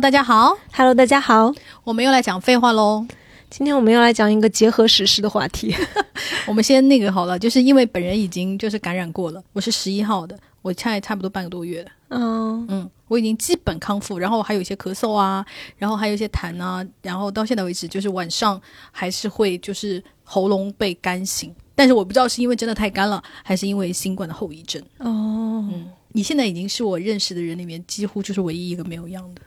[0.00, 3.06] 大家好，Hello，大家好，我们又来讲废话喽。
[3.48, 5.74] 今天我们要来讲一个结合史诗的话题。
[6.46, 11.90] 我们先那个好了，就是因为本人已经就是感染过了，我是十一号的，我差差不多半个多月了。
[12.10, 15.42] 嗯嗯，我已经基本康复，然后还有一些咳嗽啊，
[15.78, 18.60] 然后还有一些痰啊，然后到现在为止，就是晚上
[18.92, 24.82] 还是会就是喉咙被干醒，但是我不知道是因为真的太干了，还是因为新冠的后遗症。
[24.98, 29.40] 哦，嗯，你现在已经是我认识的人里面几乎就是唯一一个没有阳的。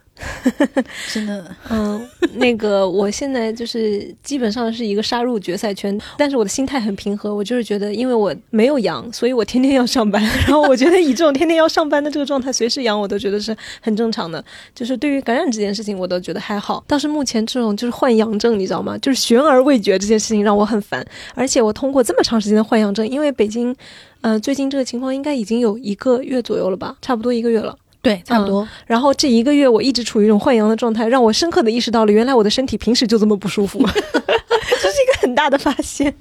[1.12, 2.00] 真的，嗯，
[2.34, 14.44] 那个，我现在就是基本上是一个杀入决赛圈，但是我的心态很平和，我就是觉得，因为我没有阳，所以我天天要上班， 然后我觉得以这种天天要上班的这个状态，随时阳我都觉得是很正常的。
[14.74, 16.82] 就是对于感染这件事情，我都觉得还好。
[16.86, 18.96] 倒是目前这种就是患阳症，你知道吗？
[18.98, 21.04] 就是悬而未决这件事情让我很烦。
[21.34, 23.74] 而且我通过这么长时间的患阳症，因为北京，
[24.20, 27.76] 嗯，最近这个情况应该已经有一个月左右了吧，差不多一个月了。
[28.02, 28.66] 对，差不多。
[28.86, 36.14] 然后这一个月我一直处于一种换阳的状态，让我深刻的意识到了，原来我的身体平时就这么不舒服， 这是一个很大的发现。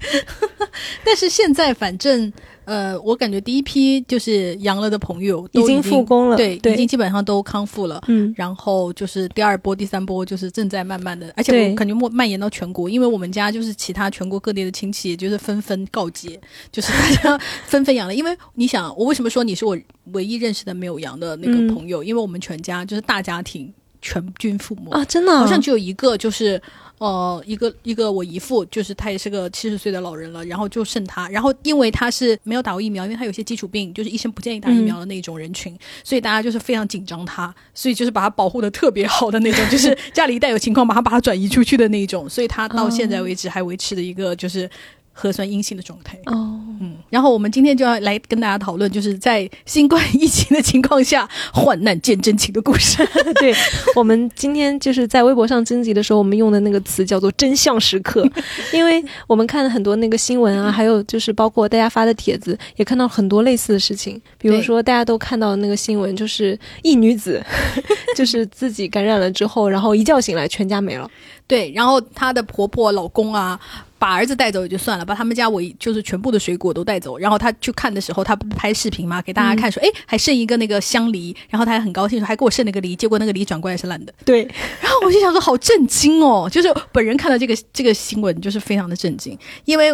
[1.03, 2.31] 但是现在反正。
[2.69, 7.99] 呃，我感觉第一批就是阳了的朋友已经复工了，对，已经基本上都康复了。
[8.07, 16.39] 嗯，然后就是第二波、第三波就是正在慢慢的，而且我感觉蔓蔓延到全国，因为我们家就是其他全国各地的亲戚，就是纷纷告捷，
[16.71, 18.13] 就是大家纷纷阳了。
[18.13, 19.75] 因为你想，我为什么说你是我
[20.11, 22.03] 唯一认识的没有阳的那个朋友？
[22.03, 26.61] 因为我们全家就是大家庭，全军覆没啊，真的，好像只有一个就是。
[26.99, 44.69] 呃，一个一个我姨父，就是他也是个七十岁的老人了，然后就剩他，然后因为他是没有打过疫苗，因为他有些基础病，就是医生不建议打疫苗的那种人群，所以大家就是非常紧张他，所以就是把他保护的特别好的那种，就是家里一旦有情况，马上把他转移出去的那种，所以他到现在为止还维持着一个就是。
[45.11, 53.05] 核酸阴性的状态哦，嗯，然后我们今天就要来跟大家讨论，就是在新冠疫情的情况下患难见真情的故事。
[53.39, 53.53] 对，
[53.95, 58.25] 我们今天就是在微博上征集的时候，我们用的那个词叫做“真相时刻”，
[58.73, 64.21] 因为我们看了很多那个新闻啊，还有就是包括大家发的帖子，也看到很多类似的事情。
[64.37, 67.43] 比如说大家都看到那个新闻，就是一女子，
[68.15, 71.09] 就是自己感染了之后，然后一觉醒来全家没了。
[71.45, 73.59] 对，然后她的婆婆、老公啊。
[73.99, 77.17] 把儿子带走也就算了，把他们家我就是全部的水果都带走。
[77.17, 81.35] 然后他去看的时候，他拍视频嘛，给大家看说，哎，还剩一个那个香梨。
[81.49, 82.95] 然后他还很高兴说，还给我剩了个梨。
[82.95, 84.13] 结果那个梨转过来是烂的。
[84.23, 84.43] 对。
[84.81, 86.49] 然后我就想说，好震惊哦！
[86.49, 89.89] 就是本人看到这个这个新闻，就是非常的震惊，因为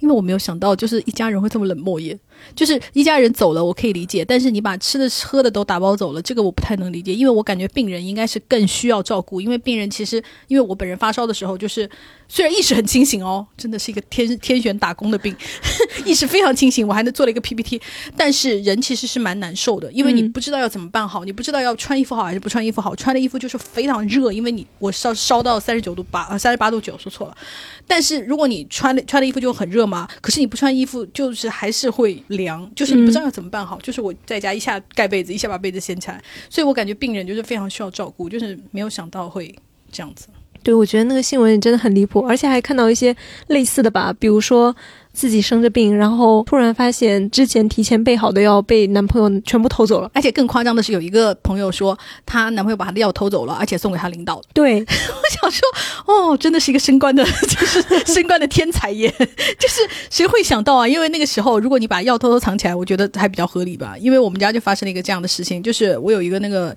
[0.00, 2.18] 因为我没有想到，就是一家人会这么冷漠耶。
[2.54, 11.88] 就是一家人走了，我可以理解，但是你把吃的喝的都打包走了，这个我不太能理解，因为我感觉病人应该是更需要照顾，因为病人其实，因为我本人发烧的时候，就是
[12.28, 15.34] 虽然意识很清醒哦，真的是一个天天选打工的病，
[16.04, 17.80] 意识非常清醒，我还能做了一个 PPT，
[18.16, 27.36] 但是人其实是蛮难受的，因为你不知道要怎么办好，你不知道要穿衣服好还是不穿衣服好，穿的衣服就是非常热，因为你我烧烧到三十九度八啊三十八度九说错了，
[27.86, 32.14] 但是如果你穿的穿的衣服就很热嘛，可是你不穿衣服就是还是会。
[32.28, 33.78] 凉，就是你不知道要怎么办好。
[33.80, 39.54] 就是我在家一下盖被子，一下把被子掀起来，所以我感觉病人就是非常需要照顾，就是没有想到会
[39.92, 40.26] 这样子。
[40.62, 43.14] 对，我觉得那个新闻真的很离谱，而且还看到一些
[43.48, 44.74] 类似的吧，比如说。
[45.14, 54.42] 自己生着病，然后突然发现之前提前备好的药被男朋友全部偷走了，而且更夸张的是，有一个朋友说，她男朋友把她的药偷走了，而且送给她领导。
[54.52, 54.84] 对， 我
[55.40, 55.62] 想说，
[56.06, 59.08] 哦，真的是一个升官的，就是升官的天才耶！
[59.56, 59.80] 就是
[60.10, 60.88] 谁会想到啊？
[60.88, 63.94] 因为那个时候，如果你把药偷偷藏起来，我觉得还比较合理吧。
[63.98, 66.74] 因为我们家就发生了一个这样的事情，就是我有一个那个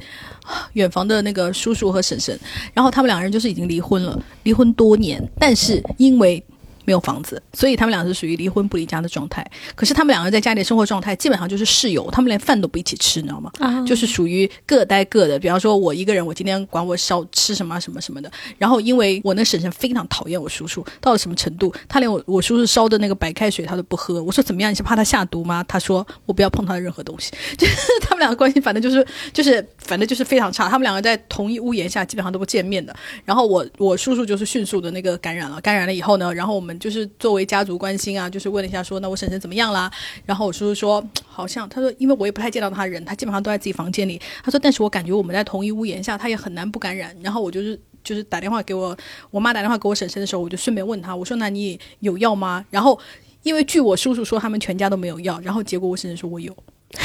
[0.73, 2.39] 远房的那个叔叔和婶婶，
[2.73, 6.43] 然后他们两个人就是已经离婚了，离婚多年，但是因为。
[6.87, 9.45] 没有房子，所以他们俩是属于离婚不离家的状态。
[9.75, 13.51] 可是他们两个在家里生活状态基本上就是室友，他们连饭都不一起吃，你知道吗？
[13.59, 15.37] 啊，就是属于各待各的。
[15.37, 18.31] 比方说，我一个人，我今天管我烧吃什么什么什么的。
[18.57, 24.23] 然后，因为我那婶婶非常讨厌我叔叔，到了什么程度，他连我我叔叔烧的那个白开水他都不喝。
[24.23, 24.71] 我说怎么样？
[24.71, 25.61] 你是怕他下毒吗？
[25.67, 27.33] 他说我不要碰他的任何东西。
[27.57, 30.69] 就是 他们两个关系，反正就是就是反正就是非常差。
[30.69, 32.95] 他们两个在同一屋檐下，基本上都不见面的。
[33.25, 36.76] 然后我我叔叔就是迅速的那个感染了，感染了以后呢，然后我们。
[36.79, 39.91] 就是作为家族关心啊，就是问了一下，说那我婶婶怎么样啦？
[40.25, 44.21] 然后我叔叔说，好像他说，因为我也不太见到他人，他基本上都在自己房间里。
[44.43, 47.15] 他说，但是我感觉我们在同一屋檐下，他也很难不感染。
[47.21, 48.97] 然后我就是就是打电话给我
[49.31, 52.65] 我妈打电话给我婶婶的时候，我就顺便问他，我说那你有药吗？
[52.69, 52.99] 然后
[53.43, 55.39] 因为据我叔叔说，他们全家都没有药。
[55.43, 56.55] 然后结果我婶婶说我有。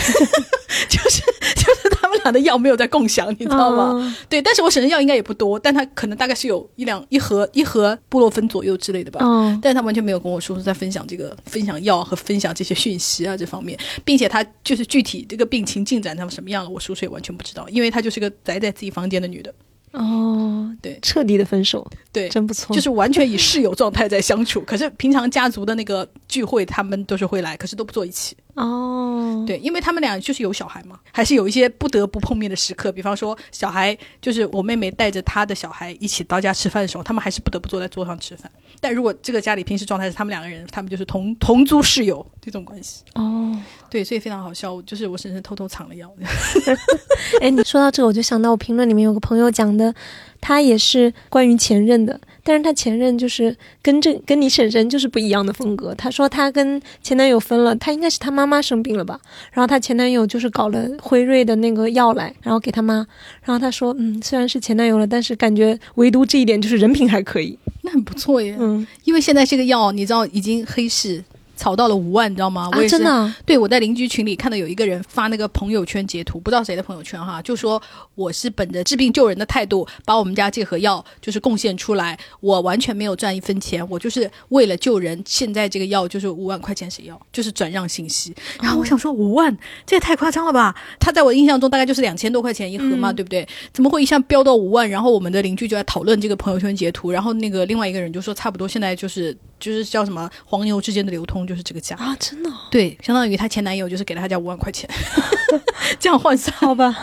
[0.89, 1.21] 就是
[1.57, 1.72] 就
[2.31, 4.17] 的药没有在共享，你知道吗？
[4.29, 9.21] 对，但是我婶婶药应该也不多，但他可能大概是有一两一盒一盒布洛芬左右之类的吧。
[9.23, 19.53] 嗯，但是他完全没有跟我叔叔在分享这个分享药和分享这些讯息啊这方面，并且他就是具体这个病情进展他们什么样了，我叔叔也完全不知道，因为他就是个宅在自己房间的女的。
[19.93, 22.75] 哦，对彻底的分手，对，真不错。
[22.75, 24.61] 就是完全以室友状态在相处。
[24.67, 28.35] 可是平常家族的那个聚会，他们都是会来，可是都不坐一起。
[28.55, 32.91] 哦，对，因为他们俩就是有小孩嘛，还是有一些不得不碰面的时刻。
[32.91, 38.51] 比方说，小孩就是我妹妹带着她的小孩一起到家吃饭的时候，他们还是不得不坐在桌上吃饭。
[38.83, 43.05] 但如果这个家里平时状态是他们两个人，他们就是同同租室友这种关系。
[43.15, 43.57] 哦，
[43.89, 44.83] 对，所以非常好笑。
[44.83, 46.13] 就是我婶婶偷偷藏了药。
[47.41, 49.95] 哎，你说到这个，我就想到我评论里面有个朋友讲的，
[50.43, 55.95] 他也是关于前任的，但是他前任就是跟这跟你婶婶就是不一样的风格。
[55.95, 59.21] 他说他跟前男友分了，他应该是他妈妈生病了吧，
[59.53, 63.07] 然后他前男友就是搞了辉瑞的那个药来，然后给他妈，
[63.45, 68.57] 然后他说，嗯，虽然是前男友了，但是感觉唯独这一点就是人品还可以，那很不错耶。
[68.59, 71.23] 嗯，因为现在这个药，你知道已经黑市。
[71.57, 72.69] 炒到了五万，你知道吗？
[72.73, 77.81] 我也啊，是真的啊、对，我在邻居群里看到有一个人发那个朋友圈截图，不知道谁的朋友圈哈，就说
[78.15, 85.23] 我是本着治病救人的态度，把我们家这盒药就是贡献出来，我完全没有赚一分钱，我就是为了救人。
[85.25, 87.21] 现在这个药就是五万块钱谁要？
[87.33, 88.35] 就是转让信息。
[88.61, 89.57] 然后我想说五万，
[89.87, 90.75] 这也太夸张了吧？
[91.01, 93.47] 他在我印象中大概就是两千多块钱一盒嘛，嗯对不对？
[93.73, 94.89] 怎么会一下飙到五万？
[94.89, 101.95] 然后我们的邻居就在讨论这个朋友圈截图，然后那个另外一个人就说差不多现在就是就是叫什么黄牛之间的流通就是这个价。
[101.97, 102.51] 啊，真的？
[102.51, 104.91] 哦、对，相当于她前男友就是给了她家五万块钱，
[106.01, 106.95] 这样换算，好吧，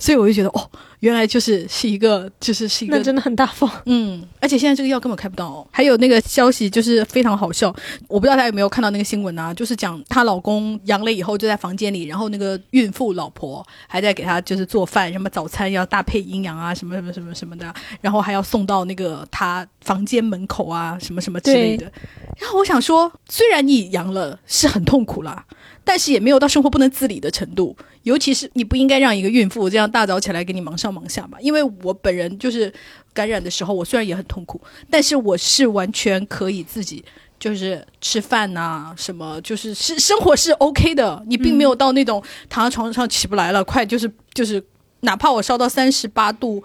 [0.00, 0.70] 所以我就觉得哦，
[1.02, 3.68] 原来就是是一个，就是是一个，那真的很大方。
[3.86, 5.66] 嗯，而且现在这个药根本开不到哦。
[5.72, 7.74] 还有那个消息就是非常好笑，
[8.06, 21.90] 我不知道大家有没有看到那个新闻啊，就是讲她老公阳了以后就在房间里，然后那个孕妇老婆还在给他就是做饭，什么早餐要搭配营养啊，什么什么什么什么的，然后还要送到那个她房间门口啊，什么什么之类的。
[22.38, 25.44] 然后我想说，虽然你阳了是很痛苦啦，
[25.84, 27.76] 但是也没有到生活不能自理的程度。
[28.02, 31.38] 尤其是你不应该让一个孕妇这样大早起来给你忙上忙下吧？
[31.40, 32.72] 因为我本人就是
[33.12, 37.04] 感染的时候，我虽然也很痛苦，但是我是完全可以自己。
[37.38, 44.64] 就是吃饭呐、什么就是是生活是 OK 的，你并没有到那种躺在床上起不来了，快就是就是，
[45.00, 46.62] 哪怕我烧到三十八度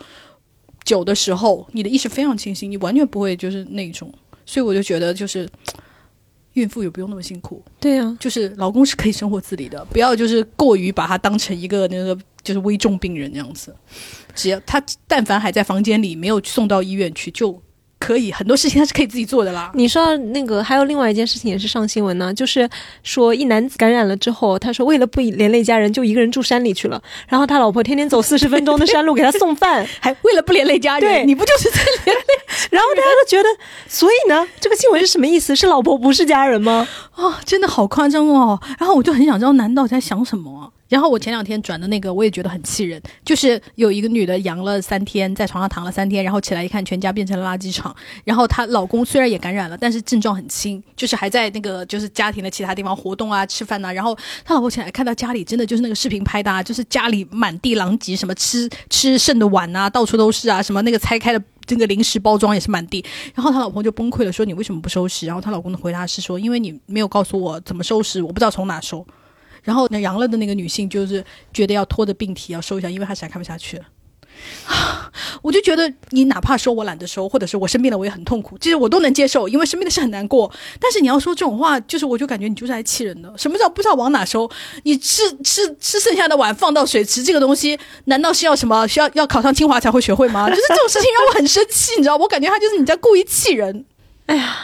[0.84, 4.14] 九的时候，你的意识非常清晰，你完全不会就是那种，
[4.48, 5.48] 所以我就觉得就是
[6.54, 13.76] 孕妇也不用那么辛苦，对啊，就是老公是可以生活自理的，不要就是过于把他当成一个那个就是危重病人这样子。
[14.34, 17.62] 只要他但凡还在房间里，没有送到医院去，就
[18.08, 19.70] 可以很多事情他是可以自己做的啦。
[19.74, 22.70] 你说那个，还有另外一件事情也是上新闻呢，就是
[23.04, 32.24] 说一男子感染了之后，他说为了不连累家人，就一个人住山里去了，然后他老婆天天走四十分钟的山路给他送饭， 还为了不连累家人，对你不就是在连累？
[32.72, 33.50] 然后大家都觉得，
[33.90, 35.54] 所以呢，这个新闻是什么意思？
[35.54, 36.88] 是老婆不是家人吗？
[37.16, 38.58] 哦，真的好夸张哦！
[38.80, 40.72] 然后我就很想知道，男到底在想什么啊？
[40.88, 47.96] 然后我前两天转的那个，我也觉得很气人，就是有一个女的阳了三天，在床上躺了三天，然后起来一看，全家变成了垃圾场。
[48.24, 61.42] 然后她老公虽然也感染了，但是症状很轻，就是还在那个就是家庭的其他地方活动啊、吃饭呐、然后她老婆起来看到家里真的就是那个视频拍的、啊，就是家里满地狼藉，什么吃吃剩的碗啊，到处都是啊，什么那个拆开的。
[61.68, 63.04] 这个零食包装也是满地，
[63.36, 65.26] 然后她老婆就崩溃了，说你为什么不收拾？
[65.26, 69.06] 然后她老公的回答是说，因为你没有告诉我怎么收拾，我不知道从哪收。
[69.68, 71.22] 然后那阳了的那个女性就是
[71.52, 73.84] 觉得要拖着病体要收一下，因为她实在看不下去了。
[75.42, 80.50] 我就觉得你哪怕说我懒得收，或者是我生病了我也很痛苦，其实我都能接受，因为生病的是很难过。
[80.80, 83.34] 但是你要说这种话，就是我就感觉你就是来气人的。
[83.38, 84.50] 什么叫不知道往哪收？
[84.84, 90.48] 你吃吃吃剩下的碗放到水池，这个东西难道是要什么需要要考上清华才会学会吗？
[90.50, 92.16] 就是这种事情让我很生气，你知道？
[92.16, 93.84] 我感觉他就是你在故意气人。
[94.28, 94.56] 哎呀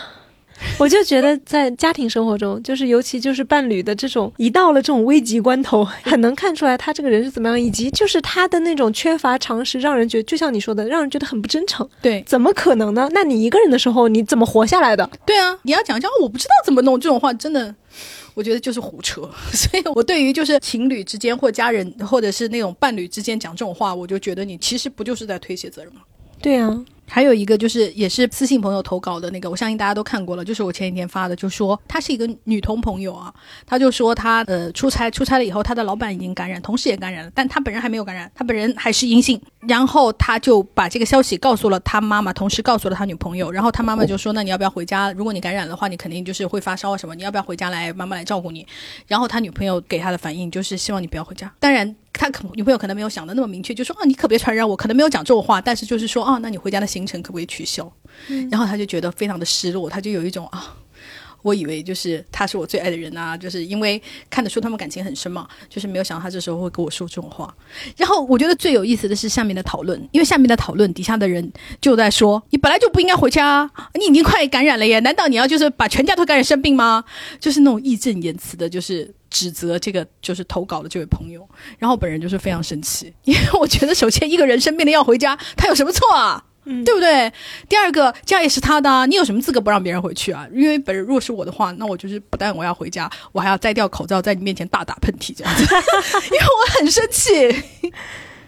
[0.79, 11.87] 我就觉得在家庭生活中，就是尤其就是伴侣的这种，一到了这种危急关头，很能看出来他这个人是怎么样，以及就是他的那种缺乏常识，让人觉得就像你说的，让人觉得很不真诚。
[12.01, 13.09] 对怎么可能呢？
[13.13, 15.09] 那你一个人的时候，你怎么活下来的？
[15.25, 17.75] 对啊，你要讲讲，我不知道怎么弄这种话，真的。
[18.35, 26.01] 我觉得就是胡扯，所以我对于就是情侣之间或家人或者是那种伴侣之间讲这种话，我就觉得你其实不就是在推卸责任吗？
[26.41, 33.33] 对啊，还有一个就是也是私信朋友投稿的那个，我相信大家都看过了，就是我前几天发的，就说她是一个女同朋友啊，
[33.65, 45.11] 她就说她呃出差出差了以后，她的老板已经感染，同事也感染了，但她本人还没有感染，她本人还是阴性，然后她就把这个消息告诉了她妈妈，同时告诉了她女朋友，然后她妈妈就说，那你要不要回家？
[45.11, 48.65] 如果你感染的话，你肯定就是会发烧啊什么，你要不要回家来妈妈来照顾你？
[49.07, 51.95] 然后她女朋友给她的反应就是希望你不要回家，当然。
[52.15, 57.91] 他可女朋友可能没有想的那么明确，就说啊，你可别传染我，可能没有讲这种话，但是就是说啊，那你回家的行程可不可以取消？
[58.51, 60.75] 然后他就觉得非常的失落，他就有一种啊，
[61.41, 67.53] 我以为就是他是我最爱的人啊，就是因为看得出他们感情很深嘛，就是没有想到他这时候会跟我说这种话。
[67.97, 77.03] 然后我觉得最有意思的是下面的讨论，因为下面的讨论底下的人就在说：“你本来就不应该回家，你已经快感染了耶，难道你要就是把全家都感染生病吗？”
[77.41, 81.45] 就是那种义正言辞的，就是指责这个就是投稿的这位朋友。
[81.79, 86.45] 然后本人就是非常生气，因为我觉得首先一个人生病了要回家，他有什么错啊？
[86.65, 87.31] 嗯对不对？
[87.67, 90.47] 第二个家也是他的啊，你有什么资格不让别人回去啊？
[90.53, 97.63] 因为本人如果是我的话，那我就是不但我要回家，我还要摘掉口罩，在你面前大打喷嚏这样子， 因为我很生气。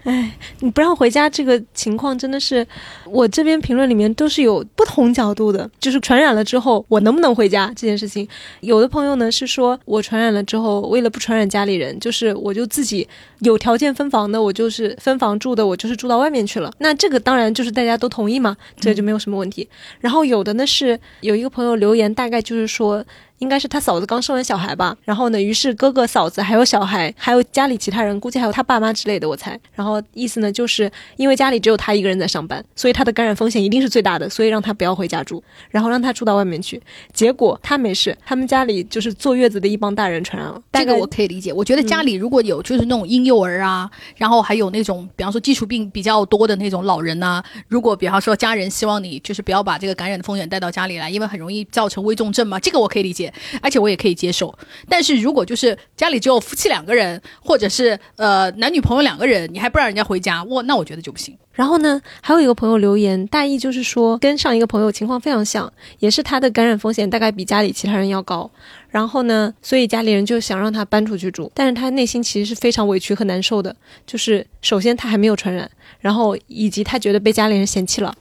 [0.05, 2.65] 哎你不让回家这个情况真的是，
[3.05, 5.69] 我这边评论里面都是有不同角度的。
[5.79, 8.27] 就是传染了之后，我能不能回家这件事情，
[8.61, 13.07] 有的朋友呢是说我传染了之后，为了不传染家里人，就是我就自己
[13.39, 16.71] 有条件分房的，我就是分房住的，我就是住到外面去了。
[16.77, 19.67] 那这个当然就是大家都同意嘛，这就没有什么问题。
[19.99, 23.03] 然后有的呢是有一个朋友留言，大概就是说。
[23.45, 29.57] 应该是他嫂子刚生完小孩吧，然后呢，于是哥哥、嫂子还有小孩，还有家里其他人，估计还有他爸妈之类的，我猜。
[29.75, 36.81] 然后意思呢，就是因为家里只有他一个人在上班，所以他的感染风险一定是最大的，所以让他不要回家住，然后让他住到外面去。
[37.13, 40.59] 结果他没事，他们家里就是坐月子的一帮大人传染了。
[40.73, 41.53] 这个我可以理解。
[41.53, 54.53] 我觉得家里如果有就是那种婴幼儿啊，然后还有那种比方说基础病比较多的那种老人呐、如果比方说家人希望你就是不要把这个感染的风险带到家里来，因为很容易造成危重症嘛，这个我可以理解，而且我也可以接受。
[54.89, 61.37] 但是如果就是家里只有夫妻两个人，或者是呃男女朋友两个人，你还不让人家回家，哇，那我觉得就不行。
[61.53, 68.49] 然后呢，还有一个朋友留言，大意就是说，跟上一个朋友情况非常像，也是他的感染风险大概比家里其他人要高。
[68.89, 73.73] 然后呢，所以家里人就想让他搬出去住，但是他内心其实是非常委屈和难受的。
[74.05, 78.13] 就是首先他还没有传染，然后以及他觉得被家里人嫌弃了。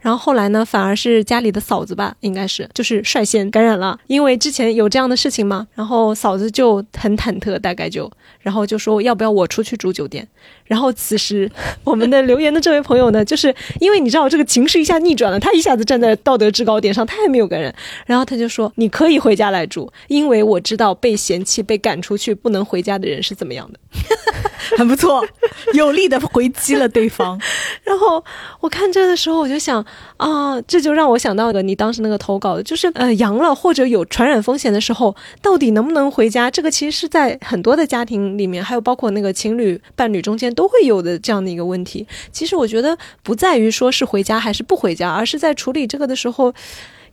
[0.00, 10.26] 然后后来呢，反而是家里的嫂子吧，应该是就是率先感染了，因为之前有这样的事情嘛，然后嫂子就很忐忑，大概就，然后就说要不要我出去住酒店。
[10.64, 11.50] 然后此时
[11.82, 17.74] 我们的留言的这位朋友呢，就是因为你知道这个情势一下逆转了，他一下子站在道德制高点上，他还没有感染，
[18.06, 23.78] 然后他就说你可以回家来住，因为我知道被嫌弃、被赶出去不能回家的人是怎么样的。
[24.78, 25.26] 很不错，
[25.74, 27.38] 有力的回击了对方。
[27.82, 28.22] 然后
[28.60, 29.84] 我看这的时候，我就想
[30.16, 36.50] 啊，这就让我想到了你当时那个投稿的，就是呃阳了或者有传染风险的时候，到底能不能回家？
[36.50, 42.06] 这个其实是在很多的家庭里面，还有包括那个情侣伴侣中间都会有的这样的一个问题。
[42.30, 46.52] 其实我觉得不在于说是回家还是不回家，而是在处理这个的时候。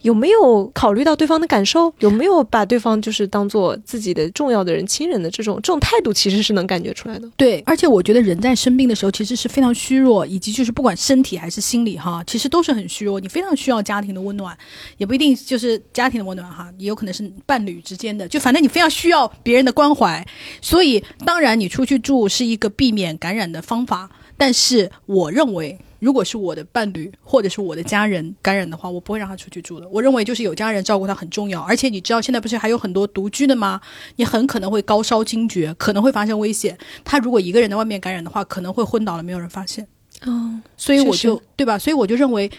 [0.01, 1.93] 有没有考虑到对方的感受？
[1.99, 7.29] 有没有把对方就是当做自己的重要的人、亲人的这种这种态度，其实是能感觉出来的。
[7.35, 13.19] 对，而且我觉得人在生病的时候其实是非常虚弱，以及就是不管身体还是心理哈，其实都是很虚弱。
[13.19, 14.57] 你非常需要家庭的温暖，
[14.97, 20.25] 也不一定就是家庭的温暖哈，也有可能是伴侣之间的，就反正你非常需要别人的关怀。
[20.61, 25.79] 所以当然你出去住是一个避免感染的方法，但是我认为。
[25.99, 29.87] 如果是我的伴侣或者是我的家人感染的话，我不会让他出去住的。
[29.89, 33.81] 我认为就是有家人照顾他很重要，而且你知道现在不是还有很多独居的吗？
[34.17, 36.77] 你很可能会高烧惊厥，可能会发生危险。
[37.03, 39.87] 他如果一个人在外面感染的话，可能会昏倒了，没有人发现。
[40.25, 41.77] 哦，所以我是就是对吧？
[41.77, 42.51] 所以我就认为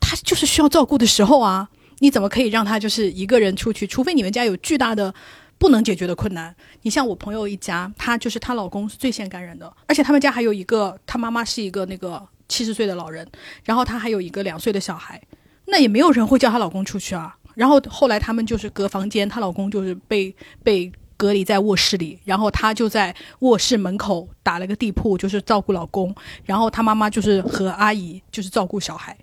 [0.00, 3.86] 他就是需要照顾的时候啊，你怎么可以让他就是一个人出去？
[3.86, 5.14] 除非你们家有巨大的。
[5.58, 13.26] 不能解决的困难，你像我朋友一家，她就是她老公是最先感染的，而且他们家还有一个，她妈妈是一个那个七十岁的老人，
[13.64, 15.20] 然后她还有一个两岁的小孩，
[15.66, 17.36] 那也没有人会叫她老公出去啊。
[17.54, 29.16] 然后后来他们就是隔房间，她老公就是被被隔离在卧室里，然后她就在卧室门口打了个地铺，就是照顾老公，然后她妈妈就是和阿姨就是照顾小孩。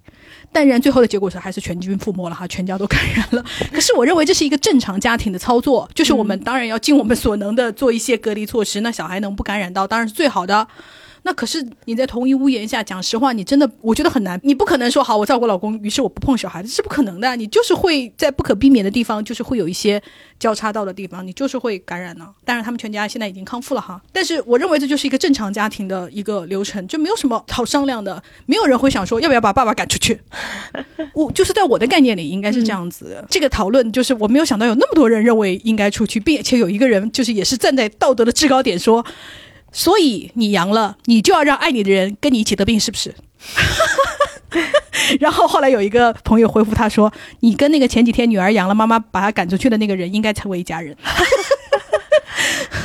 [0.51, 3.45] 但然最后的结果是还是全军覆没了哈，全家都感染了。
[3.71, 10.67] 可是我认为这是一个正常家庭的操作，就是我们当然要尽我们所能的做一些隔离措施，那小孩能不感染到当然是最好的。
[11.23, 14.39] 那可是你在同一屋檐下，讲实话，你真的我觉得很难。
[14.43, 17.35] 你不可能说好我照顾老公，于是我不碰小孩，子是不可能的。
[17.37, 20.01] 你就是会在不可避免的地方，就是会有一些
[20.37, 22.27] 交叉到的地方，你就是会感染呢。
[22.43, 30.19] 当然他们全家现在已经康复了哈，但是我认为这就是一个正常家庭的一个流程，就没有什么好商量的，没有人会想说要不要把爸爸赶出去。
[31.15, 33.25] 我就是在我的概念里应该是这样子的。
[33.29, 39.05] 这个讨论就是我没有想到有那么多人认为应该出去，并且有一个人就是也是站在道德的制高点说。
[39.73, 43.13] 所以你阳了，你就要让爱你的人跟你一起得病，是不是？
[45.19, 47.11] 然后后来有一个朋友回复他说
[47.41, 50.95] ：“你跟那个前几天女儿阳了，妈妈把她赶出去的那个人应该成为一家人。”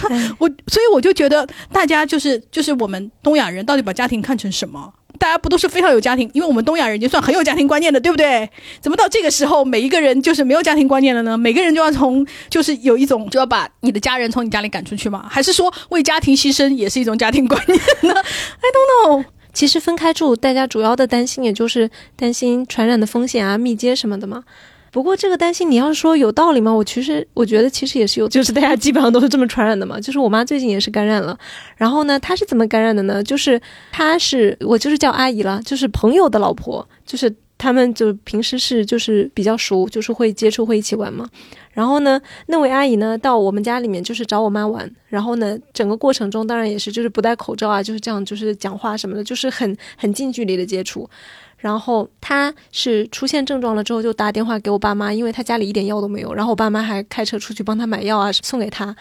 [0.39, 4.93] 我所以我就觉得大家就是就是我们东亚人到底把家庭看成什么？
[5.19, 6.31] 大家不都是非常有家庭？
[6.33, 8.49] 因为我们东亚人已经算很有家庭观念的，对不对？
[8.81, 11.37] 怎么到这个时候，每一个人就是没有家庭观念了呢？
[11.37, 15.27] 每个人就要从，就是有一种就要把你的家人从你家里赶出去吗？
[15.31, 18.15] 还是说为家庭牺牲也是一种家庭观念呢？
[18.15, 19.25] I don't know。
[19.53, 24.45] 其实分开住，大家主要的担心也就是担心传染的风险啊、密接什么的嘛。
[24.91, 26.73] 不过这个担心，你要说有道理吗？
[26.73, 30.01] 我其实我觉得其实也是有，就是大家基本上都是这么传染的嘛。
[30.01, 31.39] 就是我妈最近也是感染了，
[31.77, 33.23] 然后呢，她是怎么感染的呢？
[33.23, 33.61] 就是
[33.93, 41.29] 她是我就是叫阿姨了，就是朋友的老婆，就是他们就平时是就是比较熟，就是会接触会一起玩嘛。
[41.73, 51.09] 然后呢，那位阿姨呢到我们家里面就是找我妈玩，然后呢整个过程中当然也是就是不戴口罩啊，就是这样就是讲话什么的，就是很很近距离的接触。
[51.59, 56.33] 然后他是出现症状了之后就打电话给我爸妈，因为他家里一点药都没有。
[56.33, 58.95] 然后我爸妈还开车出去帮他买药啊，送给他。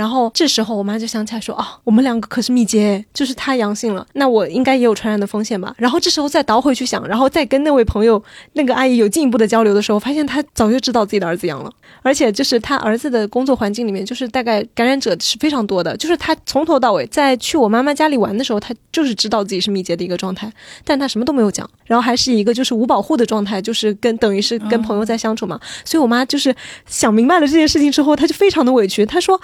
[0.00, 8.22] 然后这时候我妈就想起来说：“哦，我们两个可是密接，就是他阳性了，那我应该也有传染的风险吧？”然后这时候再倒回去想，然后再跟那位朋友、
[8.54, 15.94] 那个阿姨有进一步的交流的时候，发现他早就知道自己的儿子阳了，而且就是他儿子的工作环境里面，就是大概感染者是非常多的。
[15.98, 20.50] 就是他从头到尾在去我妈妈家里玩的时候，他就是知道自己是密接的一个状态，
[20.82, 25.60] 但他什么都没有讲，然后还是一个就是无保护的状态，就是跟等于是跟朋友在相处嘛。
[25.84, 29.38] 所以我妈就是想明白了这件事情之后，她就非常的委屈，她说。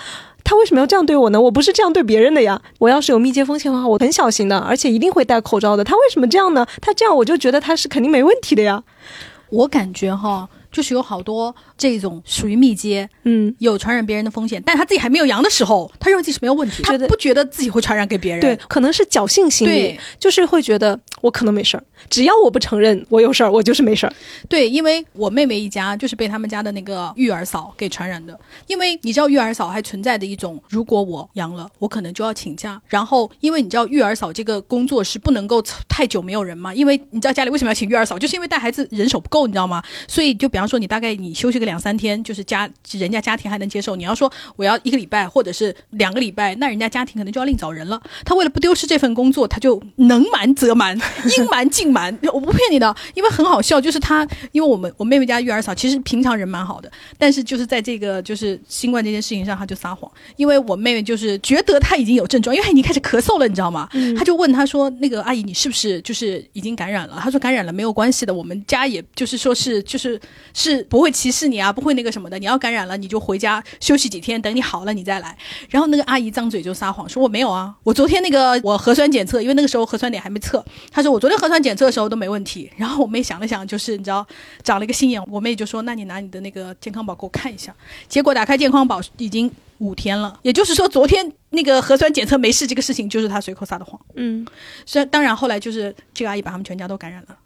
[0.47, 1.41] 他为什么要这样对我呢？
[1.41, 2.62] 我不是这样对别人的呀！
[2.79, 5.83] 我要是有密接风险的话，我很小心的，而且一定会戴口罩的。
[5.83, 6.65] 他为什么这样呢？
[6.81, 8.85] 他这样我就觉得他是肯定没问题的呀。
[9.50, 18.42] 我感觉哈，就是有好多这种属于密接，嗯，有传染别人的风险，但他自己还没有阳的时候，他认为自己是没有问题，他不觉得自己会传染给别人。
[18.42, 21.85] 对，可能是侥幸心理，就是会觉得我可能没事儿。
[22.11, 24.12] 只要我不承认我有事儿，我就是没事儿。
[24.50, 28.38] 对，因为我妹妹一家就是被他们家的那个育儿嫂给传染的。
[28.66, 32.78] 因为你知道育儿嫂还存在的一种，如果我阳了，我可能就要请假。
[32.87, 36.75] 然后，因为你知道育儿嫂这个工作是不能够太久没有人嘛。
[36.75, 39.83] 因为你知道家里为什么要请育儿嫂，就是因为带孩子人手不够，你知道吗？
[40.06, 43.96] 所以就比方说你大概你休息个两三天，就是家人家家庭还能接受。
[43.96, 48.00] 你要说我要一个礼拜或者是两个礼拜，那人家家庭可能就要另找人了。
[48.25, 50.99] 他为了不丢失这份工作，他就能瞒则瞒，
[51.37, 52.16] 应瞒尽瞒。
[52.32, 60.10] 我不骗你的，因为很好笑，就是他，因为我们我妹妹家育儿嫂其实平常人蛮好的，但是就是在这个就是新冠这件事情上，他就撒谎。
[60.36, 63.88] 因为我妹妹就是觉得他已经有症状，因为他已经开始咳嗽了，你知道吗？
[64.17, 70.21] 他就问他说：“那个阿姨，你是不是就是已经感染了？”他说：“感染了没有关系的，我们家也就是说是就是
[70.56, 72.38] 是不会歧视你啊，不会那个什么的。
[72.38, 75.38] 你要感染了，你就回家休息几天，等你好了你再来。”
[75.71, 82.26] 然后那个阿姨张嘴就撒谎，说我没有啊，我昨天那个我核酸检测，因为那个时候核酸点还没测，她说我昨天核酸检测的时候都没。
[82.26, 84.26] 没问题，然后我妹想了想，就是你知道，
[84.64, 87.73] 长了一个心眼，我妹就说：“那你拿你的那个健康宝给我看一下。”
[88.08, 94.00] 结果打开健康宝，已经五天了，也就是说，昨天那个核酸检测没事，这个事情就是她随口撒的谎。
[94.16, 94.45] 嗯，
[94.84, 97.36] 所以当然后来就是这个阿姨把他们全家都感染了，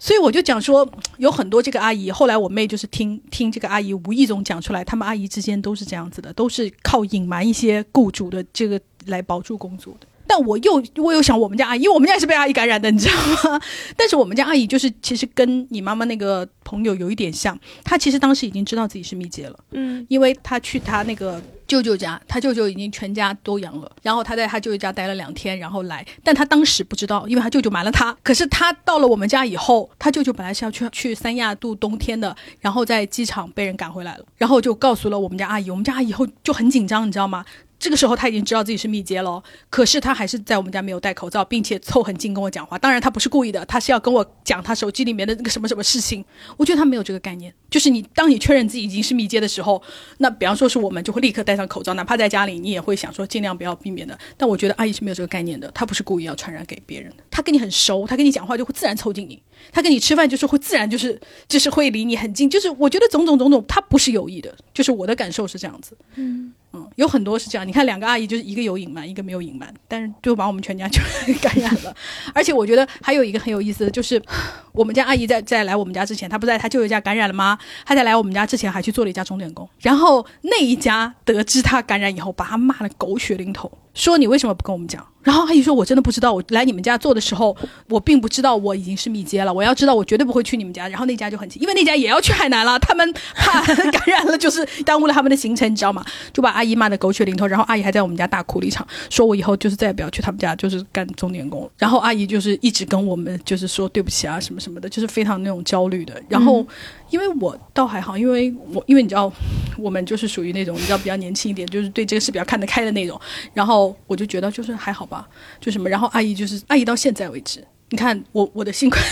[0.00, 10.06] 所以我就讲说，有很多这个阿姨，后来我妹就是听听这个阿姨无意中讲出来，他们阿姨之间都是这样子的，都是靠隐瞒一些雇主的这个来保住工作的。
[10.26, 13.14] 但我又我又想我们家阿姨，因为我们家也是被阿姨感染的，你知道
[13.50, 13.60] 吗？
[13.94, 28.16] 但是我们家阿姨就是其实跟你妈妈那个朋友有一点像，她其实当时已经知道自己是密接了，嗯，因为她去她那个舅舅家，他舅舅已经全家都阳了，然后他在他舅舅家待了两天，然后来，但他当时不知道，因为他舅舅瞒了他。
[28.24, 37.44] 可是他到了我们家以后，他舅舅本来是要去去三亚度冬天的，然后在机场被人赶回来了，然后就告诉了我们家阿姨，我们家阿姨以后就很紧张，你知道吗？
[37.80, 42.78] 这个时候他已经知道自己是密接了，可是他还是在我们家没有戴口罩，并且凑很近跟我讲话。
[42.78, 46.22] 当然他不是故意的，他是要跟我讲他手机里面的那个什么什么事情。
[46.58, 49.82] 我觉得他没有这个概念，就是你当你确认自己已经是密接的时候，
[50.18, 54.18] 那比方说是我们就会立刻戴上口罩，哪怕在家里你也会想说尽量不要避免的。
[54.36, 59.42] 但我觉得阿姨是没有这个概念的，她不是故意要传染给别人，她跟你很熟，她跟你讲话就会自然凑近你，
[59.72, 66.52] 她跟你吃饭就是会自然就是就是会离你很近，就是我觉得种种种种，他不是有意的，就是我的感受是这样子，嗯。
[66.72, 67.66] 嗯，有很多是这样。
[67.66, 71.00] 你看，两个阿姨就是一个有隐瞒，一个没有隐瞒，但是就把我们全家就
[71.42, 71.92] 感染了。
[72.32, 74.22] 而且我觉得还有一个很有意思的就是，
[74.70, 77.58] 我们家阿姨在在来我们家之前，她不在她舅舅家感染了吗？
[77.84, 83.68] 她在来我们家之前还去做了一家钟点工，然后那一家得知她感染以后，把她骂的狗血淋头。
[83.92, 85.04] 说你为什么不跟我们讲？
[85.22, 87.56] 然后阿姨说：“我真的不知道，我来你们家做的时候，
[87.88, 89.52] 我并不知道我已经是密接了。
[89.52, 96.04] 我要知道，我绝对不会去你们家。”然后那家就很急，因为那家也要去海南了，他们怕感染了，就是耽误了他们的行程，你知道吗？
[96.32, 97.46] 就把阿姨骂得狗血淋头。
[97.46, 101.70] 然后阿姨还在我们家大哭了一场，说我以后就是再也不要去他们家，就是干钟点工。
[101.76, 106.14] 然后阿姨就是一直跟我们就是说对不起啊什么什么的，就是非常那种焦虑的。
[106.28, 106.66] 然后
[107.10, 109.30] 因为我倒还好，因为我因为你知道，
[109.76, 113.20] 我们就是属于那种你知道比较年轻一点，就是对这个事比较看得开的那种。
[113.52, 115.28] 然后我就觉得就是还好吧，
[115.60, 119.02] 就什么，然后阿姨就是阿姨到现在为止你看我我的新冠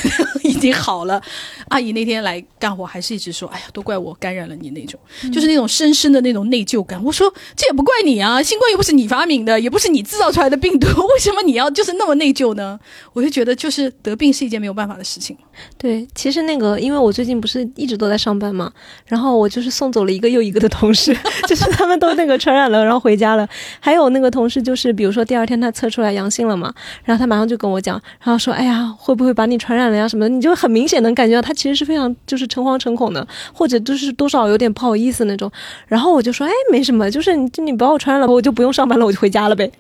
[0.45, 1.21] 已经好了，
[1.69, 4.99] 阿姨那天来干活还是一直说，哎呀，都怪我感染了你那种，
[5.33, 7.03] 就是那种深深的那种内疚感。
[7.03, 12.79] 我说这也不怪你啊，新冠又不是你发明的，也不是你制造出来的病毒，为什么你要就是那么内疚呢？
[13.13, 15.37] 我就觉得就是得病是一件没有办法的事情。
[15.77, 18.73] 对，其实那个因为我最近不是一直都在上班嘛，
[19.07, 21.13] 然后我就是送走了一个又一个的同事，
[21.49, 23.49] 就是他们都那个传染了，然后回家了。
[23.81, 28.68] 还有那个同事就是比如说第二天他测出来阳性了嘛，然后他马上就跟我讲，然后说哎。
[28.69, 30.07] 呀，会不会把你传染了呀？
[30.07, 35.51] 什么的，你就很明显能感觉到他其实是非常就是诚惶诚恐的，或者就是多少有点不好意思那种。
[35.87, 39.71] 然后我就说，哎，没什么，就是你你把我传染了，我就不用上班了，我就回家了呗。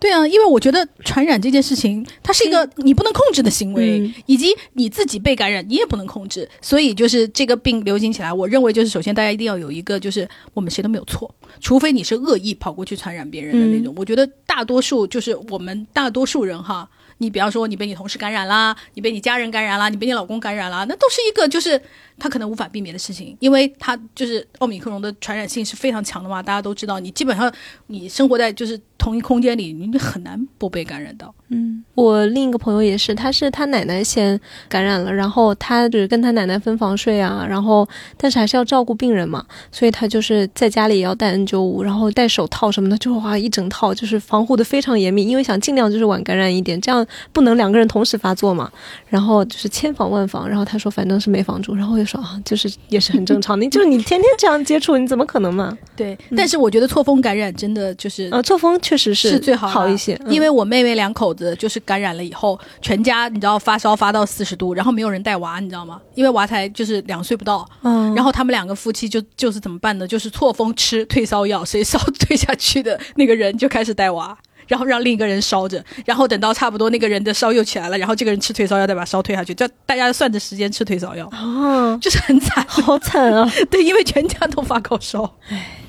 [0.00, 6.48] 对啊，因为我觉得传染这件事情，它是一个你不能控制的行为，以及你自己被感染你也不能控制。
[6.60, 13.94] 所以就是这个病流行起来，我认为就是首先大家一定要有一个，就是我们谁都没有错，除非你是恶意跑过去传染别人的那种。
[13.96, 16.88] 我觉得大多数就是我们大多数人哈。
[17.18, 21.80] 你比方说，你被你同事感染啦，你被你家人感染啦，你被你老公感染啦，那都是一个就是
[22.18, 27.52] 他可能无法避免的事情，因为他就是奥密克戎的传染性是非常强的嘛，大家都知道，你基本上
[27.86, 31.34] 你生活在就是同一空间里，你很难不被感染到。
[31.50, 48.70] 嗯，我另一个朋友也是，他是他奶奶先感染了，然后他就是跟他奶奶分房睡啊，然后但是还是要照顾病人嘛，所以他就是在家里也要戴 N 九五，然后戴手套什么的，就哇一整套就是防护的非常严密，因为想尽量就是晚感染一点，这样不能两个人同时发作嘛，
[49.06, 55.76] 然后就是千防万防，然后他说反正是没防住，然后我就说啊，就是也是很正常，的就是你天天这样接触，你怎么可能嘛？
[55.94, 61.54] 对，但是我觉得错峰感染真的就是呃错峰确实是是最好好一些，因为我妹妹两口子。
[61.58, 66.00] 就是感染了以后，全家你知道发烧发到四十度，然后没有人带娃，你知道吗？
[66.14, 70.06] 因为娃才就是两岁不到，嗯，然后他们两个夫妻就就是怎么办呢？
[70.06, 74.36] 就是错峰吃退烧药，谁烧 退下去的那个人就开始带娃，
[74.68, 83.50] 然后让另一个人烧着，然后等到差不多那个人的烧又起来了，然后这个人吃退烧药再把烧退下去，叫大家算着时间吃退烧药，哦，就是很惨， 好惨啊！
[83.70, 85.80] 对，因为全家都发高烧，唉。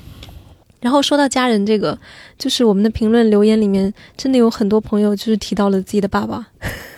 [0.80, 1.98] 然后说到家人这个，
[2.38, 6.46] 就是我们的评论留言里面真的有很多朋友就是提到了自己的爸爸，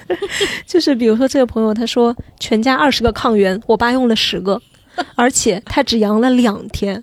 [0.65, 4.63] 就是比如说这个朋友他说全家二十个抗原，我爸用了十个，
[5.17, 7.03] 而且他只阳了两天，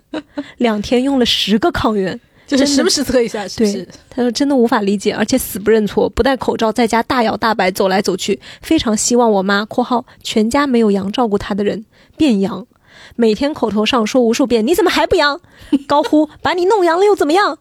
[0.56, 2.18] 两天用了十个抗原，
[2.58, 3.86] 就是时不时测一下，是不是？
[4.08, 11.84] 他说真的无法理解，而且死不认错，不戴口罩在家大摇大摆走来走去，非常希望我妈（括号全家没有阳照顾他的人）
[12.18, 12.66] 变阳。
[13.16, 15.40] 每天口头上说无数遍，你怎么还不阳？
[15.86, 17.56] 高呼把你弄阳了又怎么样？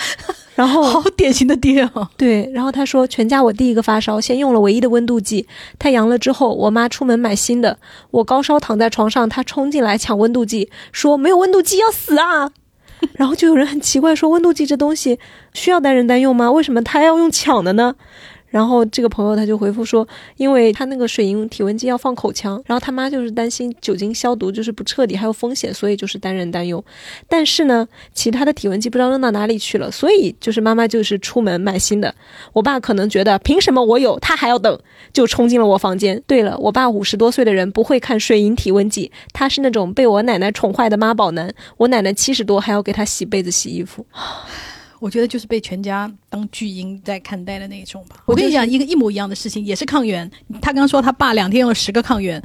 [0.56, 2.10] 然后好典型的爹啊！
[2.16, 5.46] 对，然后他说全家我第一个发烧，先用了唯一的温度计，
[5.78, 7.78] 他阳了之后，我妈出门买新的，
[8.10, 12.50] 我高烧躺在床上，他冲进来抢温度计，说没有温度计要死啊！
[13.14, 15.18] 然后就有人很奇怪说温度计这东西
[15.54, 16.50] 需要单人单用吗？
[16.50, 17.94] 为什么他要用抢的呢？
[18.50, 26.84] 然后这个朋友他就回复说，因为他那个水银体温计要放口腔，然后他妈就是担心酒精消毒就是不彻底还有风险，所以就是单人单用。
[27.28, 32.14] 但是呢，其他的体温计不知道扔到哪里去了，所以就是妈妈就是出门买新的。
[32.52, 34.78] 我爸可能觉得凭什么我有他还要等，
[35.12, 36.20] 就冲进了我房间。
[36.26, 41.54] 对了，我爸五十多岁的人不会看水银体温计，他是那种被我奶奶宠坏的妈宝男。
[41.76, 44.04] 我奶奶七十多还要给他洗被子洗衣服。
[45.00, 48.16] 我觉得就是被全家当巨婴在看待的那种吧。
[48.26, 50.30] 我跟你讲一个一模一样的事情，也是抗原。
[50.62, 52.40] 他刚说他爸两天用了十个抗原，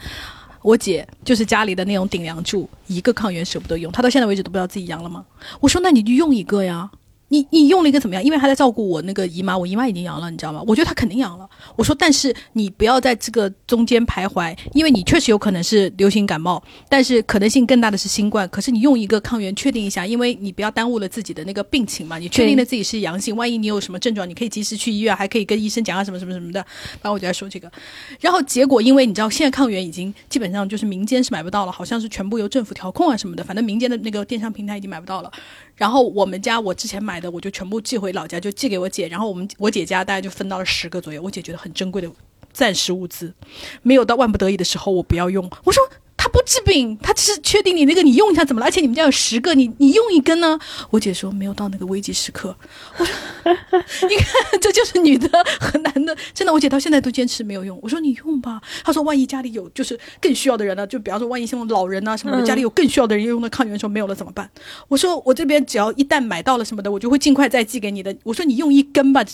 [0.64, 5.26] 我姐就是家里的那种顶梁柱，一个抗原舍不得用，她到现在为止都不知道自己阳了吗？
[5.60, 6.90] 我说那你就用一个呀。
[7.30, 8.24] 你你用了一个怎么样？
[8.24, 10.64] 因为他在照顾我那个姨妈，我姨妈已经阳了，你知道吗？
[10.68, 11.50] 我觉得他肯定阳了。
[11.76, 18.48] 我说，但是你不要在这个中间徘徊，因为你确实有可能是流行感冒，但是可能性更大的是新冠。
[18.50, 22.18] 可是你用一个抗原确定一下，因为你不要耽误了自己的那个病情嘛。
[22.20, 26.60] 你确定了自己是阳性，万一你有什么症状，你可以及时去医院，还可以跟医生讲啊什么什么什么的。
[27.02, 27.72] 然后我就在说这个。
[28.20, 35.32] 然后结果，因为你知道现在抗原已经基本上就是民间是买不到了，好像是全部由政府调控啊什么的，反正民间的那个电商平台已经买不到了。
[35.76, 39.08] 然后我们家我之前买的，我就全部寄回老家，就寄给我姐。
[39.08, 42.10] 然后我们我姐家大概就分到了十个左右，我姐觉得很珍贵的
[42.54, 43.34] 暂时物资，
[43.82, 45.50] 没有到万不得已的时候，我不要用。
[45.66, 45.82] 我说。
[46.18, 48.66] 他不治病，他只是确定你那个你用一下怎么了？
[48.66, 50.58] 而且你们家有十个，你你用一根呢？
[50.90, 52.56] 我姐说没有到那个危急时刻。
[52.98, 53.14] 我说，
[54.10, 57.78] 你看这就是女的和男的，真的，我姐到现在都坚持没有用。
[57.82, 60.88] 我说你用吧，她说万一家里有就是更需要的人呢？
[60.88, 64.50] 就比方说万一像老人啊什么的，家里有更需要的人用的抗原时候没有了怎么办？
[64.88, 68.16] 我说我这边只要一旦买到了什么的，我就会尽快再寄给你的。
[68.24, 69.32] 我说你用一根吧，这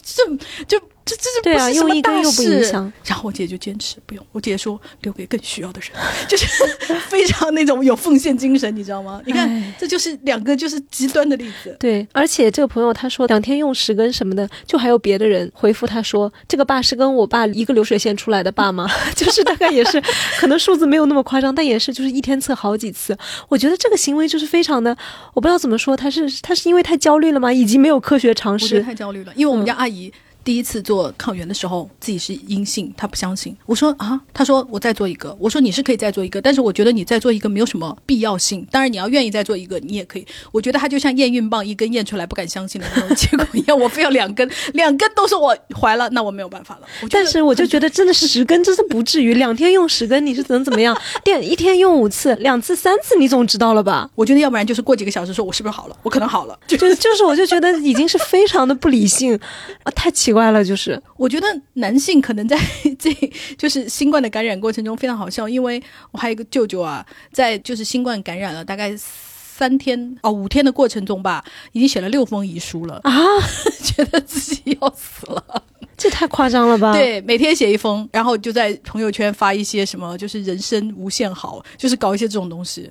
[0.67, 0.82] 就。
[1.04, 2.92] 这这这对啊用一根大又不影事响。
[3.06, 5.90] 然后我姐就坚持不用，我姐说留给更需要的人，
[6.28, 6.46] 就是
[7.10, 9.22] 非常那种有奉献精神，你知道吗？
[9.26, 11.76] 你看哎，这就是两个就是极端的例子。
[11.80, 18.88] 对，而且这个朋友他说两天用十根什么的，就还有别的人回复他说，这个爸是跟我爸一个流水线出来的爸吗？
[19.16, 20.02] 就是大概也是，
[20.40, 23.18] 可能数字没有那么夸张，但也是就是一天测好几次。
[23.50, 24.96] 我觉得这个行为就是非常的，
[25.34, 27.52] 我不知道怎么说，他是他是因为太焦虑了吗？
[27.52, 28.86] 以及没有科学常我觉得识？
[28.86, 30.12] 太焦虑了，因为我们嗯家阿姨。
[30.43, 33.56] 第一次做抗原的时候，自己是阴性，他不相信。
[33.65, 35.36] 我说啊，他说我再做一个。
[35.39, 38.65] 我说你是可以再做一个，但是我觉得你再做一个没有什么必要性。
[38.71, 40.25] 当然你要愿意再做一个，你也可以。
[40.51, 46.88] 我觉得他就像验孕棒一根验出来不敢相信的那种结果一样，我非要两根，两根都是我怀了，那我没有办法了。
[47.10, 50.97] 但是我就觉得真的十根真是不至于，两天用十根你是能怎么样？
[51.23, 54.10] 电一天用五次，两次三次你总知道了吧？
[54.15, 56.58] 我觉得要不然就是过几个小时说我是不是好了，我可能好了。
[56.67, 59.39] 就就就是我就觉得已经是非常的不理性
[59.84, 60.99] 啊，太奇怪了，就是。
[61.17, 62.58] 我觉得男性可能在
[62.97, 63.13] 这
[63.58, 73.13] 就是新冠的感染过程中非常好笑，因为我还有一个舅舅啊，在就是新冠感染了大概三天哦五天的过程中吧，已经写了六封遗书了，啊，
[73.84, 75.63] 觉得自己要死了。
[75.95, 76.93] 这太夸张了吧？
[76.97, 82.89] 对，每天写一封，然后就在朋友圈发一些什么，就是人生无限好，就是搞一些这种东西。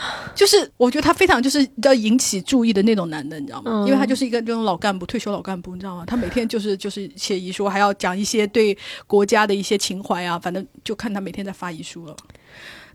[0.34, 3.70] 就是我觉得他非常就是要引起注意的那种男的，你知道吗？
[3.70, 6.04] 嗯因为他就是一个这种老干部，退休老干部，你知道吗？
[6.06, 12.16] 他每天就是就是写遗书，还要讲一些对国家的一些情怀啊，反正就看他每天在发遗书了。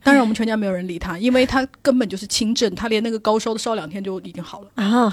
[0.03, 4.69] 当然，我们全家没有人理他，因为他根本就是轻症，他连那个高烧都烧两天就已经好了。
[4.75, 5.11] 啊，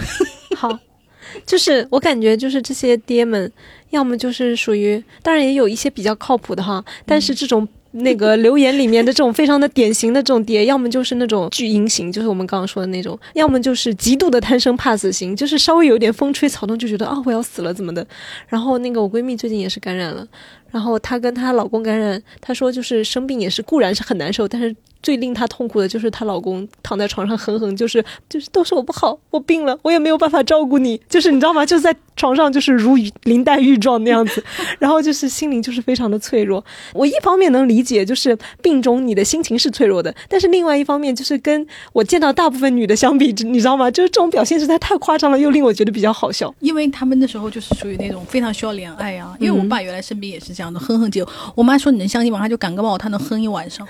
[0.57, 0.79] 好，
[1.47, 3.51] 就是我感觉就是这些爹们，
[3.91, 7.69] 要么就是属于，当然也有一些比较靠谱的哈，但是这种。
[7.93, 18.07] 那个留言里面的这种非常的典型的这种爹，要么就是那种巨婴型，就是我们刚刚说的那种；要么就是极度的贪生怕死型，就是稍微有点风吹草动就觉得啊我要死了怎么的。
[18.49, 20.27] 然后那个我闺蜜最近也是感染了，
[20.71, 31.67] 然后她跟她老公感染，她说就是生病也是固然是很难受，但是最令她痛苦的就是她老公躺在床上哼哼，就是就是都是我不好，我病了，我也没有办法照顾你，就是你知道吗？
[31.67, 34.43] 就在床上就是如林黛玉状那样子，
[34.79, 36.65] 然后就是心灵就是非常的脆弱。
[36.93, 43.91] 我一方面能理解，就是病中你的心情是脆弱的，但是另外一方面就是跟我见到大部分女的相比，你知道吗？
[43.91, 46.55] 就是这种表现实在太夸张了，又令我觉得比较好笑。
[46.61, 49.35] 因为他们那时候就是属于那种非常需要怜爱啊。
[49.41, 52.39] 因为我爸原来生病也是这样的，哼哼就我妈说你能相信吗？
[52.39, 53.87] 他就感个冒，他能哼一晚上。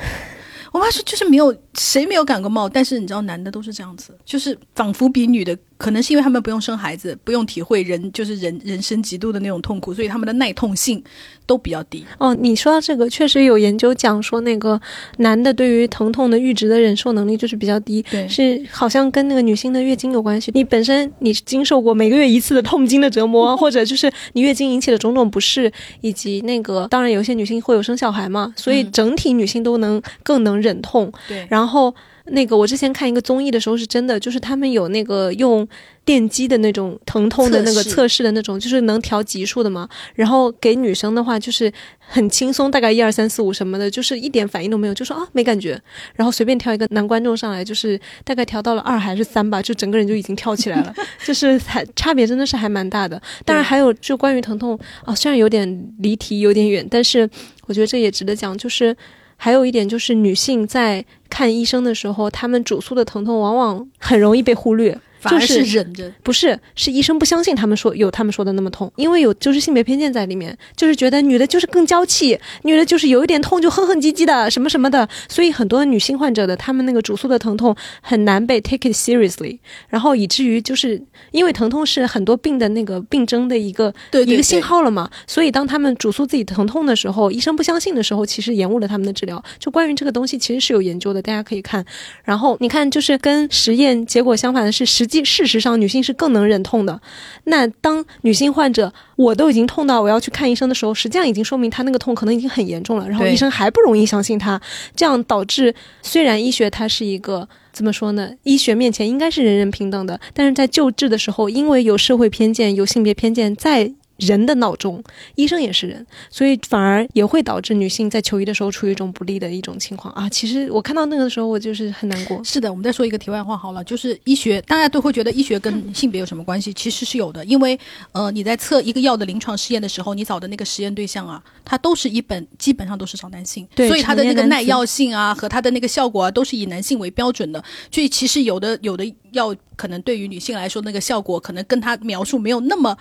[0.72, 11.03] 我妈说就是没有谁没有感过冒，但是你知道男的都是这样子，就是仿佛比女的可能是因为他们不用生孩子，不用体会人就是人人生极度的那种痛苦，所以他们的耐痛性
[11.45, 12.07] 都比较低。
[12.18, 14.81] 哦，你说到这个，确实有研究讲说，那个
[15.16, 20.53] 男的对于疼痛的阈值的忍受能力就是比较低，对是好像跟那个女性的月经有关系。
[20.55, 31.12] 你本身你经受过每个月一次的痛经的折磨， 或者就是你月经引起的种种不适，以及那个当然有些女性会有生小孩嘛，所以嗯整体女性都能更能忍痛。
[31.27, 31.92] 对，然后
[32.26, 35.66] 那个我之前看一个综艺的时候是真的，就是他们有那个用
[36.04, 39.88] 电击的那种疼痛的那个测试测试的那种，就是能调级数的嘛。
[40.14, 45.80] 然后给女生的话就是很轻松，大概一二三四五什么的，就是一点反应都没有，就说啊没感觉。
[46.14, 50.94] 然后随便挑一个男观众上来，就是大概调到了二还是三吧，就整个人就已经跳起来了，
[51.26, 53.20] 就是还差别真的是还蛮大的。
[53.44, 57.28] 当然还有就关于疼痛啊，虽然有点离题，有点远，但是
[57.66, 58.96] 我觉得这也值得讲，就是。
[59.44, 64.96] 还有一点就是，女性在看医生的时候，她们主诉的疼痛往往很容易被忽略。
[65.22, 66.12] 反而就是是忍着。
[66.22, 79.58] 不是，是医生不相信他们说有他们说的那么痛，因为有就是性别偏见在里面，就是觉得女的就是更娇气，女的就是有一点痛就哼哼唧唧的什么什么的，所以很多女性患者的她们那个主诉的疼痛很难被 take it seriously，
[79.88, 89.42] 然后以至于就是因为疼痛是很多病的那个病征的一个对对一个信号了嘛，所以当他们主诉自己疼痛的时候，医生不相信的时候，其实延误了他们的治疗。
[89.58, 91.85] 就关于这个东西，其实是有研究的，大家可以看。
[92.24, 97.01] 然后你看，就是跟实验结果相反的是，实际事实上女性是更能忍痛的。
[97.44, 104.61] 那当女性患者我都已经痛到我要去看医生的时候，实际上已经说明她那个痛可能已经很严重了，然后医生还不容易相信她，
[104.96, 107.48] 这样导致虽然医学它是一个。
[107.72, 108.29] 怎么说呢？
[108.42, 115.03] 医学面前应该是人人平等的，但是在救治的时候，因为有社会偏见、有性别偏见在人的闹钟，
[115.35, 120.29] 医生也是人，所以反而也会导致女性在求医的时候处于一种不利的一种情况啊。
[120.29, 122.42] 其实我看到那个的时候，我就是很难过。
[122.44, 126.72] 是的，我们再说一个题外话好了，就是医学，大家都会觉得医学跟性别有什么关系？
[126.72, 127.79] 其实是有的，因为
[128.12, 137.62] 呃，你在测一个药的临床试验的时候，你找的那个实验对象啊，它都是一本基本上都是找男性，对所以它的那个耐药性啊和它的那个效果啊，都是以男性为标准的。
[137.90, 142.96] 所以其实有的有的药可能对于女性来说，那个效果可能跟它描述没有那么。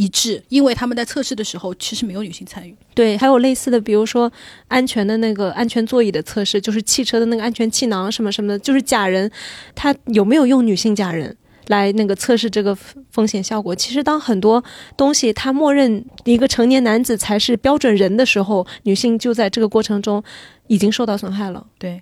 [0.00, 2.74] 一致，因为他们在测试的时候其实没有女性参与。
[2.94, 4.32] 对，还有类似的，比如说
[4.66, 9.30] 安全的那个安全座椅的测试，就是汽车的那个安全气囊什么什么的，就是假人，
[9.74, 11.36] 他有没有用女性假人
[11.66, 12.74] 来那个测试这个
[13.10, 13.74] 风险效果？
[13.74, 14.64] 其实当很多
[14.96, 20.24] 东西他默认一个成年男子才是标准人的时候，女性就在这个过程中
[20.68, 21.66] 已经受到损害了。
[21.78, 22.00] 对，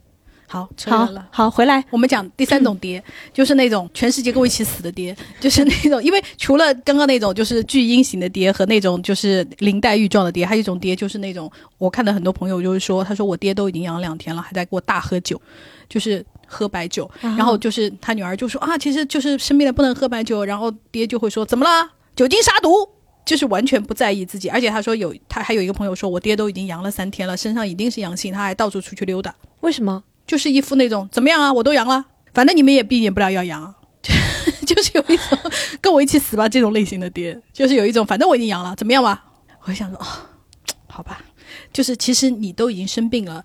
[0.50, 1.28] 好，好了。
[1.30, 3.02] 好回来，我们讲第三种跌，
[3.34, 15.40] 就是那种全世界跟我一起死的跌， 就是那种，因为除了刚刚那种就是巨婴型的跌和那种就是林黛玉状的跌，还有一种跌就是那种我看到很多朋友就是说，他说我爹都已经阳两天了，还在给我大喝酒，
[15.88, 22.70] 就是喝白酒，然后就是他女儿就说啊，其实就是生病了不能喝白酒，然后爹就会说怎么了，酒精杀毒。
[23.28, 29.34] 就是完全不在意自己，而且他说有他还有一个朋友说，我爹都已经阳了三天了，身上一定是阳性，他还到处出去溜达。
[29.60, 30.02] 为什么？
[30.28, 33.74] 就是一副那种怎么样啊，我都阳了，反正你们也避免不了要阳啊，
[34.64, 35.38] 就是有一种
[35.80, 39.24] 跟我一起死吧这种类型的爹，就是有一种反正我已经阳了，怎么样吧？
[39.64, 40.06] 我想说哦、
[40.86, 41.20] 好吧，
[41.72, 43.44] 就是其实你都已经生病了。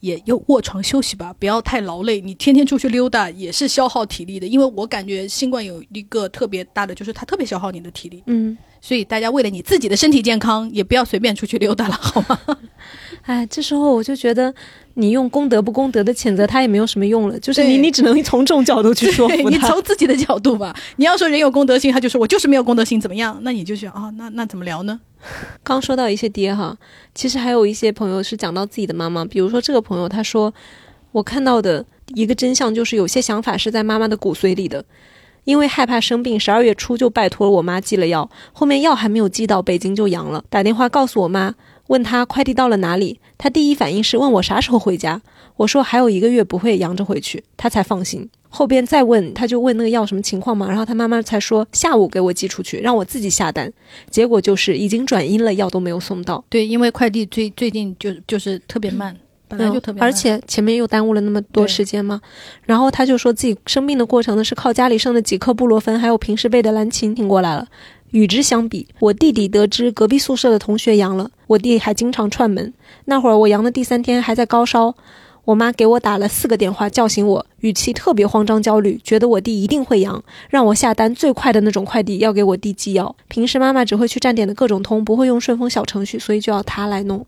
[0.00, 2.20] 也又卧床休息吧，不要太劳累。
[2.20, 8.20] 你天天出去溜达也是消耗体力的，因为我感觉新冠有一个特别大的，就是它特别消耗你的体力。
[8.26, 12.36] 嗯，所以大家为了你自己的身体健康，也不要随便出去溜达了，好吗？
[13.22, 14.52] 哎，这时候我就觉得
[14.94, 19.68] 你用功德不功德的谴责他也没有什么用了，就是你你只能从这种角度去说对你服他。
[19.68, 20.74] 从自己的角度吧。
[20.96, 23.38] 你要说人有公德心，他就说我就是没有公德心，怎么样？
[23.42, 25.00] 那你就想啊，那那怎么聊呢？
[25.62, 26.76] 刚说到一些爹哈，
[27.14, 30.52] 其实还有一些朋友是讲到自己的妈妈，比如说这个朋友他说，
[31.12, 34.84] 我看到的一个真相就是有些想法是在妈妈的骨髓里的。
[35.44, 40.44] 因为害怕生病，十二月初就拜托我妈寄了药，后面药还没有寄到，北京就阳了。
[40.48, 41.52] 打电话告诉我妈，
[41.92, 45.20] 问他快递到了哪里，他第一反应是问我啥时候回家。
[45.56, 48.26] 我说还有一个月不会阳着回去，他才放心。
[48.48, 53.70] 后边再问，他就问那个药什么情况嘛，然后他妈妈才说下午给我寄出去，让我自己下单。
[54.08, 59.14] 结果就是已经转阴了，药都没有送到，对，因为快递最最近就就是特别慢，
[59.46, 62.22] 本来就特别慢，而且前面又耽误了那么多时间嘛。
[62.64, 67.68] 然后他就说自己生病的过程呢，是靠家里剩的几颗布洛芬，还有平时备的蓝芩挺过来了。
[68.12, 72.72] 与之相比，我弟弟得知隔壁宿舍的同学阳了，我弟还经常串门。
[73.06, 74.94] 那会儿我阳的第三天还在高烧，
[75.44, 83.14] 我妈给我打了四个电话叫醒我，语气特别慌张焦虑，觉得我弟一定会阳，让我下单最快的那种快递要给我弟寄药。
[83.28, 87.26] 平时妈妈只会去站点的各种通，不会用顺丰小程序，所以就要她来弄。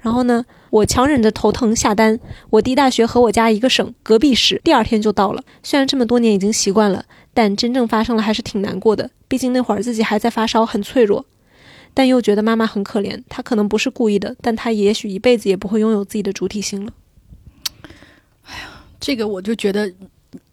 [0.00, 5.42] 然后呢，我强忍着头疼下单，我弟大学和我家一个省，隔壁市，第二天就到了。
[5.62, 9.10] 虽然这么多年已经习惯了，但真正发生了还是挺难过的。
[9.28, 11.26] 毕竟那会儿自己还在发烧，很脆弱，
[11.96, 13.18] 但又觉得妈妈很可怜。
[13.26, 16.92] 她可能不是故意的，但她也许一辈子也不会拥有自己的主体性了。
[18.44, 19.90] 哎呀这个我就觉得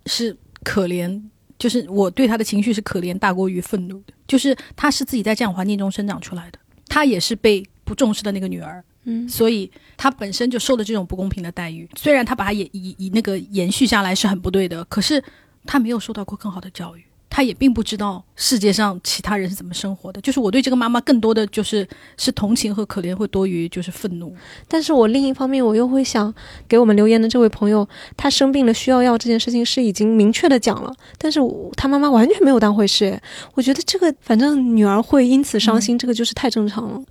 [0.06, 1.22] 是可怜，
[1.60, 8.82] 就是我对她的情绪是可怜大过于愤怒的，就是她是自己在这样环境中生长出来的，她也是被不重视的那个女儿。
[9.06, 11.86] 嗯，所以他本身就受了这种不公平的待遇。
[11.98, 15.22] 虽然他把他也以以那个延续下来是很不对的，可是
[15.66, 17.04] 他没有受到过更好的教育，
[17.36, 20.22] 他也并不知道世界上其他人是怎么生活的。
[20.22, 24.32] 就是我对这个妈妈更多的就是是同情和可怜，会多于就是愤怒。
[24.68, 26.32] 但是我另一方面，我又会想，
[26.68, 33.20] 给我们留言的这位朋友，他生病了需要药这件事情是已经明确的讲了，但是我他妈妈完全没有当回事。
[33.56, 37.02] 我觉得这个反正女儿会因此伤心，这个就是太正常了。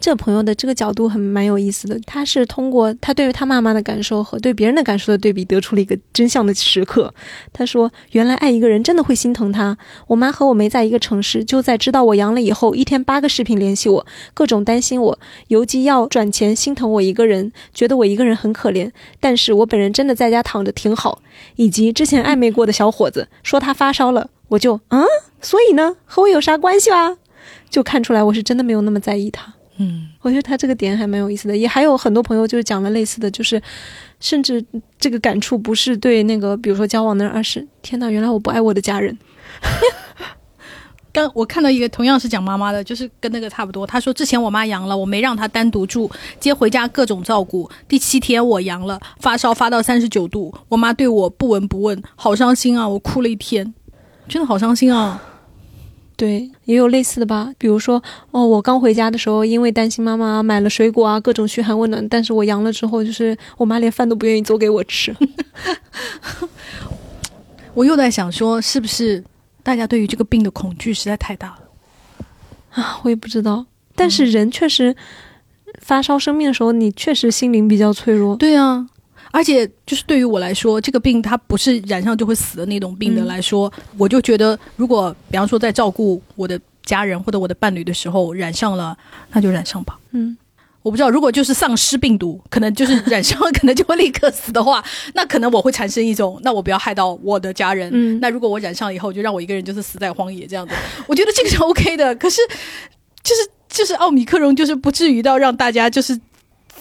[0.00, 7.12] 这朋友的这个角度很蛮有意思的，他是通过他对于他妈妈的感受和对别人的感受的对比，得出了一个真相的时刻。
[7.52, 9.76] 他说：“原来爱一个人真的会心疼他。
[10.06, 18.90] 我妈和我没在一个城市，就在知道我阳了以后，一天八个视频联系我，各种担心我，邮寄药转钱，心疼我一个人，觉得我一个人很可怜。
[19.20, 21.20] 但是我本人真的在家躺着挺好。
[21.56, 25.04] 以及之前暧昧过的小伙子说他发烧了，我就嗯，
[25.42, 27.18] 所以呢，和我有啥关系啊？
[27.68, 33.60] 就看出来我是真的没有那么在意他。”嗯，我觉得他这个点还蛮有意思的，也还有很多朋友就是讲了类似的，就是
[34.20, 34.62] 甚至
[34.98, 39.16] 这个感触不是对那个比如说交往的人，而是天哪，原来我不爱我的家人。
[41.12, 43.86] 刚我看到一个同样是讲妈妈的，就是跟那个差不多。
[43.86, 47.68] 他说之前我妈阳了，我没让她单独住，接回家各种照顾。
[47.88, 52.86] 第七天我阳了，发烧发到三十九度，我妈对我不闻不问，好伤心啊！
[52.86, 53.74] 我哭了一天，
[54.28, 55.20] 真的好伤心啊！
[56.20, 65.16] 对，也有类似的吧，比如说哦，我刚回家的时候，因为担心妈妈买了水果啊，各种嘘寒问暖，但是我阳了之后，就是我妈连饭都不愿意做给我吃。
[67.72, 69.24] 我又在想说，是不是
[69.62, 71.60] 大家对于这个病的恐惧实在太大了？
[72.72, 73.64] 啊，我也不知道，
[73.94, 74.94] 但是人确实
[75.78, 78.36] 发烧生病的时候，你确实心灵比较脆弱。
[78.36, 78.88] 对啊，
[79.32, 88.96] 而且就是对于我来说，这个病它不是染上就会死的那种病的嗯来说，我就觉得如果比方说在照顾我的家人或者我的伴侣的时候染上了，
[89.32, 89.98] 那就染上吧。
[90.10, 90.36] 嗯，
[90.82, 94.82] 我不知道，如果就是丧尸病毒，可能就是染上了，可能就会立刻死的话，
[95.14, 97.88] 那可能我会产生一种，那我不要害到我的家人。
[97.92, 100.74] 嗯那如果我染上以后，就让我一个人就是死在荒野这样子，
[101.06, 102.12] 我觉得这个是 OK 的。
[102.16, 102.40] 可是，
[103.22, 106.18] 就是就是奥米克戎，就是不至于到让大家就是。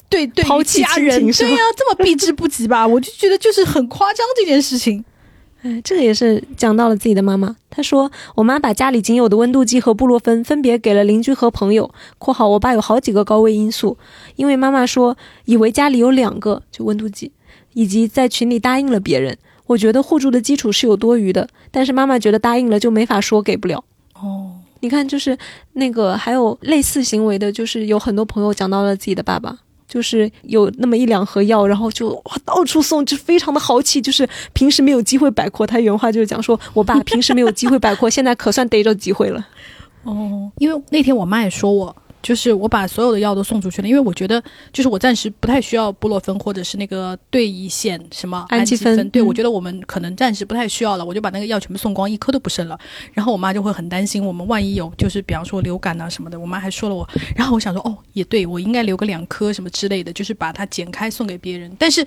[0.09, 2.87] 对对抛弃家人，对呀、这么避之不及吧？
[2.87, 5.05] 我就觉得就是很夸张这件事情。
[5.61, 7.57] 哎，这个也是讲到了自己的妈妈。
[7.69, 13.97] 她说，我妈把家里仅有的温度计和布洛芬分别给了邻居和朋友（括号我爸有好几个高危因素），
[14.37, 17.33] 因为妈妈说以为家里有两个就温度计，
[17.73, 19.37] 以及在群里答应了别人。
[19.67, 23.83] 我觉得互助的基础是有多余的，但是妈妈觉得答应了就没法说给不了。
[24.15, 25.37] 哦，你看，就是
[25.73, 29.57] 那个还有类似行为的，就是有很多朋友讲到了自己的爸爸，
[29.89, 35.65] 就是有那么一两盒药，然后就哇到处送，就非常的豪气，就是平时没有机会摆阔。
[35.65, 39.45] 他原话就是讲说，我爸平时没有机会摆阔，现在可算逮着机会了。
[40.03, 44.43] 哦，因为那天我妈也说我，就是我把所有的药都送出去了，因为我觉得
[44.73, 52.77] 就是我暂时不太需要布洛芬或者是那个对乙酰什么氨基基酚，对、嗯我觉得我们可能暂时不太需要了，我就把那个药全部送光，一颗都不剩了。
[53.13, 62.05] 然后我妈就会很担心，我们万一有就是比方说流感啊什么的，我妈还说了我，然后我想说哦，也对我应该留个两颗什么之类的，就是把它剪开送给别人，但是。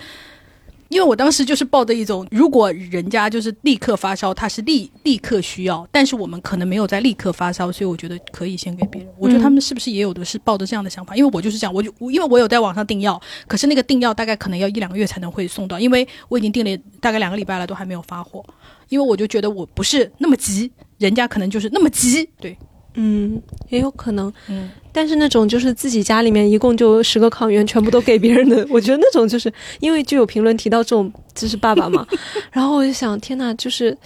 [0.93, 9.11] 因为我当时就是抱着一种，如果人家就是立刻发烧，他是立立刻需要，但是我们可能没有在立刻发烧，所以我觉得可以先给别人。
[9.17, 11.15] 我觉得他们是不是也有的是抱着这样的想法？
[11.15, 18.45] 因为我就是这样，我就因为我有在网上订药，可是那个订药大概可能要一两个月才能会送到，因为我已经订了大概两个礼拜了，都还没有发货。
[18.89, 22.29] 因为我就觉得我不是那么急，人家可能就是那么急。
[22.39, 22.55] 对，
[22.95, 24.31] 嗯，也有可能。
[24.49, 32.05] 嗯，但是那种就是自己家里面一共就十个抗原，全部都给别人的， 我觉得那种就是因为就有评论提到这种就是爸爸嘛，
[32.51, 33.97] 然后我就想，天呐，就是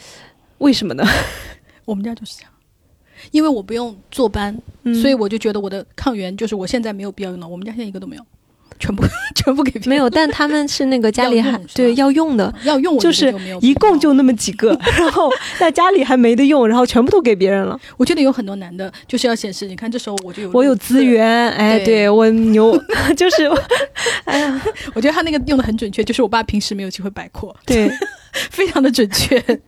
[0.59, 1.03] 为什么呢？
[1.85, 2.51] 我们家就是这样。
[3.31, 7.47] 因为我不用坐班，嗯所以我就觉得我的抗原就是我现在没有必要用到。
[7.47, 8.23] 我们家现在一个都没有，
[8.80, 9.03] 全部
[9.36, 9.89] 全部给别人。
[9.89, 17.80] 没有，但他们是那个家里还对要用的，要用我就是一共就那么几个， 然后在家里还没得用，然后全部都给别人了。
[17.97, 22.78] 我觉得有很多男的就是要显示，你看这时候我就有我有资，源，哎，对对我牛，
[23.15, 23.49] 就是，
[24.25, 24.61] 哎呀，
[24.93, 27.89] 我觉得他那个用的很准确，就是我爸平时没有机会摆阔，对。
[28.51, 29.61] 非常的准确。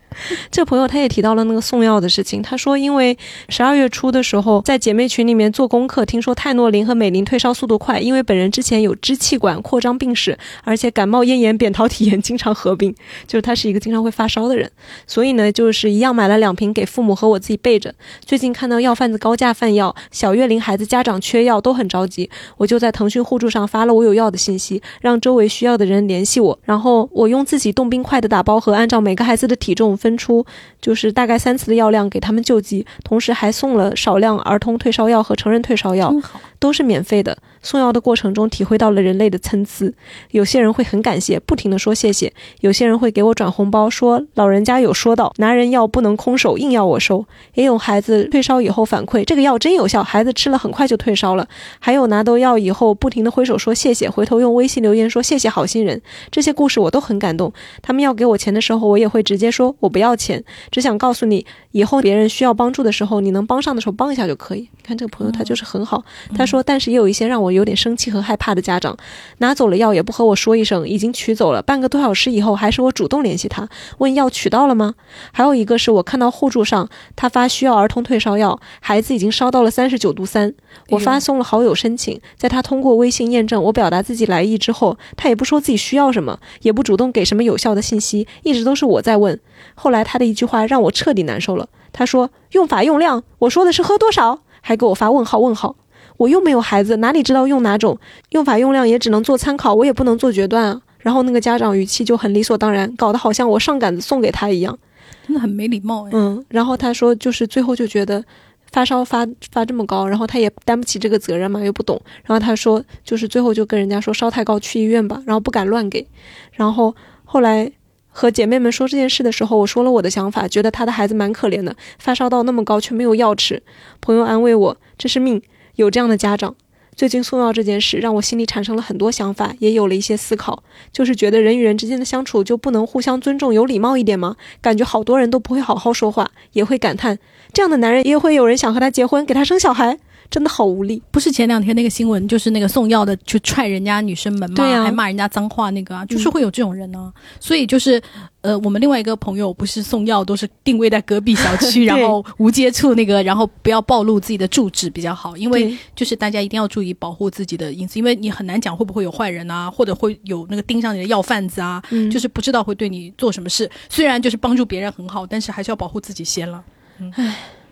[0.52, 3.18] 这朋友他也提到了那个送药的事情，他说因为
[3.48, 12.94] 十二月初的时候在姐妹群里面做功课，听说泰诺林和美林退烧速度快，因为本人之前有支气管扩张病史，而且感冒、咽炎、扁桃体炎经常合并，
[13.28, 14.70] 就是他是一个经常会发烧的人，
[15.08, 17.94] 所以呢就是一样买了两瓶给父母和我自己备着。
[18.26, 30.46] 最近看到药贩子高价贩药，小月龄孩子家长缺药都很着急，我就在腾讯互助上发了我有药的信息，让周围需要的人联系我，然后我用自己冻冰块的打包盒，按照每个孩子的体重分出，
[30.82, 36.14] 就是大概三次的药量给他们救济，同时还送了少量儿童退烧药和成人退烧药，
[36.60, 37.38] 都是免费的。
[37.62, 39.94] 送药的过程中，体会到了人类的参差。
[40.32, 42.30] 有些人会很感谢，不停的说谢谢；
[42.62, 47.26] 有些人会给我转红包，说老人家有说到，拿人药不能空手，硬要我收。
[47.54, 51.48] 也有孩子退烧以后反馈，这个药真有效，孩子吃了很快就退烧了。
[51.80, 56.02] 还有拿到药以后，不停的挥手说谢谢，回头用微信留言说谢谢好心人。
[56.32, 57.52] 这些故事我都很感动。
[57.82, 64.62] 他们要给我钱的时候，我也会直接说我不要钱，只想告诉你，以后别人需要帮助的时候，你能帮上的时候帮一下就可以。
[64.62, 66.04] 你看这个朋友他就是很好，
[66.36, 68.98] 他说，但是也有一些让我有点生气和害怕的家长，
[69.40, 73.68] 拿走了药也不和我说一声，已经取走了，半个多小时以后还是我主动联系他，
[74.00, 74.96] 问药取到了吗？
[75.32, 80.54] 还有一个是我看到互助上他发需要儿童退烧药，孩子已经烧到了三十九度三，
[80.90, 89.40] 我发送了好友申请，在他通过微信验证我表达自己来意之后，他也不说自己需要什么，也不主动给什么有效的信息，一直都是我在问。
[89.76, 95.76] 后来他的一句话让我彻底难受了，他说用法用量，我说的是喝多少，还给我发问号问号。
[96.20, 97.98] 我又没有孩子，哪里知道用哪种
[98.32, 100.82] 用法用量，也只能做参考，我也不能做决断啊。
[101.00, 104.78] 然后那个家长语气就很理所当然，搞得好像我上杆子送给他一样。
[105.26, 106.12] 真的很没礼貌 哎。
[106.14, 108.22] 嗯，然后他说，就是最后就觉得
[108.70, 112.00] 发烧发发这么高，然后他也担不起这个责任嘛，又不懂。
[112.26, 116.06] 然后他说，就是最后就跟人家说烧太高去医院吧，然后不敢乱给。
[116.52, 116.94] 然后
[117.24, 117.72] 后来
[118.10, 123.64] 和姐妹们说这件事的时候，我说了我的想法，觉得他的孩子蛮可怜的，发烧到那么高却没有药吃。
[124.02, 125.42] 朋友安慰我，这是命，
[125.80, 126.56] 有这样的家长。
[126.94, 130.62] 最近送药这件事让我心里产生了很多想法，也有了一些思考，
[130.92, 134.36] 就是觉得人与人之间的相处就不能互相尊重、有礼貌一点吗？
[134.60, 137.18] 感觉好多人都不会好好说话，也会感叹
[137.54, 139.98] 这样的男人也会有人想和他结婚，给他生小孩。
[140.30, 141.02] 真的好无力。
[141.12, 144.84] 不是前两天那个新闻，就是那个送药的去踹人家女生门嘛，对啊。
[144.84, 148.02] 还骂人家脏话那个、啊，就是会有这种人呢、所以就是
[148.42, 162.10] 呃，我们另外一个朋友不是送药都是定位在隔壁小区， 然后无接触那个，然后不要暴露自己的住址比较好，因为就是大家一定要注意保护自己的隐私，因为你很难讲会不会有坏人啊，或者会有那个盯上你的药贩子啊，嗯。
[162.10, 163.70] 就是不知道会对你做什么事。
[163.88, 166.64] 虽然就是帮助别人很好，但是还是要保护自己先了。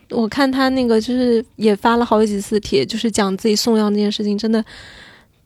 [0.09, 4.63] 我看他那个就是也发了好几次帖，就是讲自己送药那件事情，真的，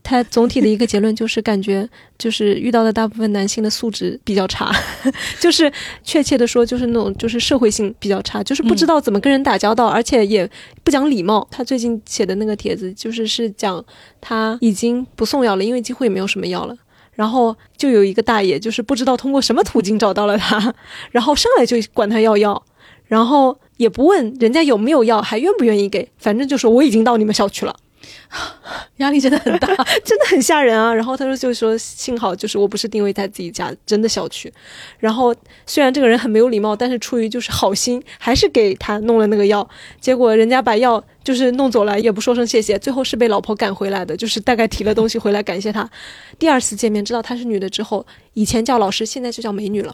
[0.03, 1.88] 他总体的一个结论就是感觉
[2.18, 4.72] 就是遇到的大部分男性的素质比较差，
[5.39, 5.72] 就是
[6.03, 10.49] 确切的说就是那种就是社会性比较差，就是不知道怎么跟人打交道，而且也
[10.84, 11.47] 不讲礼貌。
[11.51, 13.84] 他最近写的那个帖子就是是讲
[14.20, 16.76] 他已经不送药了，因为几乎也没有什么药了。
[17.14, 20.74] 然后就有一个大爷，就是不知道通过什么途径找到了他，
[21.12, 22.64] 然后上来就管他要药，
[23.05, 27.75] 然后也不问人家有没有要，还愿不愿意给，反正就是我已经到你们小区了，
[28.97, 29.67] 压力真的很大，
[30.05, 30.93] 真的很吓人啊。
[30.93, 34.51] 然后他说就说幸好就是我不是定位在自己家真的小区，
[34.99, 39.67] 然后虽然这个人很没有礼貌，但是出于就是好心，还是给他弄了那个药，
[39.99, 45.89] 结果人家把药就是弄走了，也不说声谢谢，最后是被老婆赶回来的，就是大概提了东西回来感谢他。
[46.39, 49.93] 第二次见面知道她是女的之后，以前叫老师，现在就叫美女了。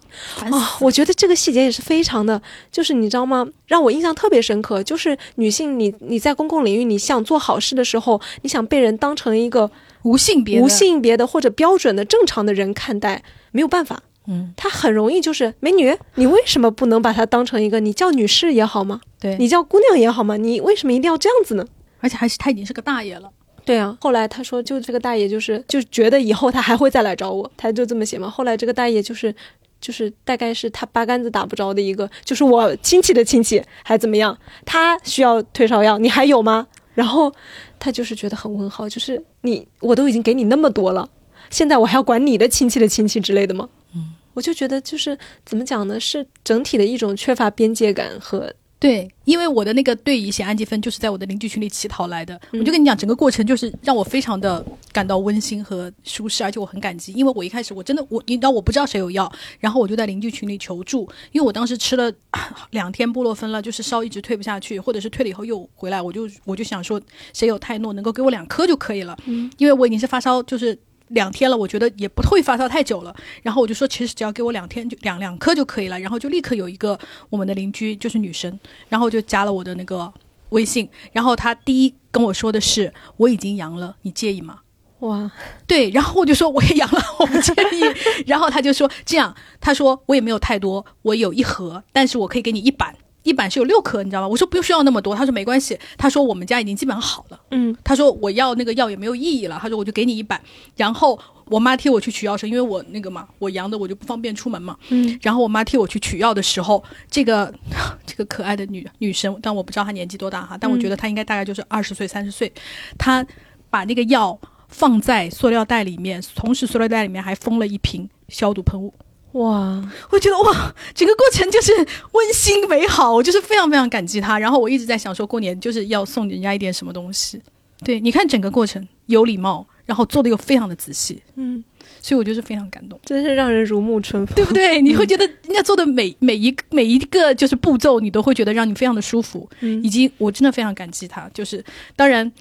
[0.50, 3.46] 啊、我觉得这个细节也是非常的，就是你知道吗？
[3.66, 4.82] 让我印象特别深刻。
[4.84, 9.70] 就是女性你，你在公共领域，你想做好事的时候，你想被人当成一个
[10.04, 14.04] 无性别无性别的或者标准的正常的人看待，没有办法。
[14.30, 19.00] 嗯，他很容易就是美女，你为什么不能把她当成一个你叫女士也好吗？
[19.22, 20.36] 对，你叫姑娘也好吗？
[20.36, 21.66] 你为什么一定要这样子呢？
[22.02, 23.32] 而且还是他已经是个大爷了。
[23.64, 28.30] 对啊，后来他说，就这个大爷就是就觉得以后他还会再来找我，他就这么写嘛。
[28.30, 29.34] 后来这个大爷就是
[29.80, 36.68] 就是大概是他八竿子打不着的一个，就是我亲戚的亲戚还怎么样，他需要退烧药，你还有吗？
[36.98, 37.32] 然后
[37.78, 41.08] 他就是觉得很问号，就是你我都已经给你那么多了，
[41.52, 43.70] 现在我还要管你的亲戚的亲戚之类的吗？
[43.94, 67.02] 嗯，我就觉得就是怎么讲呢，是整体的一种缺乏边界感和对，因为我的那个对乙酰氨基酚就是在我的邻居群里乞讨来的，我就跟你讲，整个过程就是让我非常的感到温馨和舒适，而且我很感激，因为我一开始我真的我你知道我不知道谁有药，然后我就在邻居群里求助，因为我当时吃了啊两天布洛芬了，就是烧一直退不下去，或者是退了以后又回来，我就我就想说
[67.34, 70.78] 谁有泰诺能够给我两颗就可以了，嗯，因为我已经是发烧就是。
[71.10, 73.16] 两天了，我觉得也不会发烧太久了。
[73.44, 76.00] 然后我就说，其实只要给我两天就两两颗就可以了。
[76.00, 77.00] 然后就立刻有一个
[77.30, 80.12] 我们的邻居就是女生，然后就加了我的那个
[80.50, 80.90] 微信。
[81.12, 84.60] 然后她第一跟我说的是我已经阳了，你介意吗？
[85.00, 85.32] 哇，
[85.68, 87.84] 对，然后我就说我也阳了， 我不介意。
[88.26, 92.96] 然后他就说这样，他说我也没有太多，我有一盒，但是我可以给你一板，
[93.28, 94.28] 一板是有六颗，你知道吗？
[94.28, 97.40] 我说不需要那么多，他说没关系，他说我们家已经基本上好了。
[97.52, 100.42] 嗯，他说我要那个药也没有意义了，他说我就给你一板，
[100.78, 107.54] 然后我妈替我去取药时，因为我那个嘛，我阳的我就不方便出门嘛，嗯，然后我妈替我去取药的时候，这个
[108.08, 112.52] 这个可爱的女女生，但我不知道她年纪多大哈，但我觉得她应该大概就是二十岁三十岁，
[112.98, 113.26] 她
[113.70, 118.94] 把那个药放在塑料袋里面，同时塑料袋里面还封了一瓶消毒喷雾。
[119.34, 121.72] 哇，我觉得哇，整个过程就是
[122.12, 124.40] 温馨美好，我就是非常非常感激他。
[124.40, 127.42] 然后我一直在想说，过年就是要送人家一点什么东西。
[127.84, 131.64] 对，你看整个过程有礼貌，然后做的又非常的仔细，嗯，
[132.02, 134.80] 所以我就是非常感动，真是让人如沐春风，对不对？
[134.82, 141.30] 你会觉得人家做的每每一每一个就是步骤，你都会觉得让你非常的舒服，嗯以及我真的非常感激他。
[141.34, 141.64] 就是
[141.96, 142.32] 当然。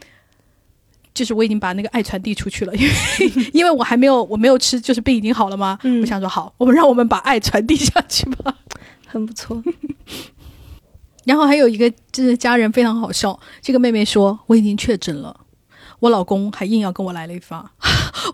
[1.17, 2.95] 就是我已经把那个爱传递出去了， 因为
[3.55, 5.79] 因为我还没有我没有吃，就是病已经好了吗？
[5.83, 8.55] 嗯我想说好，我们让我们把爱传递下去吧。
[9.07, 9.63] 很不错。
[11.25, 15.35] 然后还有一个就是家人非常好笑，这个妹妹说我已经确诊了，
[16.01, 17.73] 我老公还硬要跟我来了一发，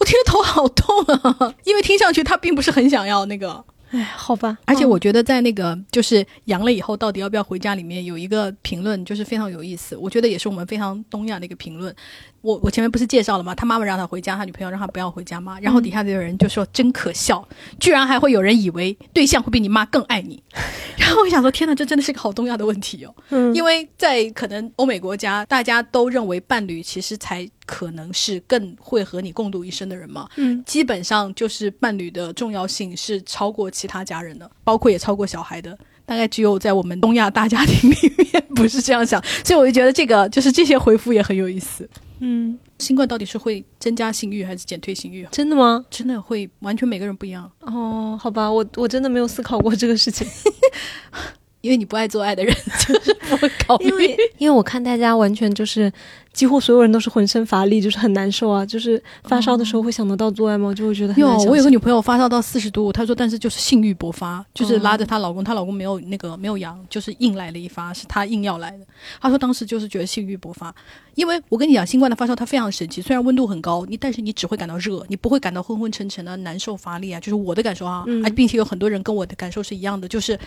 [0.01, 1.05] 我听着头好痛
[1.39, 3.65] 啊，因为听上去他并不是很想要那个。
[3.93, 9.95] 哎，好吧，而且我觉得在那个就是阳了以后，到底要不要回家里面有一个评论，就是非常有意思。
[9.97, 11.95] 我觉得也是我们非常东亚的一个评论。
[12.41, 13.55] 我我前面不是介绍了吗？
[13.55, 15.59] 他妈妈让他回家，他女朋友让他不要回家吗？
[15.61, 17.47] 然后底下就有人就说真可笑，
[17.79, 20.43] 居然还会有人以为对象会比你妈更爱你。
[20.97, 23.15] 然后我想说，天哪，这真的是个好东亚的问题哦。
[23.29, 30.29] 嗯，因为在可能欧美国家，大家都认为伴侣其实才可能是更会和你共度一生的人嘛。
[30.37, 35.79] 嗯，基本上就是伴侣的重要性是超过其他家人的，包括也超过小孩的。
[36.05, 41.89] 大概只有在我们东亚大家庭里面不是这样想， 所以我就觉得这个就是这些回复也很有意思。
[42.19, 45.27] 嗯，新冠到底是会增加性欲还是减退性欲？
[45.31, 45.83] 真的吗？
[45.89, 50.27] 真的会完全每个人不一样，哦，好吧，我我真的没有思考过这个事情。
[51.63, 52.53] 因为你不爱做爱的人
[52.89, 53.87] 就是不会考虑。
[53.87, 55.91] 因为因为我看大家完全就是
[56.33, 60.73] 几乎所有人都是浑身乏力，就是很难受啊，就是发烧的时候会想得到做爱吗？
[60.75, 61.29] 就会觉得有。
[61.45, 68.87] 我有个女朋友发烧到四十度，她说但是就是性欲勃发，就是拉着她老公，她老公没有那个没有阳，就是硬来了一发，是她硬要来的。
[69.21, 70.75] 她说当时就是觉得性欲勃发，
[71.15, 80.39] 因为我跟你讲，新冠的发烧它非常神奇，虽然温度很高，你但是你只会感到热，你不会感到昏昏沉沉的难受乏力啊，就是我的感受啊，嗯啊，并且有很多人跟我的感受是一样的，就是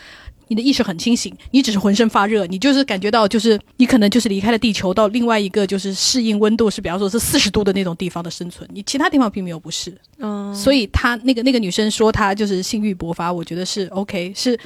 [0.47, 9.95] 你的意识很清醒，你只是浑身发热，你就是感觉到就是你可能就是离开了地球到另外一个就是适应温度是比方说是四十度的那种地方的生存，你其他地方并没有不是。
[10.19, 14.59] 嗯，所以她那个那个女生说她就是性欲勃发，我觉得是 OK，是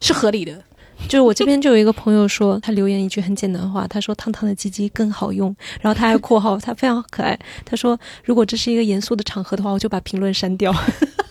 [0.00, 0.62] 是合理的。
[1.06, 10.74] 就是我这边就有一个朋友说，他留言一句很简单的话，他说烫烫的鸡鸡更好用，然后他还括号，他非常可爱，他说如果这是一个严肃的场合的话，我就把评论删掉。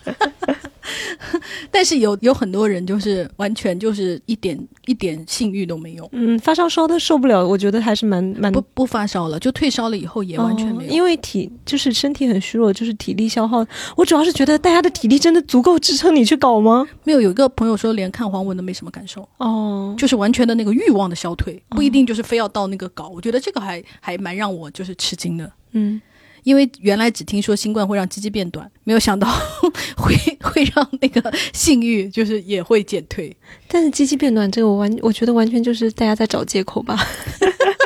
[1.71, 10.91] 但是有有很多人就是完全就是一点一点性欲都没有，嗯，发烧烧的受不了，我觉得还是蛮蛮不不发烧了，就退烧了以后也完全没有。
[10.91, 13.65] 哦因为体就是身体很虚弱，就是体力消耗。
[13.95, 16.87] 我主要是觉得大家的体力真的足够支撑你去搞吗？
[17.03, 23.09] 没有有一个朋友说连看黄文都没什么感受，哦，就是完全的那个欲望的消退，不一定就是非要到那个搞。
[23.09, 25.51] 我觉得这个还还蛮让我就是吃惊的。
[25.73, 26.01] 嗯，
[26.47, 29.27] 因为原来只听说新冠会让鸡鸡变短，没有想到
[29.97, 33.35] 会会让那个性欲就是也会减退。
[33.67, 36.97] 但是鸡鸡变短这个我完，我觉得完全就是大家在找借口吧。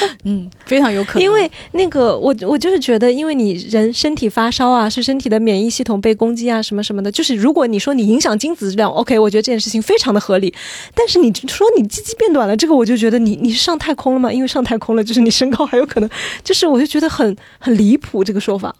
[0.24, 1.22] 嗯，非常有可能。
[1.22, 7.10] 因为那个我我就是觉得，因为你人身体发烧啊，是身体的免疫系统被攻击啊，什么什么的。
[7.10, 10.52] 就是如果你说你影响精子质量，OK，我觉得这件事情非常的合理。
[10.94, 14.32] 但是你说你鸡鸡变短了，这个我就觉得你你是上太空了吗？
[14.32, 16.10] 因为上太空了，就是你身高还有可能，
[16.44, 18.74] 就是我就觉得很很离谱这个说法。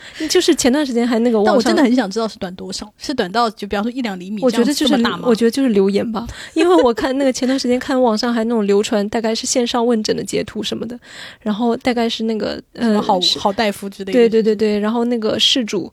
[0.28, 4.96] 就是前段时间还那个，但我真的很想知道是短多少，是短到就比方说一两厘米，我觉得就是？
[5.22, 10.98] 我觉得就是留言吧，因为我看那个前段时间看网上还那种流传，大概是线上问诊的截图什么的，
[11.40, 14.12] 然后大概是那个呃好好大夫之类的。
[14.12, 15.92] 对对对对，然后那个事主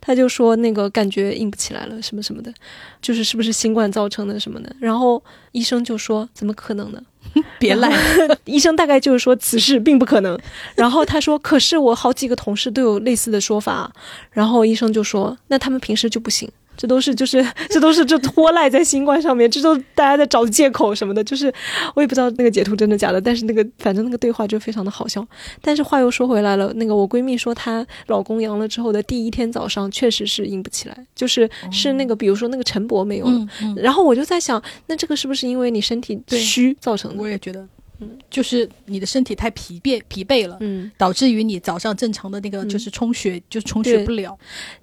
[0.00, 2.52] 他就说那个感觉硬不起来了什么什么的，
[3.02, 5.22] 就是是不是新冠造成的什么的，然后
[5.52, 7.02] 医生就说怎么可能呢？
[7.58, 7.90] 别赖。
[8.44, 10.38] 医生大概就是说此事并不可能，
[10.74, 13.90] 然后他说可是我好几个同事都有类似的说法，
[14.30, 16.50] 然后医生就说那他们平时就不行。
[16.78, 21.52] 这都是就是这都是就拖赖在新冠上面，这都大家在找借口什么的，就是
[21.94, 25.26] 我也不知道那个截图真的假的，但是那个反正那个对话就非常的好笑。
[25.60, 37.20] 但是话又说回来了，那个我闺蜜说她老公阳了之后的第一天早上确实是硬不起来，就是是那个比如说那个陈勃没有了，嗯嗯，然后我就在想，那这个是不是因为你身体虚造成的？
[37.20, 37.66] 我也觉得，
[38.00, 40.56] 嗯，就是你的身体太疲惫疲惫了。
[40.60, 44.36] 嗯，导致于你早上正常的那个嗯就是充血，就是充血不了。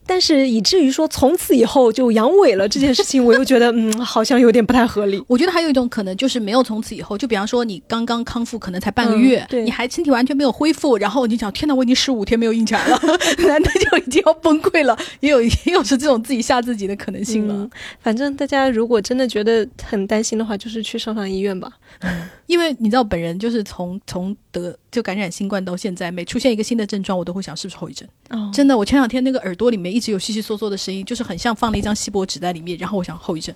[0.07, 5.23] 但是以至于说从此以后就阳痿了这件事情，我又觉得嗯，好像有点不太合理。
[5.27, 12.99] 我觉得还有一种可能就是没有从此以后，就比方说你刚刚康复，可能才半个月，嗯对你还身体完全没有恢复，然后你想天哪，我已经十五天没有硬起来了，
[13.47, 17.53] 男的就已经要崩溃了，也有也有是这种自己吓自己的可能性了。
[17.55, 21.71] 嗯，反正大家如果真的觉得很担心的话，就是去上上医院吧。
[22.47, 28.07] 因为你知道，本人就是从从得就感染新冠到现在，每出现一个新的症状，我都会想是不是后遗症。
[28.29, 33.53] 哦真的，我前两天那个耳朵里面一直有悉悉嗦嗦的声音，就是很像放了一张锡箔纸在里面，然后我想后遗症。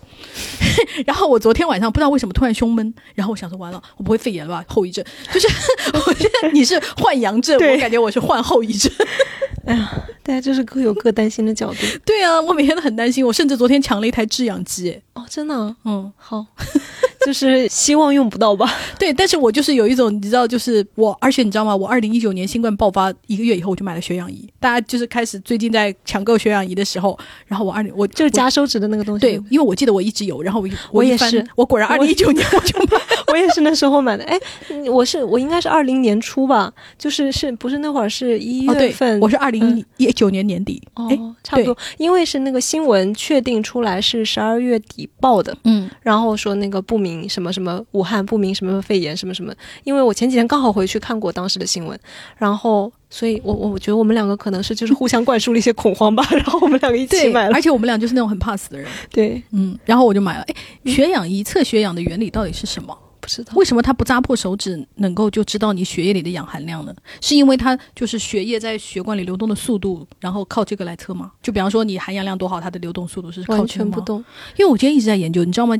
[1.05, 4.65] 然后我昨天晚上不知道为什么突然胸闷，然后我想说完了，我不会肺炎了吧？
[4.67, 5.47] 后遗症就是
[6.07, 8.91] 我觉得你是患阳症，我感觉我是患后遗症。
[9.65, 9.91] 哎呀，
[10.23, 11.79] 大家就是各有各担心的角度。
[12.03, 14.89] 对啊，我每天都很担心，我甚至昨天抢了一台制氧机。
[14.91, 16.45] 哎哦，真的啊、嗯，好，
[17.25, 18.71] 就是希望用不到吧。
[18.97, 21.75] 对，但是我就是有一种你知道，就是我，而且你知道吗？
[21.75, 24.47] 我二零一九年新冠爆发一个月以后，我就买了血氧仪。
[24.59, 27.17] 大家就是开始最近在抢购血氧仪的时候，
[27.47, 29.21] 然后我二零我就是夹手指的那个东西。
[29.21, 32.99] 对，，因为我记得我一直有，然后我我也是我果然二零一九年我就买。
[33.29, 34.23] 我也是那时候买的。
[34.23, 34.39] 哎，
[34.91, 40.81] 我是我应该是二零年初吧，就是是不是那会儿是一月份？，我是二零一九年年底。
[40.95, 49.53] 哎、哦，差不多，因为是那个新闻确定出来是十二月底报的，嗯，然后说那个不明什么什么武汉不明什么肺炎什么什么，
[49.83, 51.97] 因为我前几天刚好回去看过当时的新闻，
[52.37, 58.87] 然后所以我我我觉得我们两个可能是就是互相灌输了一些恐慌吧，然后我们两个一起，买了而，且我们俩就是那种很怕死的人。
[59.09, 60.43] 对，嗯，然后我就买了。
[60.43, 60.55] 哎，
[60.91, 62.97] 血氧仪测血氧的原理到底是什么？
[63.21, 66.95] 不知道为什么它不扎破手指能够就知道你血液里的氧含量呢？
[67.19, 71.29] 是因为它就是血液在血管里流动的速度，然后靠这个来测吗？
[71.43, 74.23] 就比方说你含氧量多好，它的流动速度是靠全不动，
[74.55, 75.75] 因为我今天一直在研究，你知道吗？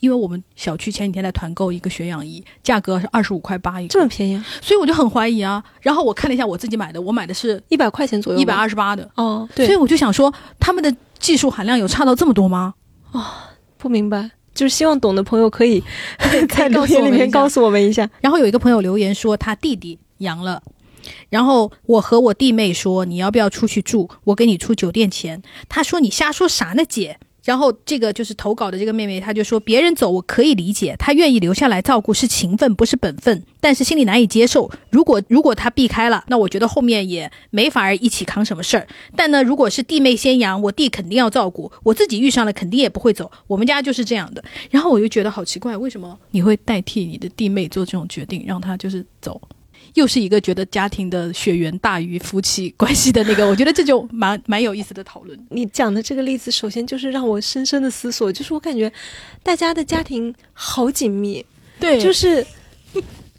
[0.00, 5.62] 因为我们小区前几天在团购一个血氧仪，价格是二十五块八一个，这么便宜啊，所以我就很怀疑啊。
[5.80, 12.74] 然后我看了一下我自己买的，我买的是一百块钱左右吧，一百二十八的，哦，对，所以我就想说，他们的技术含量有差到这么多吗？
[13.12, 15.82] 啊不明白，就是希望懂的朋友可以
[16.48, 18.08] 在留言里面告诉我们一下。
[18.20, 20.62] 然后有一个朋友留言说他弟弟阳了。
[21.28, 25.40] 然后我和我弟妹说你要不要出去住，我给你出酒店钱。
[25.68, 27.20] 他说你瞎说啥呢，姐？
[27.46, 34.68] 然后这个就是投稿的这个妹妹，她就说别人走我可以理解，她愿意留下来照顾是情分不是本分，但是心里难以接受。
[34.90, 38.88] 如果如果她避开了，那我觉得后面也没法儿一起扛什么事儿。
[39.14, 43.30] 但呢，如果是弟妹先养，我弟肯定要照顾，我自己遇上了肯定也不会走。
[43.46, 44.44] 我们家就是这样的。
[44.70, 49.40] 然后我就觉得好奇怪，为什么你会代替你的弟妹做这种决定，让她就是走？
[49.96, 55.38] 又是一个觉得家庭的血缘大于夫妻关系的那个，我觉得这就蛮蛮有意思的讨论。
[55.48, 58.92] 你讲的这个例子，首先就是让我深深的思索，就是我感觉
[59.42, 61.44] 大家的家庭好紧密，
[61.80, 62.46] 对就是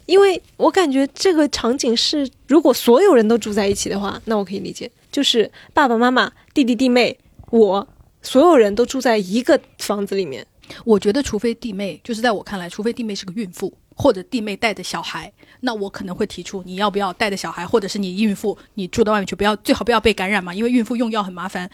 [0.06, 7.16] 因为我感觉这个场景是，如果所有人都住在一起的话，那我可以理解，就是爸爸妈妈、弟弟弟妹，
[7.50, 7.86] 我
[8.20, 10.44] 所有人都住在一个房子里面。
[10.84, 15.30] 我觉得，除非弟妹，就是在我看来，除非弟妹是个孕妇，或者弟妹带着小孩，
[15.60, 21.68] 那我可能会提出你要不要带着小孩，或者是你孕妇，你住到外面去，不要最好不要被感染嘛，因为孕妇用药很麻烦。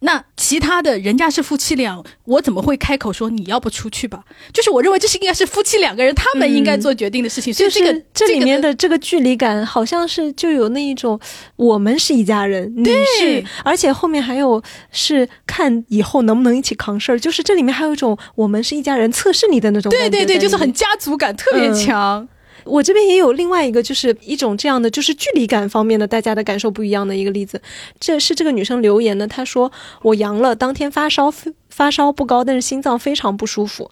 [0.00, 4.22] 那其他的人家是夫妻俩，我怎么会开口说你要不出去吧？
[4.52, 7.52] 就是我认为这是应该是夫妻两个人他们应该做决定的事情。
[7.52, 11.18] 所以这个就是这里面的的这个距离感，好像是就有那一种
[11.56, 22.28] 我们是一家人，你对是，而且后面还有是看以后能不能一起扛事儿，就是这里面还有一种我们是一家人测试你的那种感觉对对对，就是很家族感特别嗯强。
[22.68, 27.60] 我这边也有另外一个，就是一种这样的，就是距离感方面的，大家的感受不一样的一个例子。
[27.98, 31.32] 这是这个女生留言的，她说我阳了，当天发烧，
[31.68, 33.90] 发烧不高，但是心脏非常不舒服。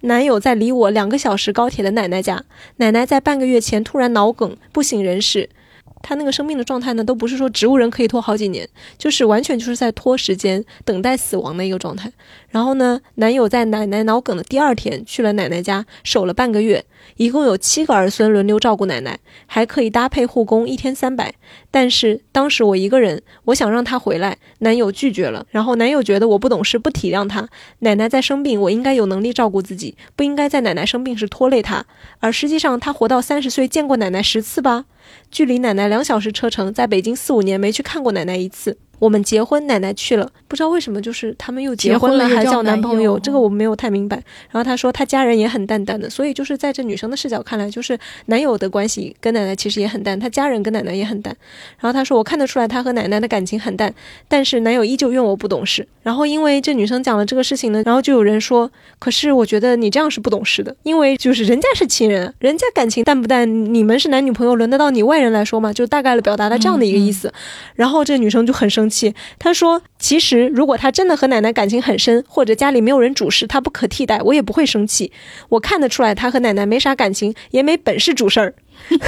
[0.00, 2.44] 男友在离我两个小时高铁的奶奶家，
[2.76, 5.48] 奶奶在半个月前突然脑梗不省人事。
[6.00, 12.12] 她那个生病的状态呢，都不是说植物人可以拖好几年，就是完全就是在拖时间，等待死亡的一个状态。
[12.50, 16.84] 然后呢，男友在奶奶脑梗的第二天去了奶奶家守了半个月，
[17.16, 21.34] 一共有七个儿孙轮流照顾奶奶，还可以搭配护工，一天三百。
[21.70, 25.46] 但是当时我一个人，我想让她回来，男友拒绝了。
[25.50, 27.48] 然后男友觉得我不懂事，不体谅她。
[27.80, 31.84] 奶奶在生病，我应该有能力照顾自己，不应该在奶奶生病时拖累她。
[32.18, 34.86] 而实际上，他活到三十岁，见过奶奶十次吧？
[35.30, 38.78] 距离奶奶两小时车程，在北京四五年没去看过奶奶一次。
[38.98, 44.16] 我们结婚，奶奶去了，不知道为什么，就是他们又结婚了又还叫叫男男朋友，友这个我没有太明白。
[44.50, 51.34] 然后他说他家人也很淡淡的，所以就是在这女生的视角看来，就是男友的关系跟奶奶其实也很淡，他家人跟奶奶也很淡。
[51.78, 53.92] 然后他说我看得出来他和奶奶的感情很淡，
[54.26, 55.86] 但是男友依旧怨我不懂事。
[56.02, 65.72] 然后因为这女生讲了这个事情呢，然后就有人说，可是我觉得你这样是不懂事的，因为就是人家是亲人，人家感情淡不淡，你们是男女朋友，轮得到你外人来说吗？
[65.72, 67.30] 就大概的表达了这样的一个意思。
[67.74, 75.12] 然后这女生就很生气，他说：“其实如果他真的和奶奶感情很深，或者家里没有人主事，他不可替代，我也不会生气。
[75.50, 78.54] 我看得出来，他和奶奶没啥感情，也没本事主事儿。”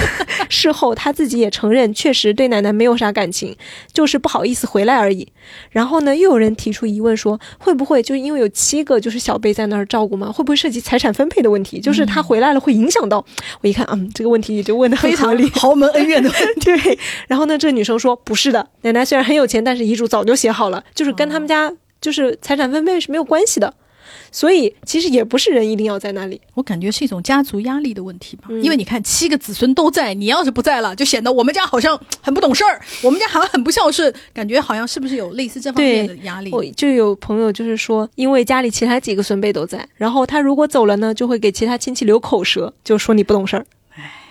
[0.49, 3.57] 事后他自己也承认，确实对奶奶没有啥感情，
[3.93, 5.29] 就是不好意思回来而已。
[5.71, 10.31] 然后呢，又有人提出疑问说，会不会就因为有七个就是小辈在那儿照顾嘛？
[10.31, 11.81] 会不会涉及财产分配的问题？
[11.81, 13.25] 就是他回来了会影响到？
[13.61, 15.49] 我一看，嗯，这个问题也就问的很非常合理。
[15.51, 16.31] 豪门恩怨的
[16.63, 16.99] 对，
[17.29, 23.75] 然后呢，这女生说不是的，奶奶虽然很有钱，但是遗嘱早就写好了，就是跟他们家就是财产分配是没有关系的，
[24.33, 26.41] 所以其实也不是人一定要在那里。
[26.55, 36.51] 我感觉是一种家族压力的问题吧，嗯因为你看七个子孙都在，你要是不在了，就显得我们家好像很不懂事儿，我们家好像很不孝顺，感觉好像是不是有类似这方面的压力？
[36.55, 43.67] 我就有朋友就是说，因为家里其他几个孙辈都在，然后他如果走了呢，就会给其他亲戚留口舌，就说你不懂事儿。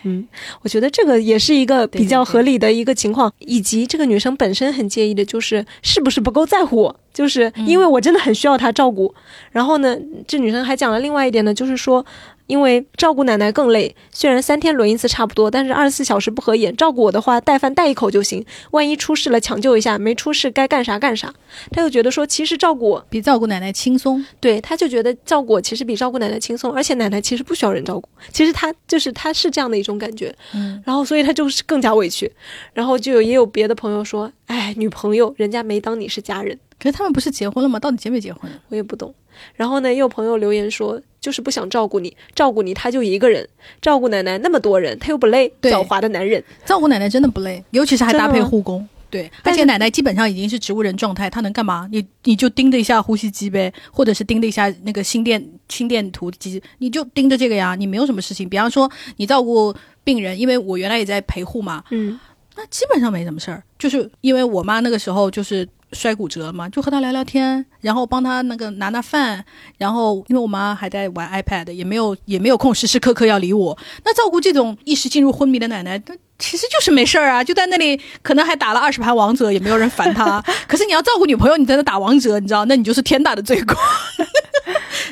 [0.03, 0.27] 嗯，
[0.61, 9.13] 我觉得这个也是一个比较合理的一个情况，以及这个女生本身很介意的就是是不是不够在乎我，就是因为我真的很需要他照顾。
[9.51, 9.97] 然后呢，
[10.27, 12.05] 这女生还讲了另外一点呢，就是说。
[12.49, 16.75] 因为照顾奶奶更累，虽然三天轮一次差不多，但是二十四小时不合眼。
[16.75, 21.31] 照顾我的话，带饭带一口就行，万一出事了抢救一下，没出事该干啥干啥。
[21.71, 24.25] 他又觉得说，其实照顾我比照顾奶奶轻松。
[24.39, 32.31] 对，他就觉得照顾我其实比照顾奶奶轻松，而且奶奶其实不需要人照顾，其实他就是他是这样的一种感觉，嗯，然后所以他就是更加委屈，
[32.73, 37.79] 然后就有也有别的朋友说，哎，女朋友人家没当你是家人，可是他们不是结婚了吗？
[37.79, 38.49] 到底结没结婚？
[38.69, 39.13] 我也不懂。
[39.55, 43.47] 然后呢，也有朋友留言说，就是不想照顾你，照顾你他就一个人，
[43.81, 46.43] 照顾奶奶那么多人，他又不累，对狡猾的男人。
[46.65, 48.87] 照顾奶奶真的不累，尤其是还搭配护工。
[49.11, 51.89] 对，而且奶奶基本上已经是植物人状态，她能干嘛？
[51.91, 57.73] 你你就盯着一下呼吸机呗，或者是盯着一下那个心电心电图机，你就盯着这个呀。
[57.73, 62.19] 你没有什么事情，比方说你照顾病人，因为我原来也在陪护嘛，嗯
[62.55, 69.43] 那基本上没什么事儿，就是因为我妈那个时候就是摔骨折嘛，就和她聊聊天，然后帮他那个拿拿饭，
[69.77, 73.77] 然后因为我妈还在玩 iPad，也没有也没有空时时刻刻要理我。
[74.03, 80.41] 那照顾这种一时进入昏迷的奶奶，她其实就是没事儿啊，就在那里可能还打了二十盘王者，也没有人烦他。
[80.67, 83.75] 可是你要照顾女朋友，你在那打王者， 你知道，那你就是天大的罪过。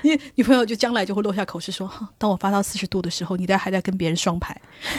[0.04, 1.90] 你女朋友就将来就会落下口实说
[2.20, 4.56] ：“当我发到四十度的时候，你在还在跟别人双排。”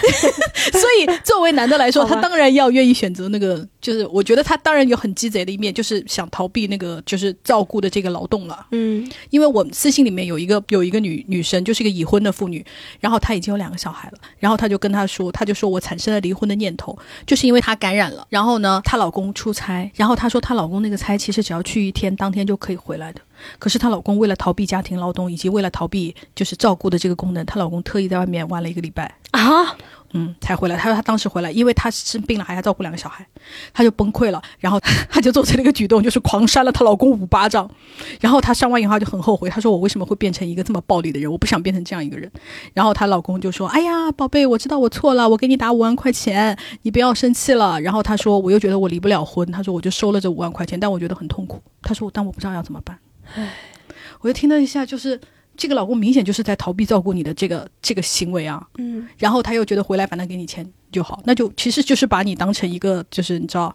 [0.73, 8.67] 所以作为男的来说，他当然要愿意选择那个，就是我觉得他当然有很鸡贼的一面，就是想逃避那个就是照顾的这个劳动了。
[8.71, 12.65] 嗯，因为我私信里面有一个有一个女女生，就是一个已婚的妇女，
[13.01, 23.21] 然后她已经有两个小孩了，然后她就跟她说，她就说我产生了离婚的念头，就是因为她感染了，然后呢，她老公出差，然后她说她老公那个差其实只要去一天，当天就可以回来的。
[23.59, 29.76] 可是她老公为了逃避家庭劳动，以及为了逃避就是照顾的这个功能，她老公特意在外面玩了一个礼拜啊，
[30.12, 30.76] 嗯，才回来。
[30.76, 33.26] 她说她当时回来，因为她生病了，还要照顾两个小孩，
[33.72, 34.43] 她就崩溃了。
[34.59, 34.80] 然后
[35.11, 37.70] 她就做出了一个举动，就是狂扇了她老公五巴掌。
[38.20, 41.30] 然后她扇完以后就很后悔，她说我为什么会变成一个这么暴力的人？
[41.30, 42.30] 我不想变成这样一个人。
[42.72, 52.99] 然后她老公就说：“哎呀，宝贝，我知道我错了，我给你打五万块钱，你不要生气了。”然后她说：“我又觉得我离不了婚。”她说：“我就收了这五万块钱，但我觉得很痛苦。”她说：“但我不知道要怎么办。”
[53.35, 53.55] 唉，
[54.20, 55.20] 我就听了一下，就是
[55.57, 58.66] 这个老公明显就是在逃避照顾你的这个这个行为啊。
[58.79, 63.74] 嗯，然后他又觉得回来反正给你钱就好，那就其实就是把你当成一个就是你知道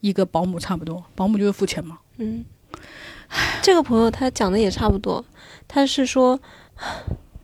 [0.00, 1.98] 一个保姆差不多，保姆就是付钱嘛。
[2.18, 2.44] 嗯，
[3.62, 5.24] 这个朋友他讲的也差不多，
[5.66, 6.40] 他是说，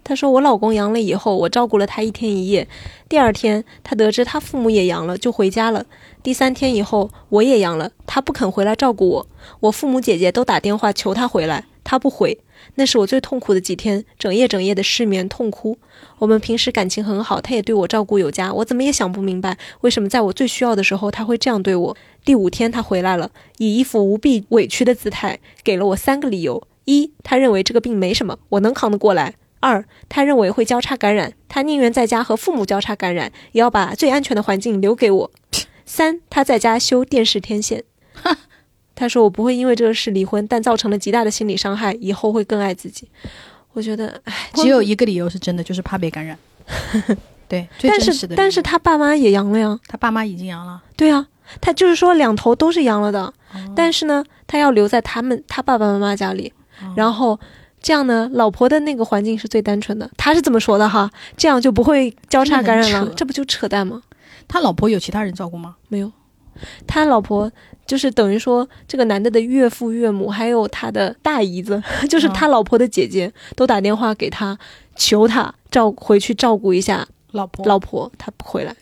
[0.03, 2.67] 他说我老公阳了以后，我照顾了他一天一夜，
[3.09, 5.85] 第二天他得知他父母也阳了，就回家了。
[6.23, 9.27] 第三天以后我也阳了，他不肯回来照顾我，
[9.61, 12.39] 我父母姐姐都打电话求他回来，他不回。
[12.75, 15.79] 那是我最痛苦的几天，整夜整夜的失眠痛哭。
[16.19, 21.97] 我们平时感情很好，他也对我照顾有加，我怎么也想不明白，为什么在我最需要的时候他会这样对我。
[22.23, 35.31] 第五天他回来了，以一副无比委屈的姿态，给了我三个理由：一，他认为这个病没什么，我能扛得过来；二，他认为会交叉感染，他宁愿在家和父母交叉感染，也要把最安全的环境留给我；
[35.91, 37.83] 三，他在家修电视天线。
[38.95, 43.09] 他说：“我不会因为这个事离婚，但造成了极大的心理伤害，以后会更爱自己。”
[43.75, 46.39] 我觉得，唉，只有一个理由是真的，就是怕被感染。
[47.49, 48.01] 对，最但。
[48.01, 49.77] 是但是他爸妈也阳了呀。
[49.89, 51.27] 他爸妈已经阳了，对啊，
[51.61, 53.35] 他就是说两头都是阳了的，哦
[53.75, 56.53] 但是呢，他要留在他们他爸爸妈妈家里，
[56.95, 57.41] 然后
[57.83, 60.09] 这样呢，老婆的那个环境是最单纯的。
[60.17, 64.01] 他是这么说的哈，这样就不会交叉感染了这不就扯淡吗？
[64.51, 65.77] 他老婆有其他人照顾吗？
[65.89, 66.11] 没有，
[66.85, 67.51] 他老婆
[67.87, 71.81] 就是等于说这个男的的岳父岳母，还有他的大姨子，
[72.11, 74.59] 就是他老婆的姐姐，都打电话给他，
[74.97, 78.75] 求他照回去照顾一下老婆老婆，他不回来。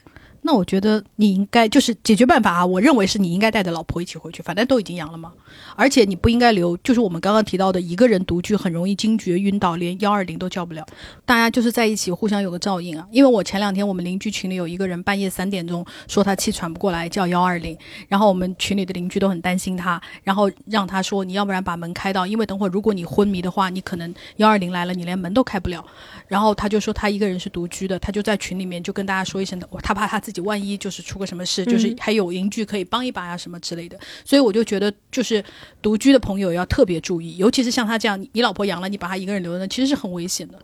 [0.43, 5.33] 那我觉得你应该就是解决办法啊，我认为是你应该带着老婆一起回去，反正都已经阳了嘛。
[5.77, 10.87] 而且你不应该留，就是我们刚刚提到的一个人独居很容易惊厥晕倒，连幺二零都叫不了。
[11.25, 13.07] 大家就是在一起互相有个照应啊。
[13.11, 17.77] 因为我前两天我们邻居群里有一个人半夜三点钟说他气喘不过来叫幺二零，
[18.09, 25.85] 然后我们群里的邻居都很担心他，然后让他说你要不然把门开到，因为等会儿如果你昏迷的话，你可能幺二零来了你连门都开不了。
[26.27, 33.99] 然后他就说他一个人是独居的，他就在群里面就跟大家说一声的，他怕他自己万一就是出个什么事，就是还有邻居可以帮一把呀什么之类的。
[34.25, 35.43] 所以我就觉得就是
[35.83, 40.59] 独居的朋友要特别注意，尤其是像他这样，你你老婆阳了，你把他一个人留在，那其实是很危险的。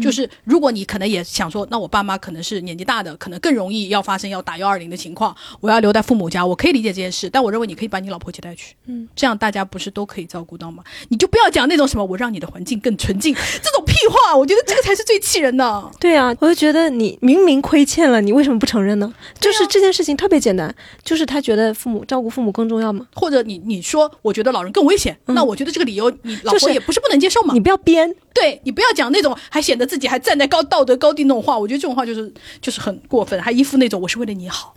[0.00, 10.84] 就是如果你可能也想说，那我爸妈可能是年纪大的，可能更容易要发生要打幺二零的情况，我要留在父母家，我可以理解这件事，但我认为你可以把你老婆一起带去，嗯，这样大家不是都可以照顾到吗？
[11.08, 15.90] 你就不要讲那种什么我让你的环境更纯净这种屁话，我觉得这个才是最气人的。
[15.98, 19.12] 对啊，我就觉得你明明亏欠了，你为什么不承认呢？
[19.38, 23.06] 就是这件事情特别简单，就是他觉得父母照顾父母更重要吗。
[23.14, 27.54] 或者你你说我觉得老人更危险，那我觉得这个理由你老就是婆也不是不能接受嘛。
[27.54, 34.74] 你不要编，对你不要讲那种还显得自己还站在高道德高地那种话，我觉得这种话就是就是很过分，还一副那种我是为了你好。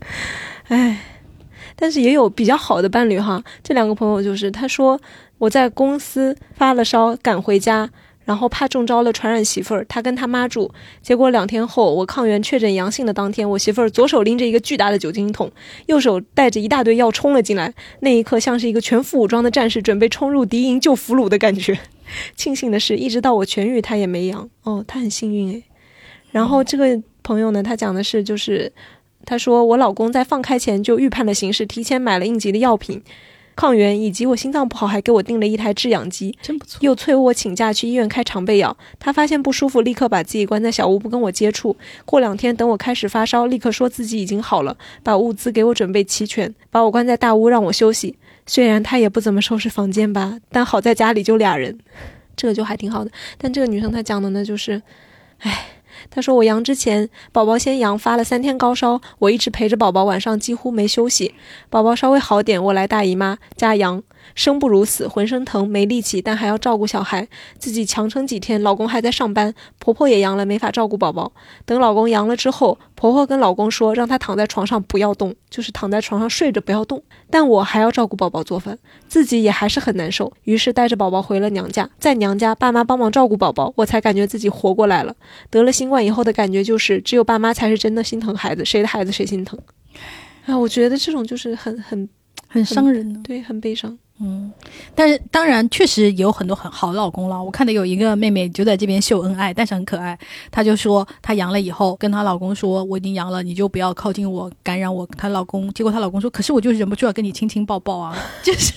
[0.68, 1.00] 唉。
[1.74, 5.00] 但是也有比较好的伴侣哈，这两个朋友就是他说
[5.38, 7.90] 我在公司发了烧赶回家，
[8.24, 10.70] 然后怕中招了传染媳妇儿，他跟他妈住，
[11.00, 15.50] 结果两天后我抗原确诊阳性的当天，我媳妇儿左手拎着一个巨大的酒精桶，
[15.86, 21.80] 右手带着一大堆药冲了进来，那一刻像是一个全副武装的战士准备冲入敌营救俘虏的感觉。
[22.36, 24.48] 庆幸的是，一直到我痊愈，他也没阳。
[24.62, 25.62] 哦，他很幸运诶。
[26.30, 28.72] 然后这个朋友呢，他讲的是就是。
[29.24, 33.00] 他说：“我老公在放开前就预判了形势，提前买了应急的药品、
[33.54, 36.80] 抗原，以及我心脏不好，还给我订了一台制氧机，真不错。
[36.82, 38.76] 又催我请假去医院开常备药。
[38.98, 41.76] 他发现不舒服，立刻把自己关在小屋，不跟我接触。
[42.04, 48.16] 过两天等我开始发烧，立刻说自己已经好了，把物资给我准备齐全，把我关在大屋让我休息。
[48.46, 51.78] 虽然她也不怎么收拾房间吧，但好在家里就俩人，
[52.36, 53.10] 这个就还挺好的。
[53.38, 54.82] 但这个女生她讲的呢，就是，
[55.38, 55.66] 唉。
[56.10, 61.34] 她说：“我阳之前，宝宝先阳发了三天高烧，我一直陪着宝宝，晚上几乎没休息。
[61.70, 64.02] 宝宝稍微好点，我来大姨妈加阳，
[64.34, 67.26] 生不如死，浑身疼，没力气，但还要照顾小孩，
[67.58, 68.62] 自己强撑几天。
[68.62, 71.32] 老公还在上班，婆婆也阳了，没法照顾宝宝。
[71.64, 77.02] 等老公阳了之后，婆婆跟老公说，让他躺在床上不要动，就是躺在床上睡着不要动。
[77.30, 80.32] 但我还要照顾宝宝做饭，自己也还是很难受。
[80.44, 85.14] 于是带着宝宝回了娘家，在娘家爸妈帮忙照顾宝宝，我才感觉自己活过来了。
[85.50, 89.58] 得了新冠以后的感觉就是，只有爸妈才是真的心疼孩子，谁的孩子谁心疼。
[90.46, 92.08] 啊，我觉得这种就是很很
[92.48, 93.20] 很伤人的。
[93.22, 93.98] 对，很悲伤。
[94.24, 94.52] 嗯，
[94.94, 97.42] 但是当然确实也有很多很好的老公了。
[97.42, 100.16] 我看到有一个妹妹就在这边秀恩爱，但是很可爱。
[100.50, 105.04] 她就说她阳了以后，跟她老公说我已经阳了，你就不要靠近我，感染我。
[105.18, 108.72] 她老公，结果她老公说，可是我就忍不住要跟你亲亲抱抱啊，就是，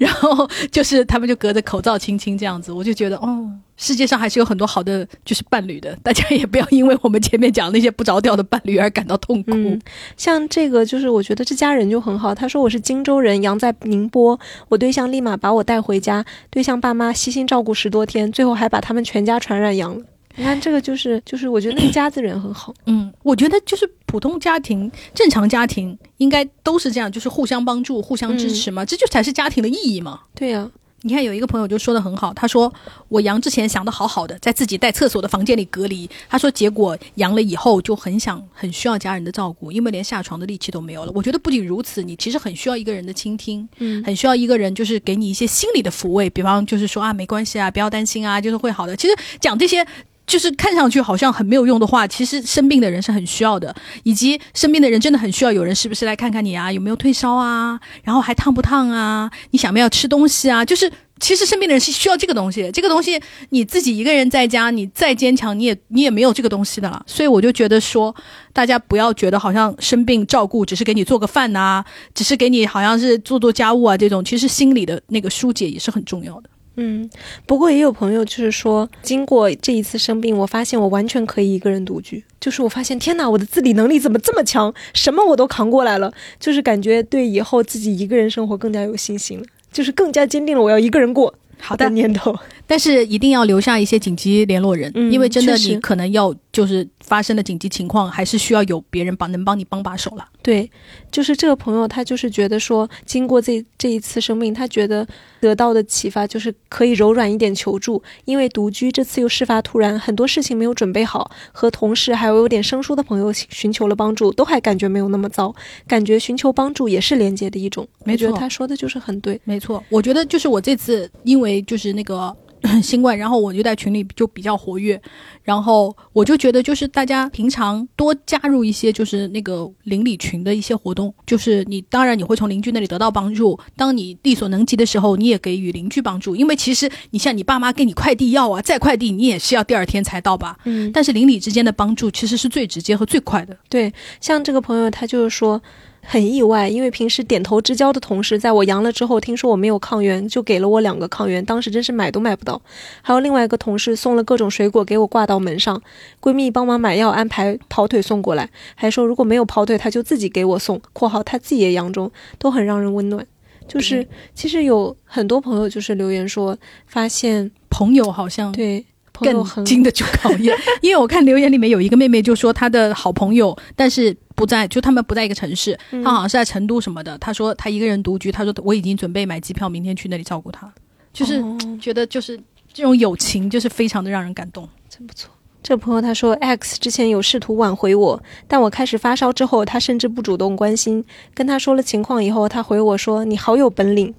[0.00, 3.50] 然后就是他们就隔着口罩亲亲这样子，我就觉得哦。
[3.78, 9.52] 世界上还是有很多好的就是伴侣的，大家也不要因为我们前面讲那些不着调的伴侣而感到痛苦。
[9.52, 9.80] 嗯，
[10.16, 12.34] 像这个就是我觉得这家人就很好。
[12.34, 20.04] 他说我是荆州人，阳在宁波，我对象立马把我带回家，对象爸妈悉心照顾十多天，最后还把他们全家传染阳了。
[20.34, 22.74] 你看这个就是 就是我觉得那一家子人很好。
[22.86, 30.20] 嗯，我觉得就是普通家庭、正常家庭应该都是这样，就是互相帮助、互相支持嘛，这就才是家庭的意义嘛。
[30.34, 30.70] 对呀、
[31.02, 32.72] 你看，有一个朋友就说的很好，他说
[33.08, 36.10] 我阳之前想的好好的，在自己带厕所的房间里隔离。
[36.28, 41.12] 他说结果阳了以后就很想很需要家人的照顾，因为连下床的力气都没有了。
[41.14, 48.96] 我觉得不仅如此，你其实很需要一个人的倾听，嗯很需要一个人就是给你一些心理的抚慰，比方就是说啊没关系啊，不要担心啊，就是会好的。
[48.96, 49.86] 其实讲这些。
[50.28, 53.74] 就是看上去好像很没有用的话，其实生病的人是很需要的，
[54.04, 63.18] 以及生病的人真的很需要有人是不是来看看你啊，有没有退烧啊，然后还烫不烫啊，你想不要吃东西啊，就是其实生病的人是需要这个东西，这个东西
[63.48, 67.02] 你自己一个人在家，你再坚强，你也你也没有这个东西的了。
[67.06, 68.14] 所以我就觉得说，
[68.52, 71.82] 大家不要觉得好像生病照顾只是给你做个饭呐、
[72.14, 76.50] 只是给你好像是做做家务啊这种，其实心理的那个疏解也是很重要的。
[76.80, 77.10] 嗯，
[77.44, 82.22] 不过也有朋友就是说，经过这一次生病，我发现我完全可以一个人独居。
[82.40, 86.12] 就是我发现，天哪，我的自理能力怎么这么强，什么我都扛过来了。
[86.38, 92.32] 就是感觉对以后自己一个人生活更加有信心了，就是更加坚定了我要一个人过好的念头。
[92.68, 100.28] 但是一定要留下一些紧急联络人，嗯因为真的你可能要就是发生的紧急情况，还是需要有别人帮能帮你帮把手了。
[100.42, 100.70] 对，
[101.10, 105.06] 就是这个朋友，他就是觉得说，经过这这一次生病，他觉得
[105.40, 115.54] 得到的启发就是可以柔软一点求助，因为独居这次又事发突然，很多事情没有准备好，和同事还有有点生疏的朋友寻求了帮助，都还感觉没有那么糟，
[115.86, 117.86] 感觉寻求帮助也是连接的一种。
[118.04, 119.40] 没觉得错他说的就是很对。
[119.44, 122.34] 没错，我觉得就是我这次因为就是那个
[122.82, 125.00] 新冠，然后我就在群里就比较活跃，
[125.48, 143.56] 然后我就觉得就是大家平常多加入一些就是那个邻里群的一些活动，就是你当然你会从邻居那里得到帮助，当你力所能及的时候，你也给予邻居帮助，因为其实你像你爸妈给你快递要啊，再快递你也是要第二天才到吧，嗯，但是邻里之间的帮助其实是最直接和最快的。
[143.70, 143.90] 对，
[144.20, 145.62] 像这个朋友，他就是说
[146.02, 152.60] 很意外，因为平时点头之交的同事，在我阳了之后，听说我没有抗原，就给了我两个抗原，当时真是买都买不到。
[153.02, 155.82] 还有另外一个同事送了各种水果给我挂到门上，
[156.20, 163.26] 闺蜜帮忙买药，安排跑腿送过来，还说如果没有跑腿，她就自己给我送（括号她自己也阳中），都很让人温暖。
[163.66, 168.82] 就是其实有很多朋友就是留言说，发现朋友好像对
[169.12, 170.56] 朋友更很经得住考验。
[170.80, 177.18] 因为我看留言里面有一个妹妹就说她的好朋友，但是不在，就他们不在一个城市，嗯她好像是在成都什么的。
[177.18, 180.72] 他说他一个人独居，他说我已经准备买机票，明天去那里照顾他。
[181.12, 182.38] 就是哦觉得就是
[182.72, 184.66] 这种友情，就是非常的让人感动。
[184.88, 185.28] 真不错。
[185.60, 191.04] 这朋友他说，X 之前有试图挽回我，但我开始发烧之后，他甚至不主动关心。
[191.34, 194.14] 跟他说了情况以后，他回我说：“你好有本领。”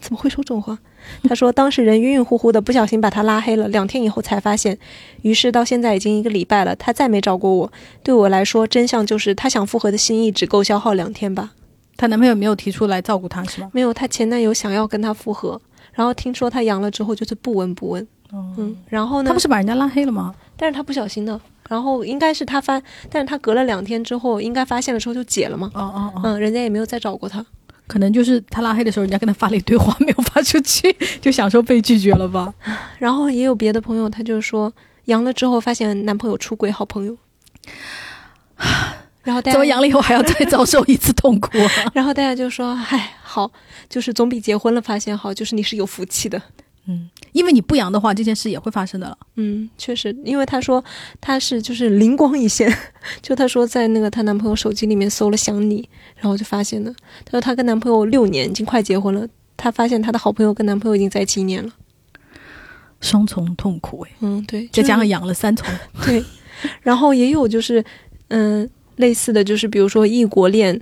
[0.00, 0.78] 怎么会说这种话？
[1.24, 3.68] 他说当时人晕晕乎乎的，不小心把他拉黑了。
[3.68, 4.78] 两天以后才发现，
[5.22, 7.72] 于是到现在已经一个礼拜了，他再没找过我。
[8.02, 11.52] 对我来说，真相就是他想复合的心意只够消耗两天吧。
[11.96, 13.70] 她男朋友没有提出来照顾她是吗？
[13.72, 15.60] 没有，她前男友想要跟她复合，
[15.94, 18.06] 然后听说她阳了之后就是不闻不问。
[18.32, 19.28] 嗯，然后呢？
[19.28, 20.34] 她不是把人家拉黑了吗？
[20.56, 25.70] 但是他不小心的，然后应该是他发，但是他隔了两天之后，应该发现了之后就解了嘛。
[25.74, 27.44] 哦哦哦，嗯，人家也没有再找过他。
[27.86, 32.52] 可能就是他拉黑的时候，人家跟他发了一堆话没有发出去，就想说被拒绝了吧。
[32.98, 34.72] 然后也有别的朋友，他就说
[35.06, 37.16] 阳了之后发现男朋友出轨，好朋友。
[39.22, 41.70] 然后大家怎么，阳了以后还要再遭受一次痛苦啊？
[41.94, 43.50] 然后大家就说，唉，好，
[43.88, 46.40] 就是总比结婚了发现好，就是你是有福气的。
[46.88, 49.18] 嗯，因为你不阳的话，这件事也会发生的了。
[49.34, 50.84] 嗯，确实，因为她说
[51.20, 52.72] 她是就是灵光一现，
[53.20, 56.92] 就她说在那个她男朋友手机里面搜了想你，然后就发现了，
[57.24, 59.26] 她说她跟男朋友六年，已经快结婚了，
[59.56, 61.72] 她发现她的好朋友跟男朋友已经在一起一年了。
[63.00, 65.66] 双重痛苦哎，嗯，对，再加上养了三重，
[66.06, 66.24] 对，
[66.82, 67.84] 然后也有就是
[68.28, 70.80] 嗯类似的就是比如说异国恋、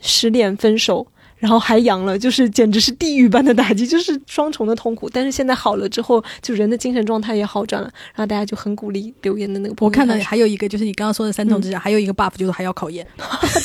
[0.00, 1.06] 失恋、分手。
[1.44, 5.10] 然后还阳了，就是简直是地狱般的打击，就是双重的痛苦。
[5.10, 9.74] 但是现在好了之后，就人的精神状态也好转了，然后大家就很鼓励留言的那个。
[9.84, 13.06] 我看到 还有一个就是你刚刚说的三重之下，还有一个 buff 就是还要考研。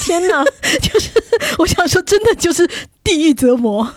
[0.02, 0.44] 天哪！
[1.60, 2.70] 我想说，真的就是
[3.02, 3.90] 地狱折磨。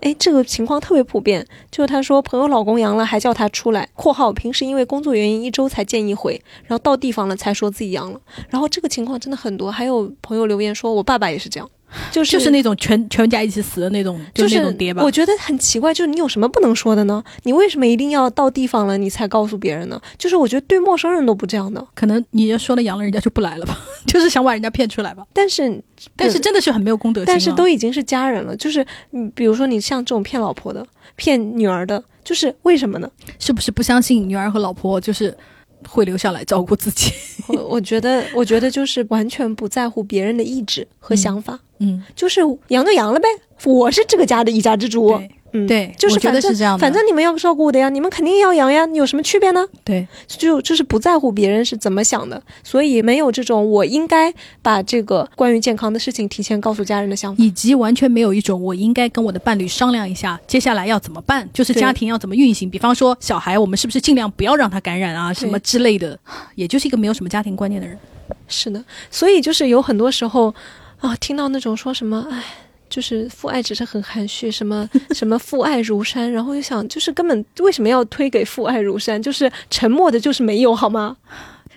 [0.00, 8.20] 哎，这个情况特别普遍，就是他说朋友老公阳了还叫他出来（括号平时因为工作原因一周才见一回），然后到地方了才说自己阳了。
[8.50, 11.70] 然后这个情况真的很多，还有朋友留言说我爸爸也是这样，
[12.12, 15.10] 就是就是那种全全家一起死的那种，就是那种爹吧我。
[15.10, 17.22] 觉得很奇怪，就是你有什么不能说的呢？
[17.44, 20.00] 你为什么一定要到地方了你才告诉别人呢？
[20.18, 25.24] 就是我觉得对陌生人都不这样的，可能你要说了阳了，人家就不来了吧， 就是想把人家骗出来吧。
[25.32, 25.80] 但是
[26.16, 27.32] 但是真的是很没有公德心啊。
[27.32, 30.84] 但是都已经是家人了，就是你，比如说你像这种骗老婆的、
[31.14, 33.08] 骗女儿的，就是为什么呢？
[33.38, 35.36] 是不是不相信女儿和老婆就是
[35.90, 37.12] 会留下来照顾自己？
[37.48, 43.26] 我我觉得，我觉得就是完全不在乎别人的意志和想法，嗯，就是阳就阳了呗，
[43.64, 46.80] 我是这个家的一家之主，对嗯，对，就是我觉得反正是这样的。
[46.80, 49.64] 反正你们要照顾我的呀，你们肯定要养呀，有什么区别呢？
[49.84, 57.42] 对，就就是不在乎别人是怎么想的，所以没有这种我应该把这个关于健康的事情提前告诉家人的想法。
[57.42, 62.68] 以及完全没有一种我应该跟我的伴侣商量一下，接下来要怎么办，就是家庭要怎么运行。
[62.68, 66.18] 比方说小孩，我们是不是尽量不要让他感染啊，什么之类的，
[66.56, 67.96] 也就是一个没有什么家庭观念的人。
[68.48, 70.52] 是的，所以就是有很多时候
[70.98, 72.42] 啊，听到那种说什么，哎。
[72.88, 79.20] 就是父爱只是很含蓄，什么什么父爱如山，然后就想，就是根本为什么要推给父爱如山？
[79.20, 81.16] 就是沉默的，就是没有，好吗？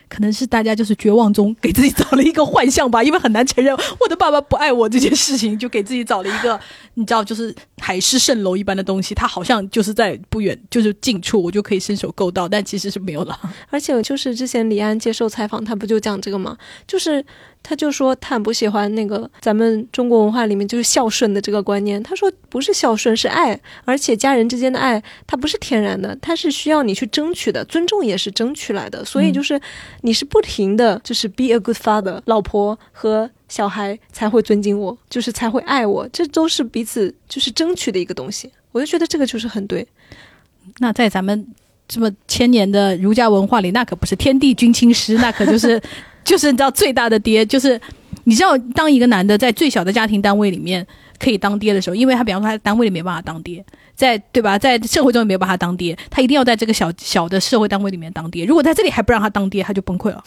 [0.10, 6.58] 可能是大家就是绝望中给自己找了一个幻象吧，因为很难承认我的爸爸不爱我这件事情，就给自己找了一个
[6.94, 13.38] 你知道，就是海市蜃楼一般的东西，它好像就是在不远，就是近处，我就可以伸手够到，但其实是没有了。
[13.70, 16.58] 而且就是之前李安接受采访，他不就讲这个吗？
[16.88, 17.24] 就是
[17.68, 22.02] 他就说他很不喜欢那个咱们中国文化里面就是孝顺的这个观念。
[22.02, 29.04] 他说不是孝顺是爱，而且家人之间的爱它不是天然的，它是需要你去争取的，尊重也是争取来的。
[29.04, 29.60] 所以就是
[30.02, 33.30] 你是不停的就是 be a good father，老婆和。
[33.50, 38.52] 小孩才会尊敬我，就是才会爱我，这都是彼此就是争取的一个东西。
[38.74, 39.88] 我就觉得这个就是很对。
[40.80, 41.48] 那在咱们
[41.88, 45.82] 这么千年的儒家文化里，那可不是天地君亲师，那可就是
[46.28, 47.80] 就是你知道最大的爹，就是
[48.26, 50.86] 你知道，当一个男的在最小的家庭单位里面
[51.18, 53.64] 可以当爹的时候，因为他比方说他在单位里没办法当爹，
[53.96, 58.44] 在对吧，在社会中也没有办法当爹，他一定要在这个小小的社会单位里面当爹。
[58.44, 60.22] 如果在这里还不让他当爹，他就崩溃了，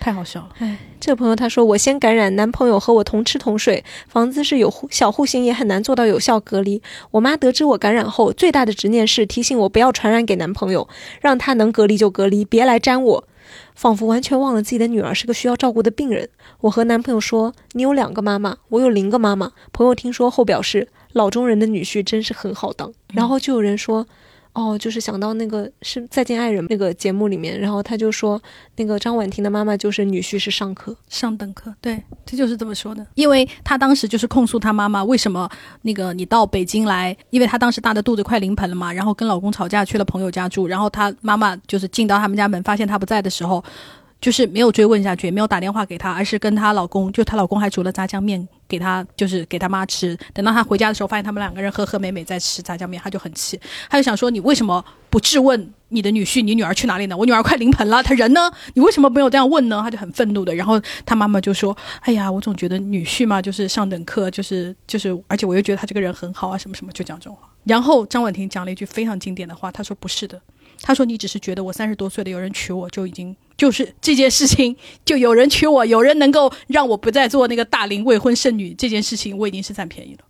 [0.00, 0.50] 太好笑了。
[0.58, 6.82] 哎这个朋友他说：“我先感染，男朋友和我同吃同睡，房子是有户小户型，也很难做到有效隔离。
[7.12, 10.88] 我妈得知我感染后，最大的执念是提醒我不要传染给男朋友，
[11.20, 13.24] 让他能隔离就隔离，别来沾我。
[13.76, 16.28] 仿佛完全忘了自己的女儿是个需要照顾的病人。
[16.62, 24.06] 我和男朋友说：‘你有两个妈妈，我有零个妈妈。’朋友听说后表示：‘老中人的女婿真是很好当。’然后就有人说。”
[24.56, 28.40] 哦，就是想到那个是《再见爱人》那个节目里面，然后他就说，
[28.76, 33.06] 那个张婉婷的妈妈就是女婿是上课，上等课，对，这就是这么说的。
[33.16, 35.46] 因为他当时就是控诉他妈妈为什么
[35.82, 43.62] 那个你到北京来，因为他当时大的肚子快临盆了嘛，然后跟老公吵架去了朋友家住，然后他妈妈就是进到他们家门，发现他不在的时候，
[44.26, 50.18] 就是没有追问下去，也没有打电话给他，而是跟她老公，就她老公还煮了炸酱面给她，就是给她妈吃。
[50.34, 53.56] 等到她回家的时候，发现他们两个人和和美美在吃炸酱面，她就很气，
[53.88, 57.16] 她就想说你为什么不质问你的女婿，你女儿去哪里呢？
[57.16, 58.50] 我女儿快临盆了，她人呢？
[58.74, 59.80] 你为什么没有这样问呢？
[59.80, 60.52] 她就很愤怒的。
[60.56, 70.42] 然后她妈妈就说：“哎呀，我总觉得女婿嘛，就是上等客，就是就是，而且我又觉得他这个人很好啊，什么什么，就讲这种话。”然后张婉婷讲了一句非常经典的话，她说：“不是的，
[70.82, 80.24] 她说你只是觉得我三十多岁了，有人娶我就已经就是这件事情，就有人娶我，有人能够让我不再做那个大龄未婚剩女这件事情，我已经是占便宜了。”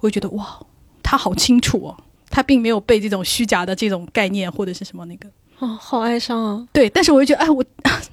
[0.00, 0.58] 我就觉得哇，
[1.02, 1.96] 他好清楚哦，
[2.28, 5.28] 他并没有被这种虚假的这种概念或者是什么那个。
[5.58, 6.68] 哦，好哀伤啊！
[6.72, 7.64] 对，但是我就觉得，哎，我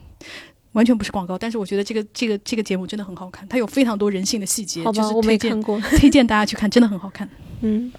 [0.74, 5.82] 完全不是广告，但是我觉得这个这个这个节目真的很好看，它有非常多人性的细节，好吧，就是我没推荐看过。
[5.98, 7.28] 推荐大家去看，真的很好看。
[7.61, 7.91] 嗯，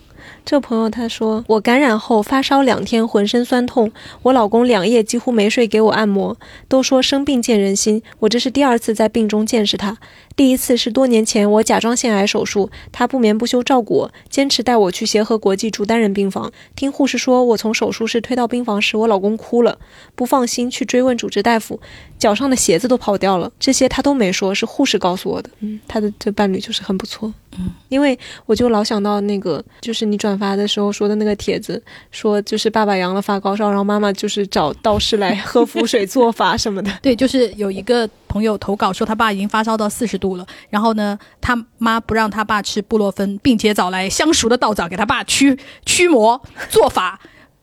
[0.44, 3.93] 这朋友他说，我感染后发烧两天，浑身酸痛，
[4.23, 6.36] 我老公两夜几乎没睡给我按摩。
[6.69, 9.98] 都说生病见人心，我这是第二次在病中见识他。
[10.40, 16.50] 第一次是多年前我甲状腺癌手术，他不眠不休照顾我，坚持带我去协和国际住单人病房。
[16.74, 19.78] 听护士说我从手术室推到病房时，我老公哭了，
[20.14, 21.78] 不放心去追问主治大夫，
[22.18, 23.52] 脚上的鞋子都跑掉了。
[23.60, 25.50] 这些他都没说，是护士告诉我的。
[25.60, 27.30] 嗯，他的这伴侣就是很不错。
[27.58, 36.90] 嗯，因为我就老想到那个，就是你转发的时候说的那个帖子，说就是爸爸阳了发高烧，然后妈妈就是找道士来喝符水做法什么的。
[37.02, 47.20] 对，就是有一个朋友投稿说他爸已经发烧到四十度了，然后呢，他妈不让他爸吃布洛芬，并且找来相熟的道长给他爸驱驱魔做法，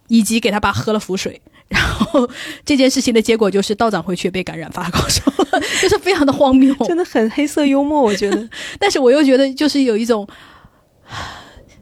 [0.07, 1.41] 以及给他爸喝了符水。
[1.69, 2.29] 然后
[2.63, 8.49] 这件事情的结果就是道长回去被感染发高烧了，就是非常的荒谬，真的很黑色幽默，我觉得。
[8.79, 10.25] 但是我又觉得就是有一种，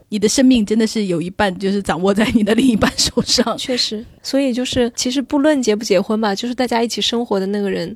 [0.08, 3.56] 你的生命真的是有一半就是掌握在你的另一半手上。
[3.56, 7.94] 确实，所以就是其实不论结不结婚吧，就是大家一起生活的那个人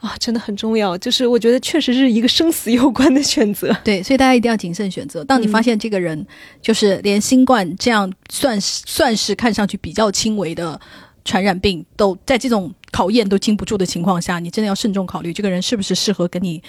[0.00, 0.98] 啊，真的很重要。
[0.98, 3.74] 就是我觉得确实是一个生死攸关的选择。
[3.84, 5.22] 对，所以大家一定要谨慎选择。
[5.24, 6.26] 当你发现这个人
[6.60, 10.80] 就是连新冠这样算是算是看上去比较轻微的。
[11.22, 16.60] 传染病都在这种考验都经不住的情况下，你真的要慎重考虑这个人是不是适合跟你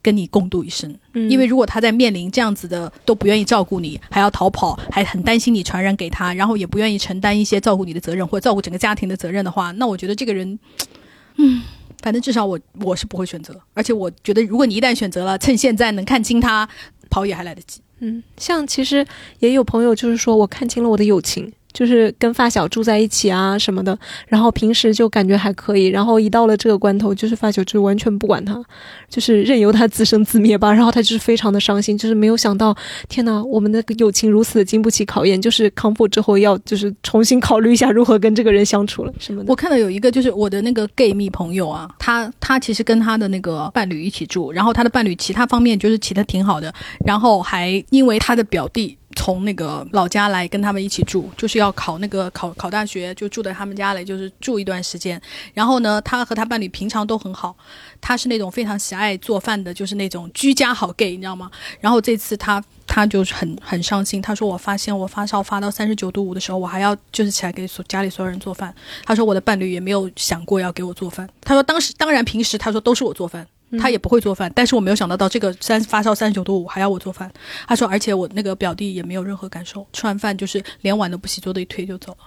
[0.00, 0.92] 跟你共度一生。
[1.28, 10.58] 因为如果他在面临这样子的都不愿意照顾你，还要逃跑，还很担心你传染给他，然后也不愿意承担一些照顾你的责任或者照顾整个家庭的责任的话，那我觉得这个人，
[11.36, 11.60] 嗯，
[12.02, 13.58] 反正至少我我是不会选择。
[13.74, 16.68] 而且我觉得，如果你一旦选择了，趁现在能看清他，
[17.08, 17.80] 跑也还来得及。
[18.00, 19.06] 嗯，像其实
[19.40, 21.52] 也有朋友就是说我看清了我的友情。
[21.72, 28.62] 就是跟发小住在一起啊什么的，然后平时就感觉还可以，然后一到了这个关头，就是发小就完全不管他，
[29.08, 30.72] 就是任由他自生自灭吧。
[30.72, 32.76] 然后他就是非常的伤心，就是没有想到，
[33.08, 39.50] 天呐，我们的友情如此的经不起考验，就是康复之后要就是重新考虑一下如何跟这个人相处了什么的。
[39.50, 46.72] 我看到有一个就是我的那个 gay 蜜朋友啊，他他其实跟他的那个伴侣一起住，然后他的伴侣其他方面就是其他挺好的，
[47.04, 48.96] 然后还因为他的表弟。
[49.20, 55.20] 从那个老家来跟他们一起住，就是要考那个考考大学，就住在他们家里，就是住一段时间。
[55.52, 57.54] 然后呢，他和他伴侣平常都很好，
[58.00, 61.50] 他是那种非常喜爱做饭的，就是那种居家好 gay，你知道吗？
[61.80, 68.74] 然后这次他他就是很很伤心，他说我发现我发烧发到三十九度五的时候，我还要就是起来给家里所有人做饭。
[69.04, 71.28] 他说我的伴侣也没有想过要给我做饭。
[71.42, 73.46] 他说当时当然平时他说都是我做饭。
[73.78, 77.30] 他也不会做饭，但是我没有想到到这个三发烧三十九度五还要我做饭。
[77.68, 82.18] 他说，而且我那个表弟也没有任何感受，吃完饭就是连碗都不洗，桌子一推就走了。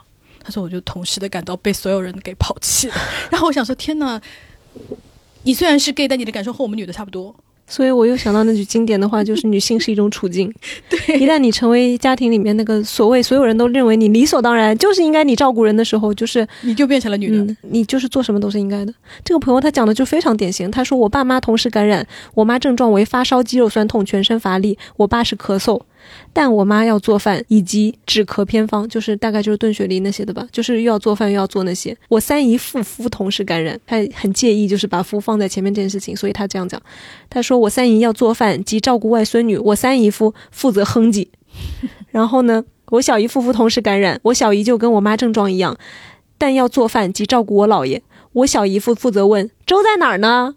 [0.44, 2.96] 他说，我就同时的感到被所有人给抛弃了。
[3.32, 4.22] 然后我想说，天哪，
[5.44, 7.36] 你虽然是 gay，但你的感受和我们女的差不多。
[7.66, 10.54] 所以我又想到那句经典的话，就是女性是一种处境。
[10.90, 18.94] 对，一旦你成为家庭里面那个所谓所有人都认为你理所当然就是应该你照顾人的时候，就是你就变成了女的，你就是做什么都是应该的。
[19.24, 25.82] 这个朋友他讲的就非常典型，他说我爸妈同时感染，我妈症状为发烧、肌肉酸痛、全身乏力，我爸是咳嗽。
[26.32, 31.96] 但我妈要做饭，以及止咳偏方，就是大概就是炖雪梨那些的吧，就是又要做饭又要做那些。
[32.10, 36.82] 我三姨父夫同时感染，他很介意，就是把夫放在前面这件事情，所以他这样讲。
[37.30, 41.28] 他说我三姨要做饭及照顾外孙女，我三姨夫负责哼唧。
[42.10, 45.78] 然后呢，我小姨夫同时感染，我小姨就跟我妈症状一样，
[46.38, 48.02] 但要做饭及照顾我姥爷，
[48.34, 50.56] 我小姨夫负责问粥在哪儿呢？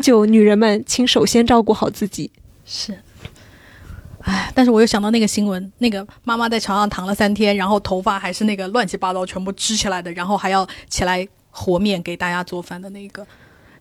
[0.00, 2.30] 就女人们，请首先照顾好自己。
[2.64, 2.94] 是。
[4.26, 13.24] 唉，但是我又想到那个新闻，那个妈妈在床上躺了三天，然后头发还是那个乱七八糟，全部支起来的，然后还要起来和面给大家做饭的那个。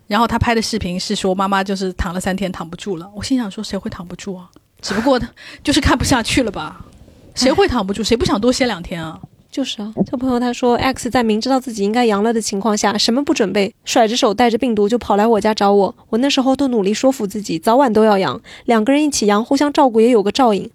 [0.06, 3.12] 然后他拍的视频是说妈妈就是躺了三天躺不住了。
[3.16, 4.48] 我心想说谁会躺不住啊？
[4.82, 5.20] 只不过
[5.64, 6.86] 就是看不下去了吧？
[7.34, 8.04] 谁会躺不住？
[8.04, 9.20] 谁不想多歇两天啊？
[9.56, 15.96] 就是啊，这朋友他说，X 在明知道自己应该阳了的情况下，什么不准备，甩着手带着病毒就跑来我家找我。
[16.10, 20.70] 我那时候都努力说服自己，早晚都要阳，两个人一起阳，互相照顾也有个照应。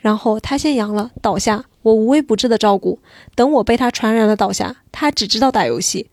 [0.00, 2.98] 然后他先阳了，倒下，我无微不至的照顾。
[3.36, 6.08] 等我被他传染了倒下，他只知道打游戏，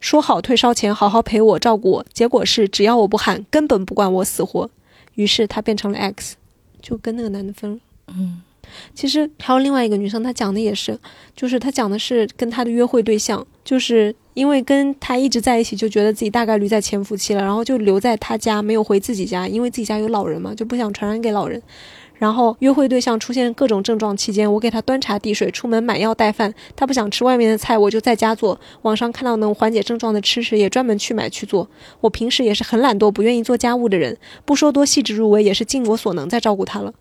[0.00, 4.70] 说好退烧前好好陪我照顾我，结果是只要我不喊，根本不管我死活。
[5.16, 6.36] 于是他变成了 X，
[6.80, 7.78] 就跟那个男的分了。
[8.06, 8.40] 嗯。
[8.94, 10.98] 其实还有另外一个女生，她讲的也是，
[11.34, 21.62] 就是她讲的是跟她的约会对象，就是因为跟他一直在一起，就觉得自己大概率在潜伏期了，然后就留在他家，没有回自己家，因为自己家有老人嘛，就不想传染给老人。
[22.14, 26.52] 然后约会对象出现各种症状期间，我给他端茶递水，出门买药带饭。
[26.74, 28.58] 他不想吃外面的菜，我就在家做。
[28.82, 31.70] 网上看到能缓解症状的吃食，也专门去买去做。
[32.00, 36.92] 我平时也是很懒惰、不愿意做家务的人，不说多细致入微，也是尽我所能在照顾他了。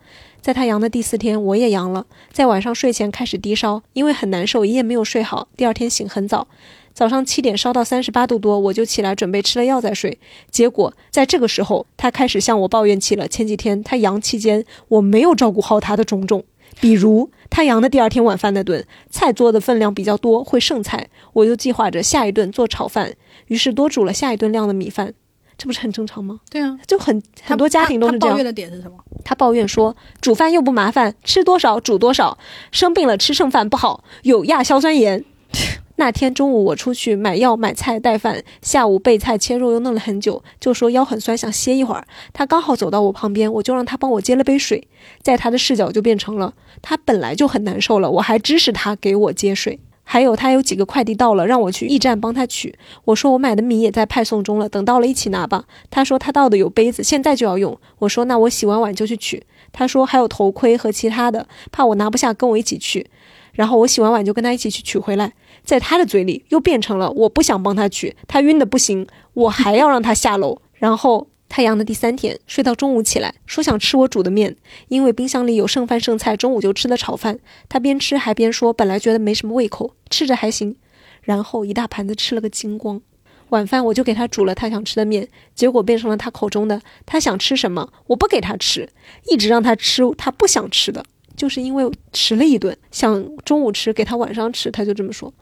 [0.48, 6.48] 在他阳的第四天，我也阳了，在晚上睡前开始低烧，因为很难受，一夜没有睡好，第二天醒很早，
[6.94, 10.18] 早上七点烧到三十八度多，我就起来准备吃了药再睡。
[10.49, 16.45] 结果在这个时候，他开始向我抱怨起了前几天他阳期间我没有照顾好他的种种，
[16.80, 23.15] 比如他阳的第二天晚饭那顿菜做的分量比较多，会剩菜，我就计划着下一顿做炒饭，
[23.48, 25.14] 于是多煮了下一顿量的米饭。
[25.58, 26.40] 这不是很正常吗？
[26.50, 28.46] 对啊，就很很多家庭都是这样他抱怨。
[28.46, 28.98] 的点是什么？
[29.26, 32.38] 他抱怨说，煮饭又不麻烦，吃多少煮多少，
[32.72, 35.26] 生病了吃剩饭不好，有亚硝酸盐。
[36.00, 42.06] 那天中午我出去买药买菜带饭，下午备菜切肉又弄了很久，就说腰很酸想歇一会儿。
[42.34, 44.88] 他刚好走到我旁边，我就让他帮我接了杯水。
[45.24, 46.54] 在他的视角就变成了
[46.84, 49.80] 他本来就很难受了，我还指使他给我接水。
[50.10, 52.74] 还有他有几个快递到了，让我去驿站帮他取。
[53.04, 55.66] 我说我买的米也在派送中了，等到了一起拿吧。
[55.90, 57.78] 他说他到的有杯子，现在就要用。
[58.00, 59.44] 我说那我洗完碗就去取。
[59.74, 63.06] 他说还有头盔和其他的，怕我拿不下，跟我一起去。
[63.52, 65.34] 然后我洗完碗就跟他一起去取回来。
[65.66, 70.62] 在他的嘴里又变成了我不想帮他取，他晕的不行，我还要让他下楼。
[70.76, 74.56] 然后太阳的第三天，睡到中午起来，说想吃我煮的面，
[74.90, 77.40] 因为冰箱里有剩饭剩菜，中午就吃了炒饭。
[77.69, 80.76] 他边吃还边说，本来觉得没什么胃口，吃着还行，
[81.22, 83.02] 然后一大盘子吃了个精光。
[83.49, 88.90] 晚饭我就给他煮了他想吃的面，结果变成了他口中的他想吃什么，我不给他吃，
[89.32, 91.06] 一直让他吃他不想吃的，
[91.38, 95.34] 就是因为迟了一顿，想中午吃给他晚上吃，他就这么说。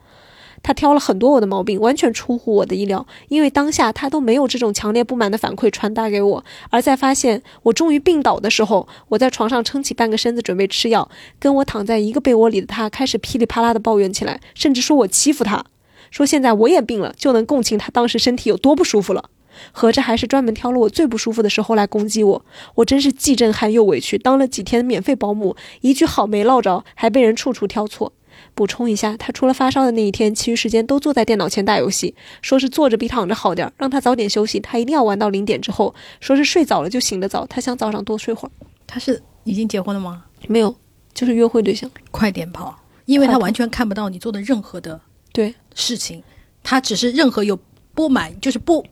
[0.66, 3.06] 他挑了很多我的毛病，完全出乎我的意料。
[3.28, 15.64] 因为当下他都没有这种强烈不满的反馈传达给我，而在发现我终于病倒的时候，我在床上撑起半个身子准备吃药，跟我躺在一个被窝里的他开始噼里啪啦的抱怨起来，甚至说我欺负他，
[16.10, 19.30] 说现在我也病了，就能共情他当时身体有多不舒服了。
[19.70, 22.44] 合着还是专门挑了我最不舒服的时候来攻击我，
[22.74, 24.18] 我真是既震撼又委屈。
[24.18, 28.12] 当了几天免费保姆，一句好没落着，还被人处处挑错。
[28.56, 38.50] 补充一下，他除了发烧的那一天，其余时间都坐在电脑前打游戏，说是坐着比躺着好点儿，让他早点休息，他一定要玩到零点之后，说是睡早了就醒得早，他想早上多睡会儿。
[38.86, 40.24] 他是已经结婚了吗？
[40.48, 40.74] 没有，
[41.12, 41.88] 就是约会对象。
[42.10, 42.74] 快点跑，
[43.04, 44.98] 因为他完全看不到你做的任何的
[45.32, 46.22] 对，事情，
[46.62, 47.58] 他只是任何有
[47.94, 48.82] 不满，就是不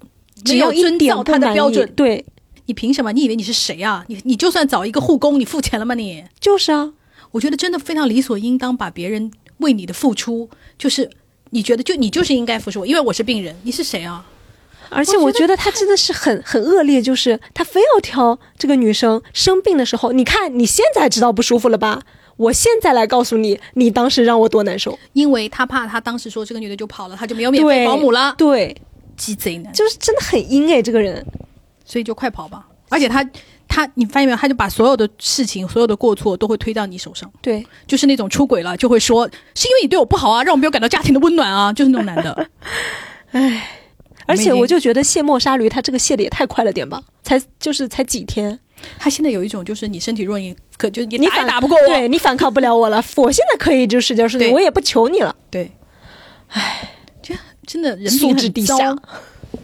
[0.44, 2.22] 只要遵照他的标准，对，
[2.66, 3.12] 你凭什么？
[3.12, 4.04] 你以为你是谁啊？
[4.08, 6.22] 你你就算找一个护工，你付钱了吗你？
[6.38, 6.92] 就是啊，
[7.30, 9.30] 我觉得真的非常理所应当，把别人
[9.64, 11.10] 为你的付出，就是
[11.50, 14.24] 你觉得就你就是应该付出我，因为我是病人，你是谁啊？
[14.90, 22.02] 而且我觉得他真的是很很恶劣，就是他非要挑这个女生生病的时候，你看你现在知道不舒服了吧？
[22.36, 24.96] 我现在来告诉你，你当时让我多难受。
[25.12, 28.76] 因为他怕他当时说这个女的就跑了，他就没有免费对，保姆了，对，
[29.16, 31.24] 鸡贼男，就是真的很阴哎，这个人。
[31.84, 32.66] 所以就快跑吧。
[32.88, 33.28] 而且他
[33.74, 34.36] 他，你发现没有？
[34.36, 42.48] 他就把所有的事情、所有的过错都会推到你手上，对，就是那种出轨了就会说是因为你对我不好啊，让我没有感到家庭的温暖啊，就是那种男的。
[43.32, 43.80] 唉
[44.26, 47.02] 而且我就觉得卸磨杀驴，他这个卸的也太快了点吧？
[47.22, 48.58] 才就是才几天，
[48.96, 51.86] 他现在有一种就是你身体弱，你可就你打也你反打不过我。
[51.88, 55.34] 对你反抗不了我了，我现在可以就使劲事情，对我也不求你了。
[55.50, 55.70] 对，
[56.48, 56.90] 唉，
[57.20, 57.34] 这
[57.66, 58.96] 真的人素品很糟质低下。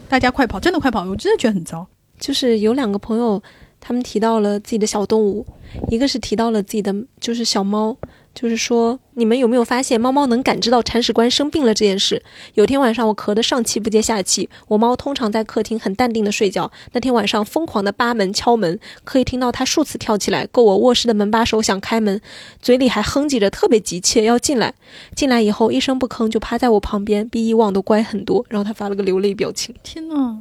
[0.09, 1.05] 大家快跑，真的快跑！
[1.05, 1.87] 我真的觉得很糟。
[2.19, 3.43] 就是有两个朋友，
[3.81, 5.47] 他们提到了自己的小动物，
[5.89, 7.97] 一个是提到了自己的就是小猫，
[8.35, 12.23] 就是说你们有没有发现猫猫能感知到铲屎官生病了这件事？
[12.55, 22.21] 有天晚上我咳得上气不接下气，我猫通常在客厅很淡定的睡觉，那天晚上疯狂的扒门敲门，可以听到它数次跳起来，够我卧室的门把手想开门，
[22.61, 24.75] 嘴里还哼唧着特别急切要进来。
[25.17, 28.45] 进来以后一声不吭就趴在我旁边，比以往都乖很多。
[28.49, 29.75] 然后他发了个流泪表情。
[29.83, 30.39] 天呐，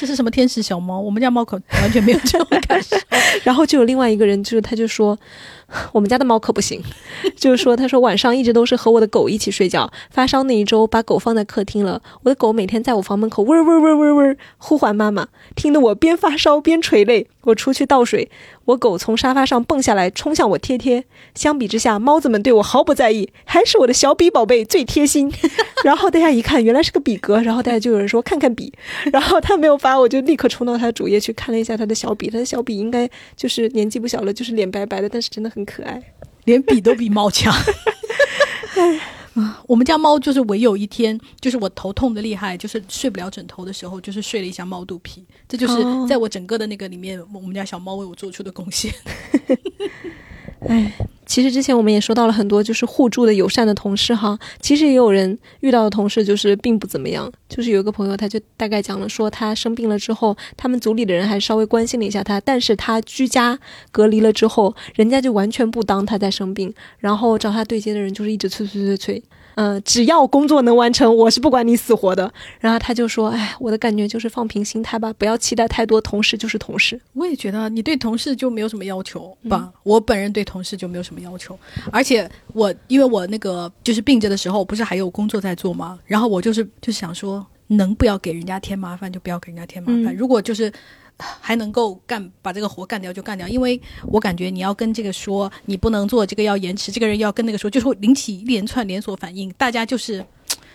[0.00, 0.98] 这是什么天使小猫？
[0.98, 2.96] 我们家猫可完全没有这种感受。
[3.44, 5.18] 然后就有另外一个人，就是他就说，
[5.92, 6.82] 我们家的猫可不行，
[7.36, 17.28] 就是说，他说晚上一直都是和我的狗一起睡觉，发烧那一周把狗放在客厅了，我的狗每天在我房门口嗡儿嗡儿嗡儿嗡儿嗡儿呼唤妈妈，听得我边发烧边垂泪。
[17.44, 18.30] 我出去倒水，
[18.66, 21.06] 我狗从沙发上蹦下来冲向我贴贴。
[21.34, 25.32] 相比之下，猫子们对我毫不在意，还是我的小比宝贝最贴心。
[25.82, 28.70] 然后大家一看，原来是个比格，然后大家就有人说看看比，
[29.10, 36.02] 然后他没有发，我就立刻冲到他的主页去看了一下他的小比，他的小比应该就是年纪不小了，就是脸白白的，但是真的很可爱。
[36.44, 37.54] 连比都比猫强。
[39.34, 45.24] 啊，我们家猫就是唯有一天，就是我头痛的厉害，就是睡不了枕头的时候，就是睡了一下猫肚皮。
[45.48, 48.92] 这就是哦在我整个的那个里面，我们家小猫为我做出的贡献。
[51.30, 54.36] 其实之前我们也说到了很多，就是互助的友善的同事哈。
[54.58, 57.30] 其实也有人遇到的同事就是并不怎么样。
[57.48, 63.56] 就是有一个朋友，他就大概讲了说，他生病了之后，他们组里的人还稍微关心了一下他，但是他居家
[63.92, 69.22] 隔离了之后，人家就完全不当他在生病，然后找他对接的人就是一直催催催催。
[69.60, 72.32] 嗯，只要工作能完成，我是不管你死活的。
[72.60, 76.00] 然后他就说：“哎，我的感觉就是放平心态吧，不要期待太多。
[76.00, 79.70] 同事就是同事。”我也觉得你对同事就没有什么要求吧。
[79.82, 81.58] 我本人对同事就没有什么要求，
[81.92, 85.98] 而且我因为我那个就是病着的时候，不是还有工作在做吗？
[86.06, 90.16] 然后我就是就想说，能不要给人家添麻烦就不要给人家添麻烦。
[90.16, 90.72] 如果就是
[91.40, 100.24] 还能够干把这个活干掉就干掉，因为我感觉你要跟这个说你不能做，这个要延迟，这个人要跟那个说，就是会引起一连串连锁反应，大家就是，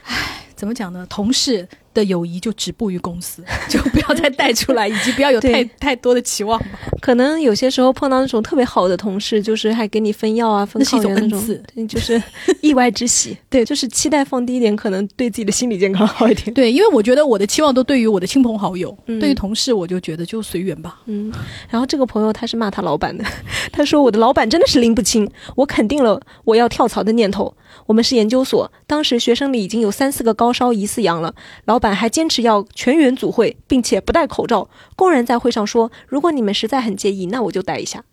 [0.04, 1.06] 唉，怎么讲呢？
[1.10, 1.68] 同事。
[1.96, 6.66] 的友谊就止步于公司， 就不要再带出来，以及不要有太太多的期望吧。
[7.00, 12.22] 可能有些时候碰到那种特别好的同事，就是还给你分药啊，分那是一种恩赐，就是
[12.60, 13.38] 意外之喜。
[13.50, 16.54] 对，就是期待放低一点，可能对自己的心理健康好一点。
[16.54, 21.00] 对，因为我觉得我的期望都对于我的亲朋好友，对于同事，我就觉得就随缘吧。
[21.06, 21.32] 嗯。
[21.70, 23.24] 然后这个朋友他是骂他老板的，
[23.72, 25.26] 他说我的老板真的是拎不清，
[25.56, 27.56] 我肯定了我要跳槽的念头。
[27.86, 31.36] 我们是研究所，当时学生里已经有三四个高烧疑似阳了，
[31.66, 34.68] 老板还坚持要全员组会，并且不戴口罩。
[34.96, 38.04] 工人在会上说：“如果你们实在很介意，那我就戴一下。”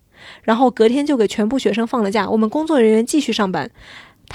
[0.43, 3.69] 然后隔天就给全部学生放了假，我们工作人员继续上班。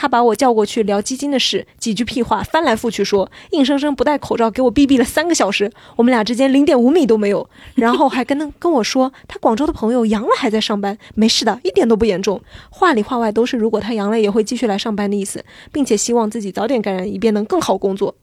[0.01, 7.51] 他把我叫过去聊基金的事，几句屁话翻来覆去说，硬生生不戴口罩给我逼逼了三个小时，我们俩之间零点五米都没有。
[7.75, 12.41] 然后还跟跟我说，他广州的朋友阳了还在上班，没事的，一点都不严重。
[12.71, 18.15] 话里话外都是如果他阳了也会继续来上班的意思，并且希望自己早点感染，以便能更好工作。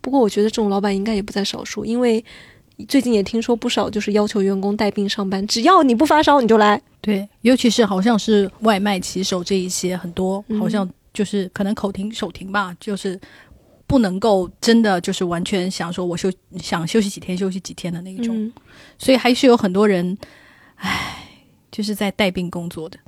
[0.00, 2.24] 不过我觉得这种老板应该也不在少数，因为
[2.86, 6.80] 最近也听说不少就是要求员工带病上班，只要你不发烧你就来。
[7.00, 13.18] 对，尤其是好像是外卖骑手这一些，很多好像就是可能口停手停吧，就是
[13.86, 18.52] 不能够真的就是完全想说我休想休息几天休息几天的那一种，
[18.98, 20.16] 所以还是有很多人，
[20.76, 21.26] 唉，
[21.72, 22.98] 就是在带病工作的，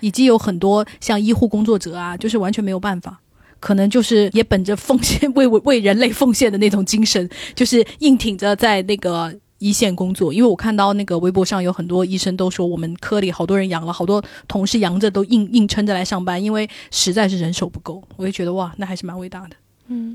[0.00, 3.20] 以及有很多像医护工作者啊，就是完全没有办法，
[3.66, 9.34] 可能就是也本着奉献为为人类奉献的那种精神，就是硬挺着在那个。
[9.58, 18.02] 一线工作，因为我看到那个微博上有很多医生都说，我们科里好多人阳了，好多同事阳着都硬硬撑着来上班，因为实在是人手不够。
[18.18, 19.56] 我就觉得哇，那还是蛮伟大的。
[19.88, 20.14] 嗯，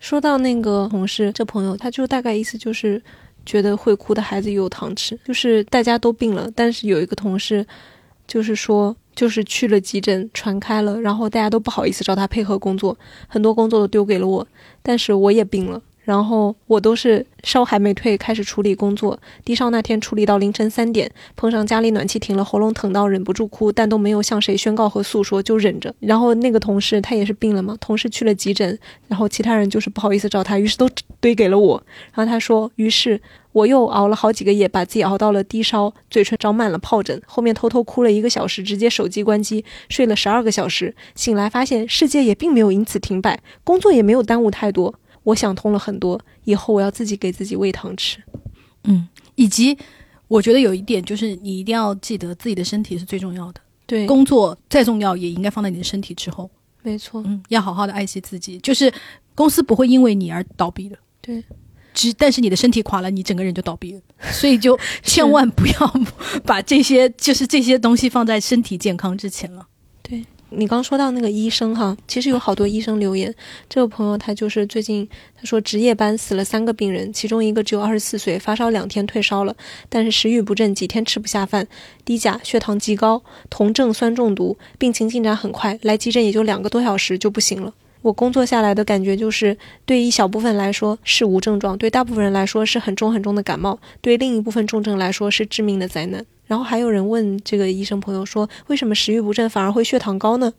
[0.00, 3.00] 说到那个同事，这朋友他就大概意思就是
[3.46, 7.64] 觉得会哭的孩子有糖吃，就是大家都病了，但是有一个同事
[8.30, 12.96] 就是说，就是去了急诊传开了，然后大家都不好意思找他配合工作，
[13.26, 14.46] 很多工作都丢给了我，
[14.84, 15.82] 但是我也病了。
[16.02, 19.18] 然后我都是烧还没退，开始处理工作。
[19.44, 25.94] 低烧那天处理到凌晨三点，碰上家里暖气停了，喉咙疼到忍不住哭，但都没有向谁宣告和诉说，就忍着。
[26.00, 28.78] 然后那个同事他也是病了嘛，同事去了急诊，
[29.08, 30.88] 然后其他人就是不好意思找他，于是都
[31.20, 31.82] 堆给了我。
[32.14, 33.20] 然后他说，于是
[33.52, 44.94] 我又熬了好几个夜，把自己熬到了低烧，嘴唇长满了疱疹，后面偷偷哭了一个小时，直接手机关机，睡了十二个小时，醒来发现世界也并没有因此停摆，工作也没有耽误太多。
[45.22, 48.22] 我想通了很多，以后我要自己给自己喂糖吃，
[48.84, 49.76] 嗯，以及
[50.28, 53.60] 我觉得有一点就是，你一定要记得自己的身体是最重要的。
[53.86, 56.48] 对，工作再重要，也应该放在你的身体之后。
[56.82, 58.58] 没错，嗯，要好好的爱惜自己。
[58.60, 58.92] 就是
[59.34, 60.96] 公司不会因为你而倒闭的。
[61.20, 61.42] 对，
[61.92, 64.00] 只但是你的身体垮了，你整个人就倒闭了。
[64.32, 65.94] 所以就千万不要
[66.46, 69.66] 把这些就是这些东西放在身体健康之前了。
[70.52, 73.32] 你刚说到那个医生哈，其实有好多医生留言。
[73.68, 79.54] 这个朋友他就是最近他说值夜班死了三个病人，其中一个只有二十四岁，发烧两天退烧了，
[79.88, 81.66] 但是食欲不振，几天吃不下饭，
[82.04, 87.72] 低钾，血糖极高，酮症酸中毒，病情进展很快，来急诊也就两个多小时就不行了。
[88.02, 96.24] 我工作下来的感觉就是，对一小部分来说是无症状，对大部分人来说是很重很重的感冒，对另一部分重症来说是致命的灾难。
[96.46, 100.52] 然后还有人问这个医生朋友说，为什么食欲不振反而会血糖高呢？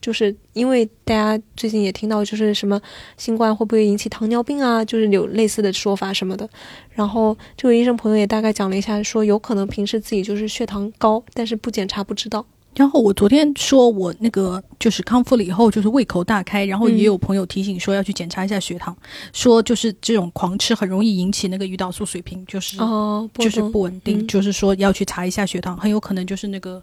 [0.00, 2.80] 就是因为大家最近也听到，就是什么
[3.16, 4.84] 新冠会不会引起糖尿病啊？
[4.84, 6.48] 就是有类似的说法什么的。
[6.90, 12.44] 然后这位医生朋友也大概讲了一下，说有可能平时自己就是血糖高，但是不检查不知道。
[12.76, 18.96] 然后我昨天说我那个就是康复了以后，就是胃口大开，然后也有朋友提醒说要去检查一下血糖，
[19.32, 26.82] 说就是这种狂吃很容易引起那个胰岛素水平就是哦就是不稳定，就是说要去查一下血糖，很有可能就是那个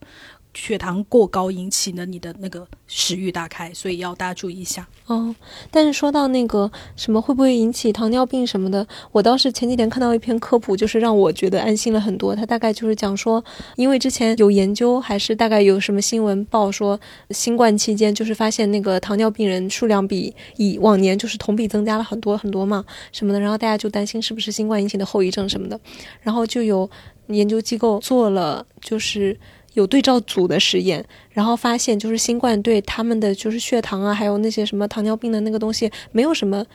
[0.53, 4.87] 血糖过高引起的你的那个食欲大开，所以要大家注意一下。
[5.07, 5.33] 哦，
[5.69, 12.35] 但是说到那个什么会不会引起糖尿病什么的，我倒是前几天看到一篇科普，就是让我觉得安心了很多。
[12.35, 13.43] 他大概就是讲说，
[13.75, 16.99] 因为之前有研究，还是大概有什么新闻报说，
[17.31, 25.79] 新冠期间就是发现那个糖尿病人数量比以往年就是同比增加了很多很多嘛，什么的，然后大家就担心是不是新冠引起的后遗症什么的，
[26.21, 26.89] 然后就有
[27.27, 29.37] 研究机构做了就是。
[29.73, 36.65] 有对照组的实验，然后发现就是新冠对他们的就是血糖啊，还有那些什么糖尿病的那个东西没有什么，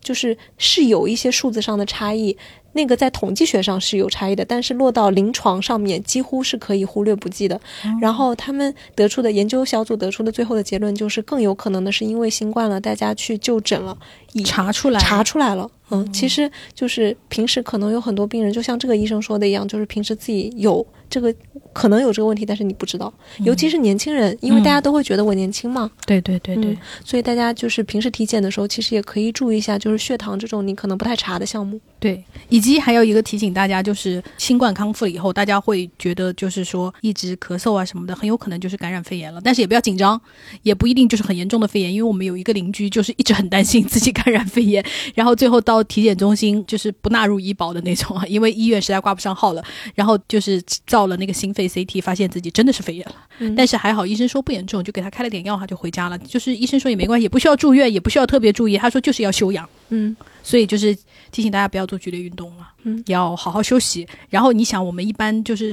[0.00, 2.36] 就是是有一些数字上的差异。
[2.72, 7.58] 那个在统计学上是有差异的，但是落到临床上面几乎是可以忽略不计的。
[8.00, 13.96] 然后他们得出的研究小组得出的最后的结论就是，更有可能的是因为新冠了，大家去就诊了，
[14.44, 15.68] 查出来查出来了。
[15.90, 21.34] 嗯，其实就是平时可能有很多病人，就像这个医生说的一样，就是平时自己有这个
[21.72, 23.12] 可能有这个问题，但是你不知道。
[23.38, 25.90] 尤其是年轻人，因为大家都会觉得我年轻嘛。
[26.06, 31.80] 对对对对，所以大家就是平时体检的时候，其实也可以注意一下，就是血糖这种你可能不太查的项目。
[32.00, 39.40] 对，以及还有一个提醒大家，就是新冠康复了以后，大家会觉得就是说一直咳嗽啊什么的，很有可能就是感染肺炎了。
[39.42, 40.20] 但是也不要紧张，
[40.62, 44.84] 也不一定就是很严重的肺炎，因为我们有一个邻居就是一直很担心自己感染肺炎，
[45.14, 49.64] 然后最后到体检中心就是不纳入医保的那种啊， 因为医院实在挂不上号了，
[49.96, 53.16] 然后就是照了那个心肺 CT，发现自己真的是肺炎了。
[53.56, 56.16] 但是还好医生说不严重，就给他开了点药，他就回家了。
[56.18, 59.68] 就是医生说也没关系，也不需要住院，也不需要特别注意，他说就是要休养。
[59.90, 60.16] 嗯。
[60.42, 60.96] 所以就是
[61.30, 64.06] 提醒大家不要做剧烈运动了，嗯，要好好休息。
[64.30, 65.72] 然后你想，我们一般就是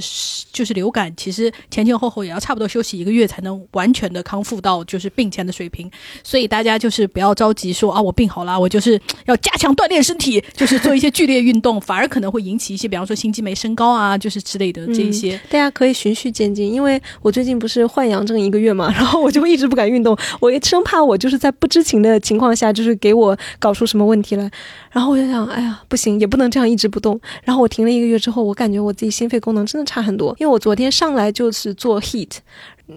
[0.51, 5.89] 就是流感，其实前前后后也要差不多休息一个月才能完全的康复到就是病前的水平。
[6.23, 15.39] 所以大家就是不要着急说啊，我病好了，我就是要加强锻炼身体，就是做一些剧烈运动，反而可能会引起一些，比方说心肌酶升高啊，就是之类的这一些。
[15.49, 24.49] 大家可以循序渐进，因为我最近不是患阳症一个月嘛，然后我就一直不敢运动，我生怕我就是在不知情的情况下，就是给我搞出什么问题来。
[24.91, 27.19] 然后我就想，哎呀，不行，也不能这样一直不动。
[27.43, 30.35] 然后我停了一个月之后，我感觉我自己心肺功能真的差很多。
[30.39, 32.31] 因为我昨天上来就是做 heat，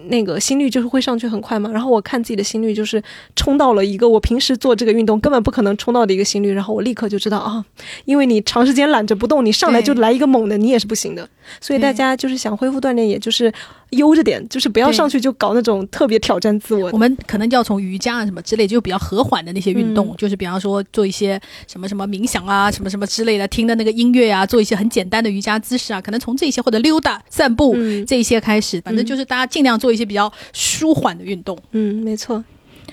[0.07, 1.69] 那个心率就是会上去很快嘛。
[1.71, 3.01] 然后我看自己的心率就是
[3.35, 6.51] 冲到了一个我平时做这个运动根本不可能冲到的一个心率。
[6.51, 7.63] 然后我立刻就知道啊，
[8.05, 11.29] 因为你长时间懒着不动，你上来就来一个猛的，你也是不行的。
[11.61, 13.53] 所以大家就是想恢复锻炼，也就是。
[13.91, 16.89] 悠着点，就是不要上去就搞那种特别挑战自我。
[16.91, 27.75] 我们可能就要从瑜伽啊什么之类，就比较和缓的那些运动，就是比方说做一些什么什么冥想啊，什么什么之类的，听的那个音乐啊，做一些很简单的瑜伽姿势啊，可能从这些或者溜达、散步
[28.05, 31.57] 这些开始，反正就是大家尽量做一些比较舒缓的运动。
[31.71, 32.43] 嗯，没错。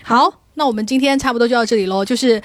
[0.03, 2.41] 好，那我们今天差不多就到这里喽，就是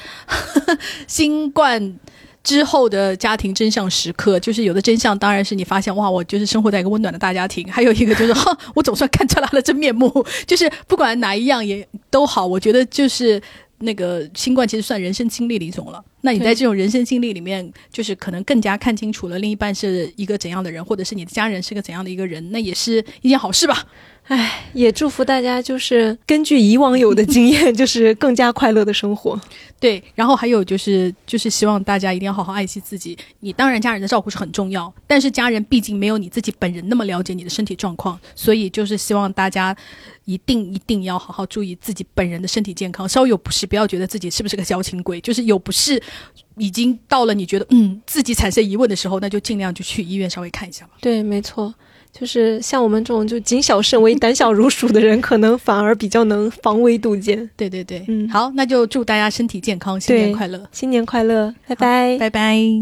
[1.07, 1.99] 新冠。
[2.43, 10.11] 之后的家庭真相时刻，就是有的真相当然是你发现哇，我就是生活在一个温暖的大家庭；还有一个就是 哈，我总算看出来了真面目。
[10.47, 13.41] 就是不管哪一样也都好，我觉得就是
[13.79, 16.03] 那个新冠其实算人生经历的一种了。
[16.21, 23.85] 那你在这种人生经历里面，就是可能更加看清楚了另一半是一个怎样的人，或者是你的家人是个怎样的一个人，那也是一件好事吧。
[24.27, 29.39] 唉，也祝福大家，就是根据以往有的经验， 就是更加快乐的生活。
[29.77, 33.17] 对，然后还有就是，就是希望大家一定要好好爱惜自己。
[33.41, 39.75] 你当然家人的照顾是很重要，但是家人毕竟没有你自己本人那么了解你的身体状况，所以就是希望大家
[40.25, 43.09] 一定一定要好好注意自己本人的身体健康。
[43.09, 46.01] 稍有不适，不要觉得自己是不是个矫情鬼，就是有不适，
[46.57, 50.91] 已经到了你觉得嗯自己产生疑问的时候，那就尽量就去医院稍微看一下吧。
[51.01, 51.73] 对，没错。
[52.11, 57.49] 就是像我们这种就谨小慎微、胆小如鼠的人，可能反而比较能防微杜渐。
[57.55, 62.81] 对对对，嗯，好，那就祝大家身体健康，新年快乐，新年快乐，拜拜，拜拜。